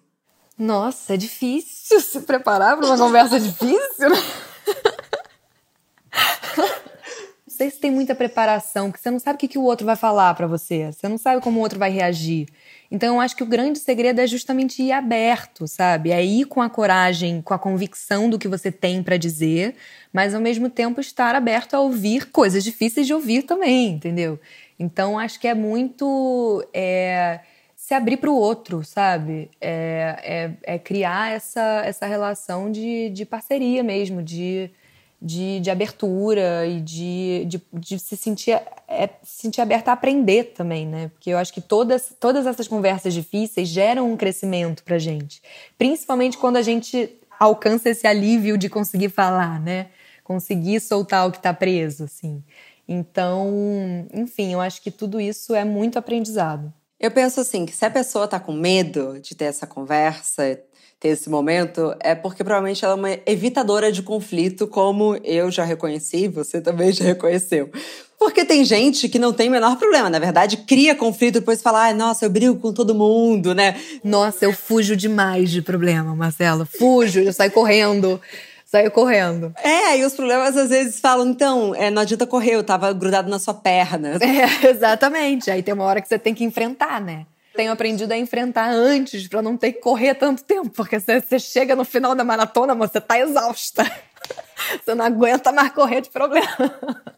Nossa, 0.56 1.16
é 1.16 1.18
difícil 1.18 2.00
se 2.00 2.22
preparar 2.22 2.78
para 2.78 2.86
uma 2.86 2.98
conversa 3.00 3.40
difícil. 3.42 4.10
Né? 4.10 4.24
Sei 7.62 7.70
se 7.70 7.80
tem 7.80 7.92
muita 7.92 8.16
preparação, 8.16 8.90
porque 8.90 9.04
você 9.04 9.12
não 9.12 9.20
sabe 9.20 9.36
o 9.36 9.40
que, 9.40 9.48
que 9.48 9.58
o 9.60 9.64
outro 9.64 9.86
vai 9.86 9.96
falar 9.96 10.34
para 10.34 10.48
você, 10.48 10.92
você 10.92 11.08
não 11.08 11.18
sabe 11.18 11.42
como 11.42 11.60
o 11.60 11.62
outro 11.62 11.78
vai 11.78 11.92
reagir. 11.92 12.48
Então, 12.90 13.16
eu 13.16 13.22
acho 13.22 13.36
que 13.36 13.44
o 13.44 13.46
grande 13.46 13.78
segredo 13.78 14.20
é 14.20 14.26
justamente 14.26 14.82
ir 14.82 14.92
aberto, 14.92 15.68
sabe? 15.68 16.10
É 16.12 16.26
ir 16.26 16.46
com 16.46 16.60
a 16.60 16.70
coragem, 16.70 17.40
com 17.40 17.54
a 17.54 17.60
convicção 17.60 18.28
do 18.32 18.40
que 18.40 18.48
você 18.48 18.72
tem 18.72 19.04
para 19.04 19.16
dizer, 19.16 19.76
mas 20.12 20.34
ao 20.34 20.42
mesmo 20.42 20.72
tempo 20.72 21.00
estar 21.00 21.36
aberto 21.36 21.76
a 21.76 21.80
ouvir 21.80 22.32
coisas 22.32 22.64
difíceis 22.64 23.06
de 23.06 23.14
ouvir 23.14 23.44
também, 23.44 23.90
entendeu? 23.92 24.40
Então, 24.80 25.20
acho 25.20 25.40
que 25.40 25.48
é 25.48 25.54
muito. 25.54 26.68
É, 26.74 27.42
se 27.76 27.94
abrir 27.94 28.18
para 28.18 28.32
o 28.32 28.36
outro, 28.36 28.84
sabe? 28.84 29.52
É, 29.62 30.56
é, 30.66 30.76
é, 30.76 30.80
criar 30.80 31.32
essa, 31.32 31.84
essa 31.86 32.08
relação 32.08 32.72
de, 32.72 33.10
de 33.10 33.24
parceria 33.24 33.84
mesmo, 33.84 34.24
de 34.24 34.72
de, 35.22 35.60
de 35.60 35.70
abertura 35.70 36.66
e 36.66 36.82
de, 36.82 37.46
de, 37.46 37.62
de 37.72 38.00
se 38.00 38.18
sentir, 38.18 38.60
é, 38.88 39.08
se 39.22 39.44
sentir 39.44 39.62
aberta 39.62 39.92
a 39.92 39.94
aprender 39.94 40.54
também, 40.56 40.88
né? 40.88 41.10
Porque 41.10 41.30
eu 41.30 41.38
acho 41.38 41.54
que 41.54 41.62
todas, 41.62 42.12
todas 42.20 42.48
essas 42.48 42.68
conversas 42.68 43.14
difíceis 43.14 43.68
geram 43.68 44.12
um 44.12 44.18
crescimento 44.18 44.84
pra 44.84 44.98
gente. 44.98 45.42
Principalmente 45.78 46.38
quando 46.38 46.58
a 46.58 46.62
gente 46.64 47.20
alcança 47.40 47.90
esse 47.90 48.08
alívio 48.08 48.58
de 48.58 48.68
conseguir 48.68 49.10
falar, 49.10 49.60
né? 49.60 49.90
Conseguir 50.24 50.80
soltar 50.80 51.28
o 51.28 51.32
que 51.32 51.40
tá 51.40 51.54
preso, 51.54 52.06
assim. 52.06 52.44
Então, 52.88 54.08
enfim, 54.14 54.54
eu 54.54 54.60
acho 54.60 54.82
que 54.82 54.90
tudo 54.90 55.22
isso 55.22 55.54
é 55.54 55.64
muito 55.64 56.00
aprendizado. 56.00 56.74
Eu 57.00 57.12
penso 57.12 57.40
assim, 57.40 57.66
que 57.66 57.72
se 57.72 57.86
a 57.86 57.90
pessoa 57.90 58.28
tá 58.28 58.40
com 58.40 58.54
medo 58.54 59.20
de 59.20 59.36
ter 59.36 59.46
essa 59.46 59.66
conversa, 59.66 60.60
ter 61.02 61.10
esse 61.10 61.30
momento 61.32 61.96
é 62.00 62.14
porque 62.14 62.44
provavelmente 62.44 62.86
ela 62.86 62.94
é 62.94 62.96
uma 62.96 63.20
evitadora 63.26 63.92
de 63.92 64.04
conflito, 64.04 64.68
como 64.68 65.20
eu 65.24 65.50
já 65.50 65.64
reconheci, 65.66 66.28
você 66.28 66.62
também 66.62 66.94
já 66.94 67.04
reconheceu. 67.04 67.72
Porque 68.20 68.46
tem 68.46 68.64
gente 68.64 69.10
que 69.10 69.18
não 69.18 69.34
tem 69.34 69.50
o 69.50 69.52
menor 69.52 69.78
problema, 69.78 70.12
na 70.12 70.20
verdade, 70.20 70.58
cria 70.58 70.94
conflito 70.94 71.40
depois 71.40 71.60
fala, 71.60 71.86
ai, 71.86 71.94
nossa, 71.96 72.24
eu 72.24 72.30
brigo 72.30 72.56
com 72.58 72.72
todo 72.72 72.94
mundo, 72.94 73.56
né? 73.56 73.82
Nossa, 74.04 74.46
eu 74.46 74.54
fujo 74.54 74.96
demais 74.96 75.50
de 75.50 75.64
problema, 75.64 76.16
Marcelo. 76.16 76.68
Fujo, 76.68 77.20
eu 77.20 77.34
saio 77.34 77.52
correndo. 77.52 78.22
Saio 78.64 78.92
correndo. 78.92 79.52
É, 79.64 79.98
e 79.98 80.06
os 80.06 80.14
problemas 80.14 80.56
às 80.56 80.70
vezes 80.70 81.00
falam, 81.00 81.30
então, 81.30 81.74
é, 81.74 81.90
não 81.90 82.04
adianta 82.04 82.28
correr, 82.28 82.54
eu 82.54 82.64
tava 82.64 82.94
grudado 82.94 83.28
na 83.28 83.40
sua 83.40 83.56
perna. 83.56 84.20
É, 84.22 84.70
exatamente. 84.70 85.50
Aí 85.50 85.64
tem 85.64 85.74
uma 85.74 85.86
hora 85.86 86.00
que 86.00 86.08
você 86.08 86.20
tem 86.20 86.36
que 86.36 86.44
enfrentar, 86.44 87.02
né? 87.02 87.26
Tenho 87.56 87.72
aprendido 87.72 88.12
a 88.12 88.18
enfrentar 88.18 88.70
antes 88.70 89.28
para 89.28 89.42
não 89.42 89.58
ter 89.58 89.74
que 89.74 89.80
correr 89.80 90.16
tanto 90.16 90.44
tempo, 90.44 90.70
porque 90.70 91.00
você 91.00 91.40
chega 91.40 91.76
no 91.76 91.84
final 91.84 92.16
da 92.16 92.24
maratona, 92.24 92.74
você 92.76 93.00
tá 93.02 93.20
exausta. 93.20 93.84
Você 94.86 94.94
não 94.94 95.04
aguenta 95.04 95.52
mais 95.52 95.74
correr 95.74 96.02
de 96.02 96.10
problema. 96.12 96.48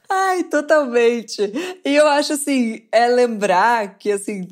Ai, 0.09 0.45
totalmente. 0.45 1.41
E 1.83 1.93
eu 1.93 2.07
acho 2.07 2.33
assim, 2.33 2.87
é 2.89 3.05
lembrar 3.07 3.97
que 3.97 4.09
assim, 4.09 4.47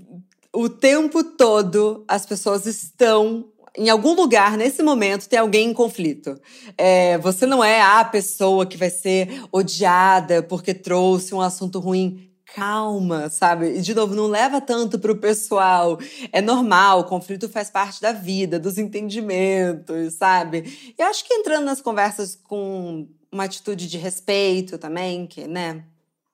o 0.54 0.67
tempo 0.67 1.24
todo 1.24 2.04
as 2.08 2.26
pessoas 2.26 2.65
estão 2.65 3.50
em 3.78 3.89
algum 3.89 4.13
lugar, 4.13 4.58
nesse 4.58 4.84
momento, 4.84 5.30
tem 5.30 5.39
alguém 5.39 5.70
em 5.70 5.74
conflito. 5.74 6.39
É, 6.78 7.17
você 7.20 7.46
não 7.46 7.63
é 7.63 7.82
a 7.82 8.04
pessoa 8.04 8.65
que 8.65 8.78
vai 8.78 8.89
ser 8.89 9.44
odiada 9.52 10.44
porque 10.44 10.74
trouxe 10.74 11.34
um 11.34 11.41
assunto 11.41 11.80
ruim 11.80 12.31
calma, 12.56 13.30
sabe? 13.30 13.78
E, 13.78 13.82
de 13.82 13.94
novo, 13.94 14.16
não 14.16 14.28
leva 14.28 14.62
tanto 14.62 15.00
pro 15.00 15.16
pessoal. 15.18 16.00
É 16.32 16.42
normal, 16.42 17.06
conflito 17.06 17.50
faz 17.50 17.70
parte 17.70 18.02
da 18.02 18.12
vida, 18.12 18.60
dos 18.60 18.78
entendimentos, 18.78 20.16
sabe? 20.16 20.94
E 20.98 21.02
acho 21.02 21.26
que 21.26 21.34
entrando 21.34 21.66
nas 21.66 21.82
conversas 21.82 22.36
com 22.36 23.08
uma 23.32 23.46
atitude 23.46 23.88
de 23.88 23.98
respeito 23.98 24.78
também, 24.78 25.26
que, 25.26 25.48
né? 25.48 25.84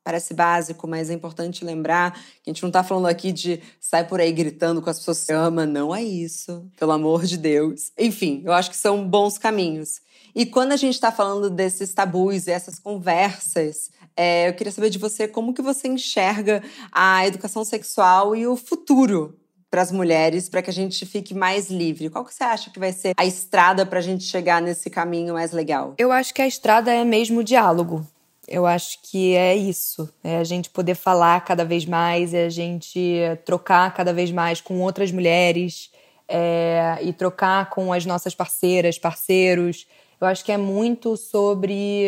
Parece 0.04 0.34
básico, 0.34 0.88
mas 0.88 1.10
é 1.10 1.14
importante 1.14 1.66
lembrar 1.66 2.14
que 2.42 2.50
a 2.50 2.54
gente 2.54 2.64
não 2.64 2.72
tá 2.72 2.82
falando 2.82 3.08
aqui 3.08 3.34
de 3.34 3.62
sair 3.78 4.06
por 4.06 4.22
aí 4.22 4.32
gritando 4.32 4.82
com 4.82 4.90
as 4.90 5.00
pessoas 5.00 5.26
que 5.26 5.34
ama, 5.34 5.66
não 5.66 5.94
é 5.94 6.02
isso, 6.02 6.66
pelo 6.80 6.94
amor 6.94 7.26
de 7.26 7.36
Deus. 7.36 7.92
Enfim, 7.98 8.42
eu 8.46 8.54
acho 8.54 8.70
que 8.70 8.78
são 8.78 9.06
bons 9.06 9.38
caminhos. 9.38 10.00
E 10.34 10.46
quando 10.46 10.72
a 10.72 10.78
gente 10.78 10.94
está 10.94 11.12
falando 11.12 11.50
desses 11.50 11.94
tabus 11.94 12.48
e 12.48 12.52
essas 12.52 12.80
conversas, 12.80 13.92
é, 14.18 14.50
eu 14.50 14.54
queria 14.54 14.74
saber 14.74 14.90
de 14.90 14.98
você 14.98 15.28
como 15.28 15.54
que 15.54 15.62
você 15.62 15.88
enxerga 15.88 16.64
a 16.92 17.26
educação 17.28 17.64
sexual 17.64 18.36
e 18.36 18.48
o 18.48 18.58
futuro 18.58 19.38
para 19.70 19.82
as 19.82 19.92
mulheres, 19.92 20.50
para 20.50 20.62
que 20.62 20.70
a 20.70 20.74
gente 20.74 21.06
fique 21.06 21.36
mais 21.36 21.70
livre. 21.70 22.10
Qual 22.10 22.26
que 22.26 22.34
você 22.34 22.44
acha 22.44 22.72
que 22.72 22.80
vai 22.80 22.92
ser 22.92 23.14
a 23.16 23.26
estrada 23.26 23.86
para 23.86 24.00
a 24.00 24.02
gente 24.02 24.24
chegar 24.24 24.62
nesse 24.62 24.90
caminho 24.90 25.36
mais 25.36 25.52
legal? 25.52 25.94
Eu 25.98 26.12
acho 26.12 26.34
que 26.34 26.42
a 26.42 26.48
estrada 26.48 26.92
é 26.92 27.04
mesmo 27.06 27.42
o 27.42 27.44
diálogo. 27.44 28.06
Eu 28.48 28.66
acho 28.66 29.00
que 29.04 29.36
é 29.36 29.56
isso. 29.56 30.10
É 30.24 30.38
a 30.38 30.44
gente 30.44 30.70
poder 30.70 30.96
falar 30.96 31.44
cada 31.44 31.66
vez 31.66 31.86
mais, 31.86 32.34
é 32.34 32.46
a 32.46 32.50
gente 32.50 33.20
trocar 33.46 33.94
cada 33.94 34.14
vez 34.14 34.32
mais 34.32 34.62
com 34.62 34.82
outras 34.82 35.12
mulheres 35.12 35.92
é, 36.28 36.98
e 37.02 37.12
trocar 37.12 37.70
com 37.70 37.92
as 37.92 38.06
nossas 38.06 38.34
parceiras, 38.34 38.98
parceiros. 38.98 39.86
Eu 40.20 40.28
acho 40.28 40.46
que 40.46 40.52
é 40.52 40.58
muito 40.58 41.18
sobre 41.18 42.08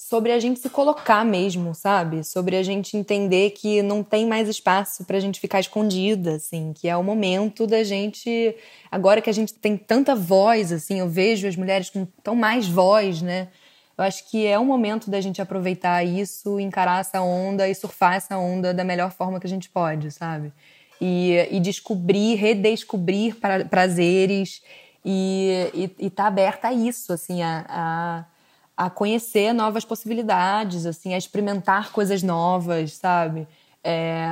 sobre 0.00 0.32
a 0.32 0.40
gente 0.40 0.58
se 0.58 0.70
colocar 0.70 1.26
mesmo, 1.26 1.74
sabe? 1.74 2.24
Sobre 2.24 2.56
a 2.56 2.62
gente 2.62 2.96
entender 2.96 3.50
que 3.50 3.82
não 3.82 4.02
tem 4.02 4.26
mais 4.26 4.48
espaço 4.48 5.04
para 5.04 5.18
a 5.18 5.20
gente 5.20 5.38
ficar 5.38 5.60
escondida, 5.60 6.36
assim, 6.36 6.72
que 6.72 6.88
é 6.88 6.96
o 6.96 7.04
momento 7.04 7.66
da 7.66 7.84
gente 7.84 8.56
agora 8.90 9.20
que 9.20 9.28
a 9.28 9.32
gente 9.32 9.52
tem 9.52 9.76
tanta 9.76 10.14
voz, 10.14 10.72
assim, 10.72 11.00
eu 11.00 11.08
vejo 11.08 11.46
as 11.46 11.54
mulheres 11.54 11.90
com 11.90 12.06
tão 12.24 12.34
mais 12.34 12.66
voz, 12.66 13.20
né? 13.20 13.48
Eu 13.96 14.02
acho 14.02 14.26
que 14.30 14.46
é 14.46 14.58
o 14.58 14.64
momento 14.64 15.10
da 15.10 15.20
gente 15.20 15.42
aproveitar 15.42 16.02
isso, 16.02 16.58
encarar 16.58 17.02
essa 17.02 17.20
onda 17.20 17.68
e 17.68 17.74
surfar 17.74 18.14
essa 18.14 18.38
onda 18.38 18.72
da 18.72 18.82
melhor 18.82 19.12
forma 19.12 19.38
que 19.38 19.46
a 19.46 19.50
gente 19.50 19.68
pode, 19.68 20.10
sabe? 20.12 20.50
E, 20.98 21.46
e 21.50 21.60
descobrir, 21.60 22.36
redescobrir 22.36 23.36
prazeres 23.68 24.62
e, 25.04 25.70
e, 25.74 26.06
e 26.06 26.10
tá 26.10 26.26
aberta 26.26 26.68
a 26.68 26.72
isso, 26.72 27.12
assim, 27.12 27.42
a, 27.42 27.66
a 27.68 28.39
a 28.80 28.88
conhecer 28.88 29.52
novas 29.52 29.84
possibilidades, 29.84 30.86
assim, 30.86 31.12
a 31.12 31.18
experimentar 31.18 31.92
coisas 31.92 32.22
novas, 32.22 32.94
sabe? 32.94 33.46
É, 33.84 34.26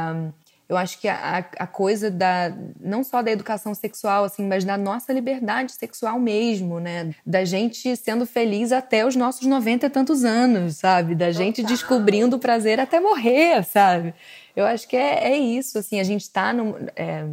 eu 0.67 0.75
acho 0.75 0.99
que 0.99 1.07
a, 1.07 1.45
a 1.59 1.67
coisa 1.67 2.11
da 2.11 2.57
não 2.81 3.05
só 3.05 3.21
da 3.21 3.31
educação 3.31 3.75
sexual, 3.75 4.25
assim, 4.25 4.47
mas 4.47 4.65
da 4.65 4.79
nossa 4.79 5.13
liberdade 5.13 5.73
sexual 5.73 6.19
mesmo, 6.19 6.81
né? 6.81 7.15
Da 7.27 7.45
gente 7.45 7.95
sendo 7.95 8.25
feliz 8.25 8.73
até 8.73 9.05
os 9.05 9.15
nossos 9.15 9.47
90 9.47 9.85
e 9.85 9.91
tantos 9.91 10.25
anos, 10.25 10.77
sabe? 10.77 11.15
Da 11.15 11.31
gente 11.31 11.63
descobrindo 11.63 12.37
o 12.37 12.39
prazer 12.39 12.81
até 12.81 12.99
morrer, 12.99 13.63
sabe? 13.65 14.15
Eu 14.57 14.65
acho 14.65 14.89
que 14.89 14.97
é, 14.97 15.33
é 15.33 15.37
isso, 15.37 15.77
assim, 15.77 16.01
a 16.01 16.05
gente 16.05 16.23
está 16.23 16.55
no, 16.55 16.75
é, 16.97 17.27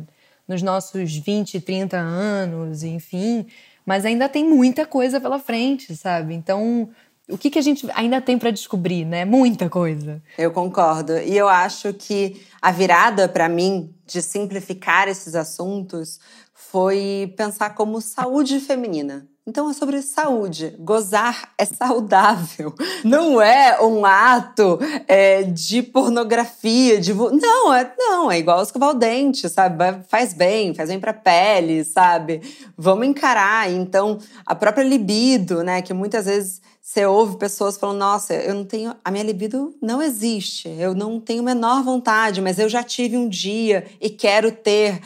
nos 0.46 0.62
nossos 0.62 1.16
20, 1.16 1.62
30 1.62 1.96
anos, 1.96 2.84
enfim, 2.84 3.48
mas 3.86 4.04
ainda 4.04 4.28
tem 4.28 4.44
muita 4.44 4.86
coisa 4.86 5.22
pela 5.22 5.40
frente, 5.40 5.96
sabe? 5.96 6.34
Então, 6.34 6.90
o 7.28 7.38
que, 7.38 7.50
que 7.50 7.58
a 7.58 7.62
gente 7.62 7.88
ainda 7.96 8.22
tem 8.22 8.38
para 8.38 8.52
descobrir, 8.52 9.06
né? 9.06 9.26
Muita 9.26 9.70
coisa. 9.70 10.22
Eu 10.38 10.52
concordo. 10.52 11.18
E 11.18 11.36
eu 11.36 11.48
acho 11.48 11.94
que 11.94 12.42
a 12.62 12.72
virada 12.72 13.28
para 13.28 13.50
mim 13.50 13.95
de 14.06 14.22
simplificar 14.22 15.08
esses 15.08 15.36
assuntos 15.36 16.20
foi 16.54 17.34
pensar 17.38 17.72
como 17.76 18.02
saúde 18.02 18.60
feminina. 18.60 19.28
Então 19.48 19.70
é 19.70 19.74
sobre 19.74 20.02
saúde. 20.02 20.76
Gozar 20.80 21.54
é 21.56 21.66
saudável. 21.66 22.74
Não 23.06 23.40
é 23.40 23.80
um 23.80 24.04
ato 24.04 24.80
é, 25.08 25.44
de 25.44 25.84
pornografia, 25.84 27.00
de 27.00 27.14
não 27.14 27.72
é 27.72 27.94
não 27.96 28.32
é 28.32 28.40
igual 28.40 28.64
escovar 28.64 28.90
o 28.90 28.96
dente, 28.96 29.48
sabe? 29.48 29.84
Faz 30.08 30.34
bem, 30.34 30.74
faz 30.74 30.90
bem 30.90 31.00
para 31.00 31.14
pele, 31.14 31.84
sabe? 31.84 32.42
Vamos 32.76 33.06
encarar. 33.06 33.72
Então 33.72 34.18
a 34.44 34.56
própria 34.56 34.84
libido, 34.84 35.64
né? 35.64 35.84
Que 35.84 35.94
muitas 35.94 36.26
vezes 36.26 36.60
você 36.86 37.04
ouve 37.04 37.38
pessoas 37.38 37.78
falando: 37.78 37.98
Nossa, 37.98 38.36
eu 38.36 38.54
não 38.54 38.64
tenho, 38.64 38.96
a 39.04 39.10
minha 39.10 39.24
libido 39.24 39.76
não 39.82 40.04
existe. 40.04 40.70
Eu 40.70 40.94
não 40.94 41.20
tenho 41.20 41.42
menor 41.42 41.84
vontade, 41.84 42.42
mas 42.42 42.60
eu 42.60 42.70
já 42.70 42.84
tive 42.84 43.18
um 43.18 43.28
dia 43.28 43.86
e 44.00 44.10
quero 44.10 44.52
ter. 44.52 45.00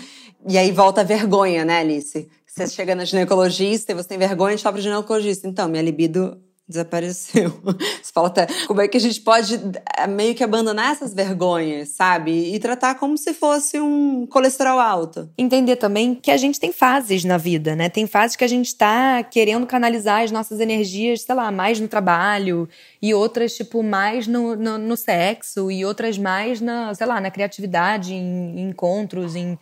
E 0.48 0.58
aí 0.58 0.72
volta 0.72 1.02
a 1.02 1.04
vergonha, 1.04 1.66
né, 1.66 1.80
Alice? 1.80 2.28
Você 2.46 2.68
chega 2.68 2.96
na 2.96 3.06
ginecologista 3.06 3.92
e 3.92 3.96
você 3.96 4.08
tem 4.08 4.18
vergonha 4.18 4.56
de 4.56 4.64
falar 4.64 4.74
pro 4.74 4.82
ginecologista. 4.82 5.48
Então, 5.48 5.68
minha 5.68 5.84
libido 5.84 6.38
desapareceu. 6.70 7.50
Você 8.02 8.14
fala 8.14 8.28
até 8.28 8.48
como 8.68 8.80
é 8.80 8.88
que 8.88 8.96
a 8.96 9.00
gente 9.00 9.20
pode 9.22 9.60
eh, 9.98 10.06
meio 10.06 10.36
que 10.36 10.44
abandonar 10.44 10.92
essas 10.92 11.16
vergonhas, 11.16 11.90
sabe? 11.90 12.54
E 12.54 12.60
tratar 12.60 12.96
como 12.96 13.18
se 13.18 13.34
fosse 13.34 13.80
um 13.80 14.28
colesterol 14.28 14.80
alto. 14.80 15.28
Entender 15.36 15.78
também 15.78 16.14
que 16.14 16.30
a 16.30 16.38
gente 16.38 16.60
tem 16.60 16.72
fases 16.72 17.26
na 17.26 17.38
vida, 17.38 17.76
né? 17.76 17.90
Tem 17.90 18.06
fases 18.06 18.36
que 18.36 18.44
a 18.44 18.48
gente 18.48 18.76
tá 18.76 19.24
querendo 19.24 19.66
canalizar 19.66 20.22
as 20.22 20.32
nossas 20.32 20.60
energias, 20.60 21.24
sei 21.24 21.34
lá, 21.34 21.52
mais 21.52 21.80
no 21.80 21.88
trabalho 21.88 22.70
e 23.02 23.14
outras, 23.16 23.56
tipo, 23.56 23.82
mais 23.82 24.28
no, 24.28 24.56
no, 24.56 24.78
no 24.78 24.96
sexo 24.96 25.72
e 25.72 25.84
outras 25.84 26.20
mais 26.20 26.62
na, 26.62 26.94
sei 26.94 27.08
lá, 27.08 27.20
na 27.20 27.32
criatividade, 27.32 28.14
em, 28.14 28.60
em 28.60 28.70
encontros, 28.70 29.36
em 29.36 29.58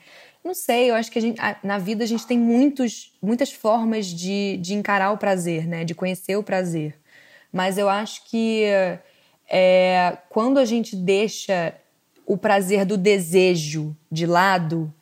não 0.47 0.53
sei, 0.53 0.89
eu 0.89 0.95
acho 0.95 1.11
que 1.11 1.19
a 1.19 1.21
gente, 1.21 1.39
na 1.61 1.77
vida 1.77 2.03
a 2.03 2.07
gente 2.07 2.25
tem 2.25 2.39
muitos, 2.39 3.11
muitas 3.21 3.51
formas 3.51 4.07
de, 4.07 4.57
de 4.57 4.73
encarar 4.73 5.11
o 5.11 5.17
prazer, 5.17 5.67
né? 5.67 5.83
De 5.83 5.93
conhecer 5.93 6.37
o 6.37 6.43
prazer. 6.43 6.95
Mas 7.51 7.77
eu 7.77 7.89
acho 7.89 8.23
que 8.29 8.63
é, 9.49 10.17
quando 10.29 10.57
a 10.57 10.65
gente 10.65 10.95
deixa 10.95 11.73
o 12.25 12.37
prazer 12.37 12.85
do 12.85 12.97
desejo 12.97 13.95
de 14.11 14.25
lado, 14.25 14.93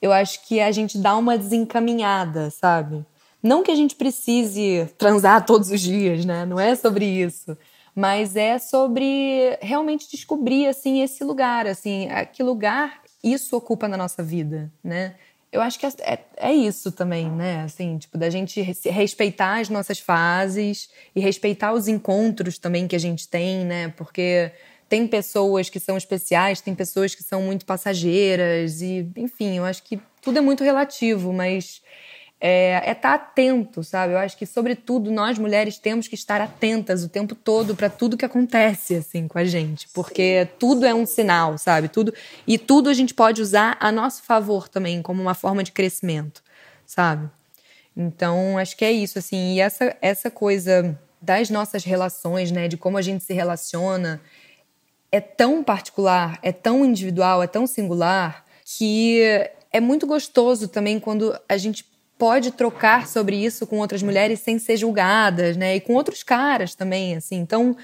eu 0.00 0.12
acho 0.12 0.46
que 0.46 0.60
a 0.60 0.70
gente 0.70 0.98
dá 0.98 1.16
uma 1.16 1.36
desencaminhada, 1.36 2.50
sabe? 2.50 3.04
Não 3.42 3.62
que 3.62 3.70
a 3.70 3.76
gente 3.76 3.96
precise 3.96 4.88
transar 4.96 5.44
todos 5.44 5.70
os 5.70 5.80
dias, 5.80 6.24
né? 6.24 6.46
Não 6.46 6.58
é 6.58 6.74
sobre 6.76 7.04
isso. 7.04 7.56
Mas 7.94 8.36
é 8.36 8.58
sobre 8.58 9.58
realmente 9.60 10.10
descobrir, 10.10 10.66
assim, 10.66 11.02
esse 11.02 11.22
lugar, 11.22 11.66
assim, 11.66 12.08
que 12.32 12.42
lugar 12.42 13.01
isso 13.22 13.56
ocupa 13.56 13.86
na 13.88 13.96
nossa 13.96 14.22
vida, 14.22 14.72
né? 14.82 15.14
Eu 15.52 15.60
acho 15.60 15.78
que 15.78 15.84
é, 15.84 15.92
é, 16.00 16.18
é, 16.38 16.52
isso 16.52 16.90
também, 16.90 17.30
né? 17.30 17.62
Assim, 17.62 17.98
tipo, 17.98 18.16
da 18.16 18.30
gente 18.30 18.62
respeitar 18.62 19.60
as 19.60 19.68
nossas 19.68 19.98
fases 19.98 20.88
e 21.14 21.20
respeitar 21.20 21.74
os 21.74 21.88
encontros 21.88 22.58
também 22.58 22.88
que 22.88 22.96
a 22.96 22.98
gente 22.98 23.28
tem, 23.28 23.64
né? 23.64 23.88
Porque 23.88 24.50
tem 24.88 25.06
pessoas 25.06 25.68
que 25.68 25.78
são 25.78 25.96
especiais, 25.96 26.62
tem 26.62 26.74
pessoas 26.74 27.14
que 27.14 27.22
são 27.22 27.42
muito 27.42 27.66
passageiras 27.66 28.80
e, 28.80 29.06
enfim, 29.16 29.58
eu 29.58 29.64
acho 29.64 29.82
que 29.82 30.00
tudo 30.22 30.38
é 30.38 30.40
muito 30.40 30.64
relativo, 30.64 31.32
mas 31.32 31.82
é 32.44 32.78
estar 32.78 32.90
é 32.90 32.94
tá 32.94 33.14
atento, 33.14 33.84
sabe? 33.84 34.14
Eu 34.14 34.18
acho 34.18 34.36
que, 34.36 34.44
sobretudo, 34.44 35.12
nós 35.12 35.38
mulheres 35.38 35.78
temos 35.78 36.08
que 36.08 36.16
estar 36.16 36.40
atentas 36.40 37.04
o 37.04 37.08
tempo 37.08 37.36
todo 37.36 37.76
para 37.76 37.88
tudo 37.88 38.16
que 38.16 38.24
acontece, 38.24 38.96
assim, 38.96 39.28
com 39.28 39.38
a 39.38 39.44
gente. 39.44 39.88
Porque 39.94 40.48
tudo 40.58 40.84
é 40.84 40.92
um 40.92 41.06
sinal, 41.06 41.56
sabe? 41.56 41.86
Tudo 41.86 42.12
E 42.44 42.58
tudo 42.58 42.90
a 42.90 42.94
gente 42.94 43.14
pode 43.14 43.40
usar 43.40 43.76
a 43.78 43.92
nosso 43.92 44.24
favor 44.24 44.68
também, 44.68 45.00
como 45.02 45.22
uma 45.22 45.34
forma 45.34 45.62
de 45.62 45.70
crescimento, 45.70 46.42
sabe? 46.84 47.30
Então, 47.96 48.58
acho 48.58 48.76
que 48.76 48.84
é 48.84 48.90
isso, 48.90 49.20
assim. 49.20 49.54
E 49.54 49.60
essa, 49.60 49.96
essa 50.02 50.28
coisa 50.28 50.98
das 51.20 51.48
nossas 51.48 51.84
relações, 51.84 52.50
né? 52.50 52.66
De 52.66 52.76
como 52.76 52.98
a 52.98 53.02
gente 53.02 53.22
se 53.22 53.32
relaciona, 53.32 54.20
é 55.12 55.20
tão 55.20 55.62
particular, 55.62 56.40
é 56.42 56.50
tão 56.50 56.84
individual, 56.84 57.40
é 57.40 57.46
tão 57.46 57.68
singular, 57.68 58.44
que 58.64 59.20
é 59.72 59.80
muito 59.80 60.08
gostoso 60.08 60.66
também 60.66 60.98
quando 60.98 61.38
a 61.48 61.56
gente 61.56 61.91
pode 62.22 62.52
trocar 62.52 63.08
sobre 63.08 63.34
isso 63.34 63.66
com 63.66 63.78
outras 63.78 64.00
mulheres 64.00 64.38
sem 64.38 64.56
ser 64.56 64.76
julgadas, 64.76 65.56
né? 65.56 65.74
E 65.74 65.80
com 65.80 65.94
outros 65.94 66.22
caras 66.22 66.72
também, 66.72 67.16
assim. 67.16 67.34
Então, 67.34 67.76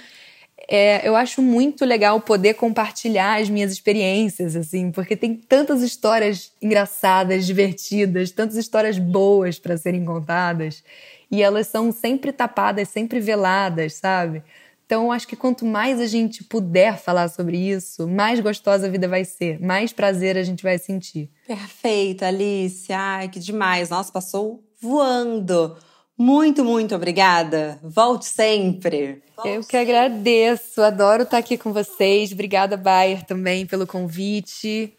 é, 0.69 1.01
eu 1.03 1.17
acho 1.17 1.43
muito 1.43 1.85
legal 1.85 2.21
poder 2.21 2.55
compartilhar 2.55 3.41
as 3.41 3.51
minhas 3.51 3.73
experiências, 3.73 4.55
assim, 4.55 4.93
porque 4.93 5.17
tem 5.17 5.35
tantas 5.35 5.83
histórias 5.83 6.53
engraçadas, 6.63 7.47
divertidas, 7.47 8.31
tantas 8.31 8.57
histórias 8.57 8.97
boas 8.97 9.59
para 9.59 9.77
serem 9.77 10.05
contadas, 10.05 10.85
e 11.29 11.43
elas 11.43 11.67
são 11.67 11.91
sempre 11.91 12.31
tapadas, 12.31 12.91
sempre 12.91 13.19
veladas, 13.19 13.95
sabe? 13.95 14.45
Então, 14.89 15.13
acho 15.13 15.29
que 15.29 15.37
quanto 15.37 15.67
mais 15.67 16.01
a 16.01 16.07
gente 16.07 16.43
puder 16.43 16.97
falar 16.97 17.29
sobre 17.29 17.59
isso, 17.59 18.09
mais 18.09 18.41
gostosa 18.41 18.87
a 18.87 18.91
vida 18.91 19.07
vai 19.07 19.23
ser, 19.23 19.61
mais 19.61 19.93
prazer 19.93 20.35
a 20.39 20.43
gente 20.43 20.63
vai 20.63 20.79
sentir. 20.79 21.31
Perfeito, 21.47 22.25
Alice. 22.25 22.91
Ai, 22.91 23.29
que 23.29 23.39
demais. 23.39 23.91
Nossa, 23.91 24.11
passou 24.11 24.65
voando. 24.81 25.77
Muito, 26.17 26.65
muito 26.65 26.95
obrigada. 26.95 27.79
Volte 27.83 28.25
sempre. 28.25 29.21
Volte 29.37 29.51
Eu 29.51 29.61
que 29.61 29.77
agradeço. 29.77 30.81
Adoro 30.81 31.25
estar 31.25 31.37
aqui 31.37 31.59
com 31.59 31.71
vocês. 31.71 32.33
Obrigada, 32.33 32.75
Bayer, 32.75 33.23
também 33.27 33.67
pelo 33.67 33.87
convite. 33.87 34.91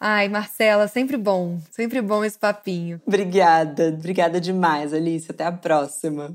Ai, 0.00 0.30
Marcela, 0.30 0.88
sempre 0.88 1.18
bom. 1.18 1.58
Sempre 1.70 2.00
bom 2.00 2.24
esse 2.24 2.38
papinho. 2.38 3.02
Obrigada. 3.06 3.88
Obrigada 3.88 4.40
demais, 4.40 4.94
Alice. 4.94 5.30
Até 5.30 5.44
a 5.44 5.52
próxima. 5.52 6.34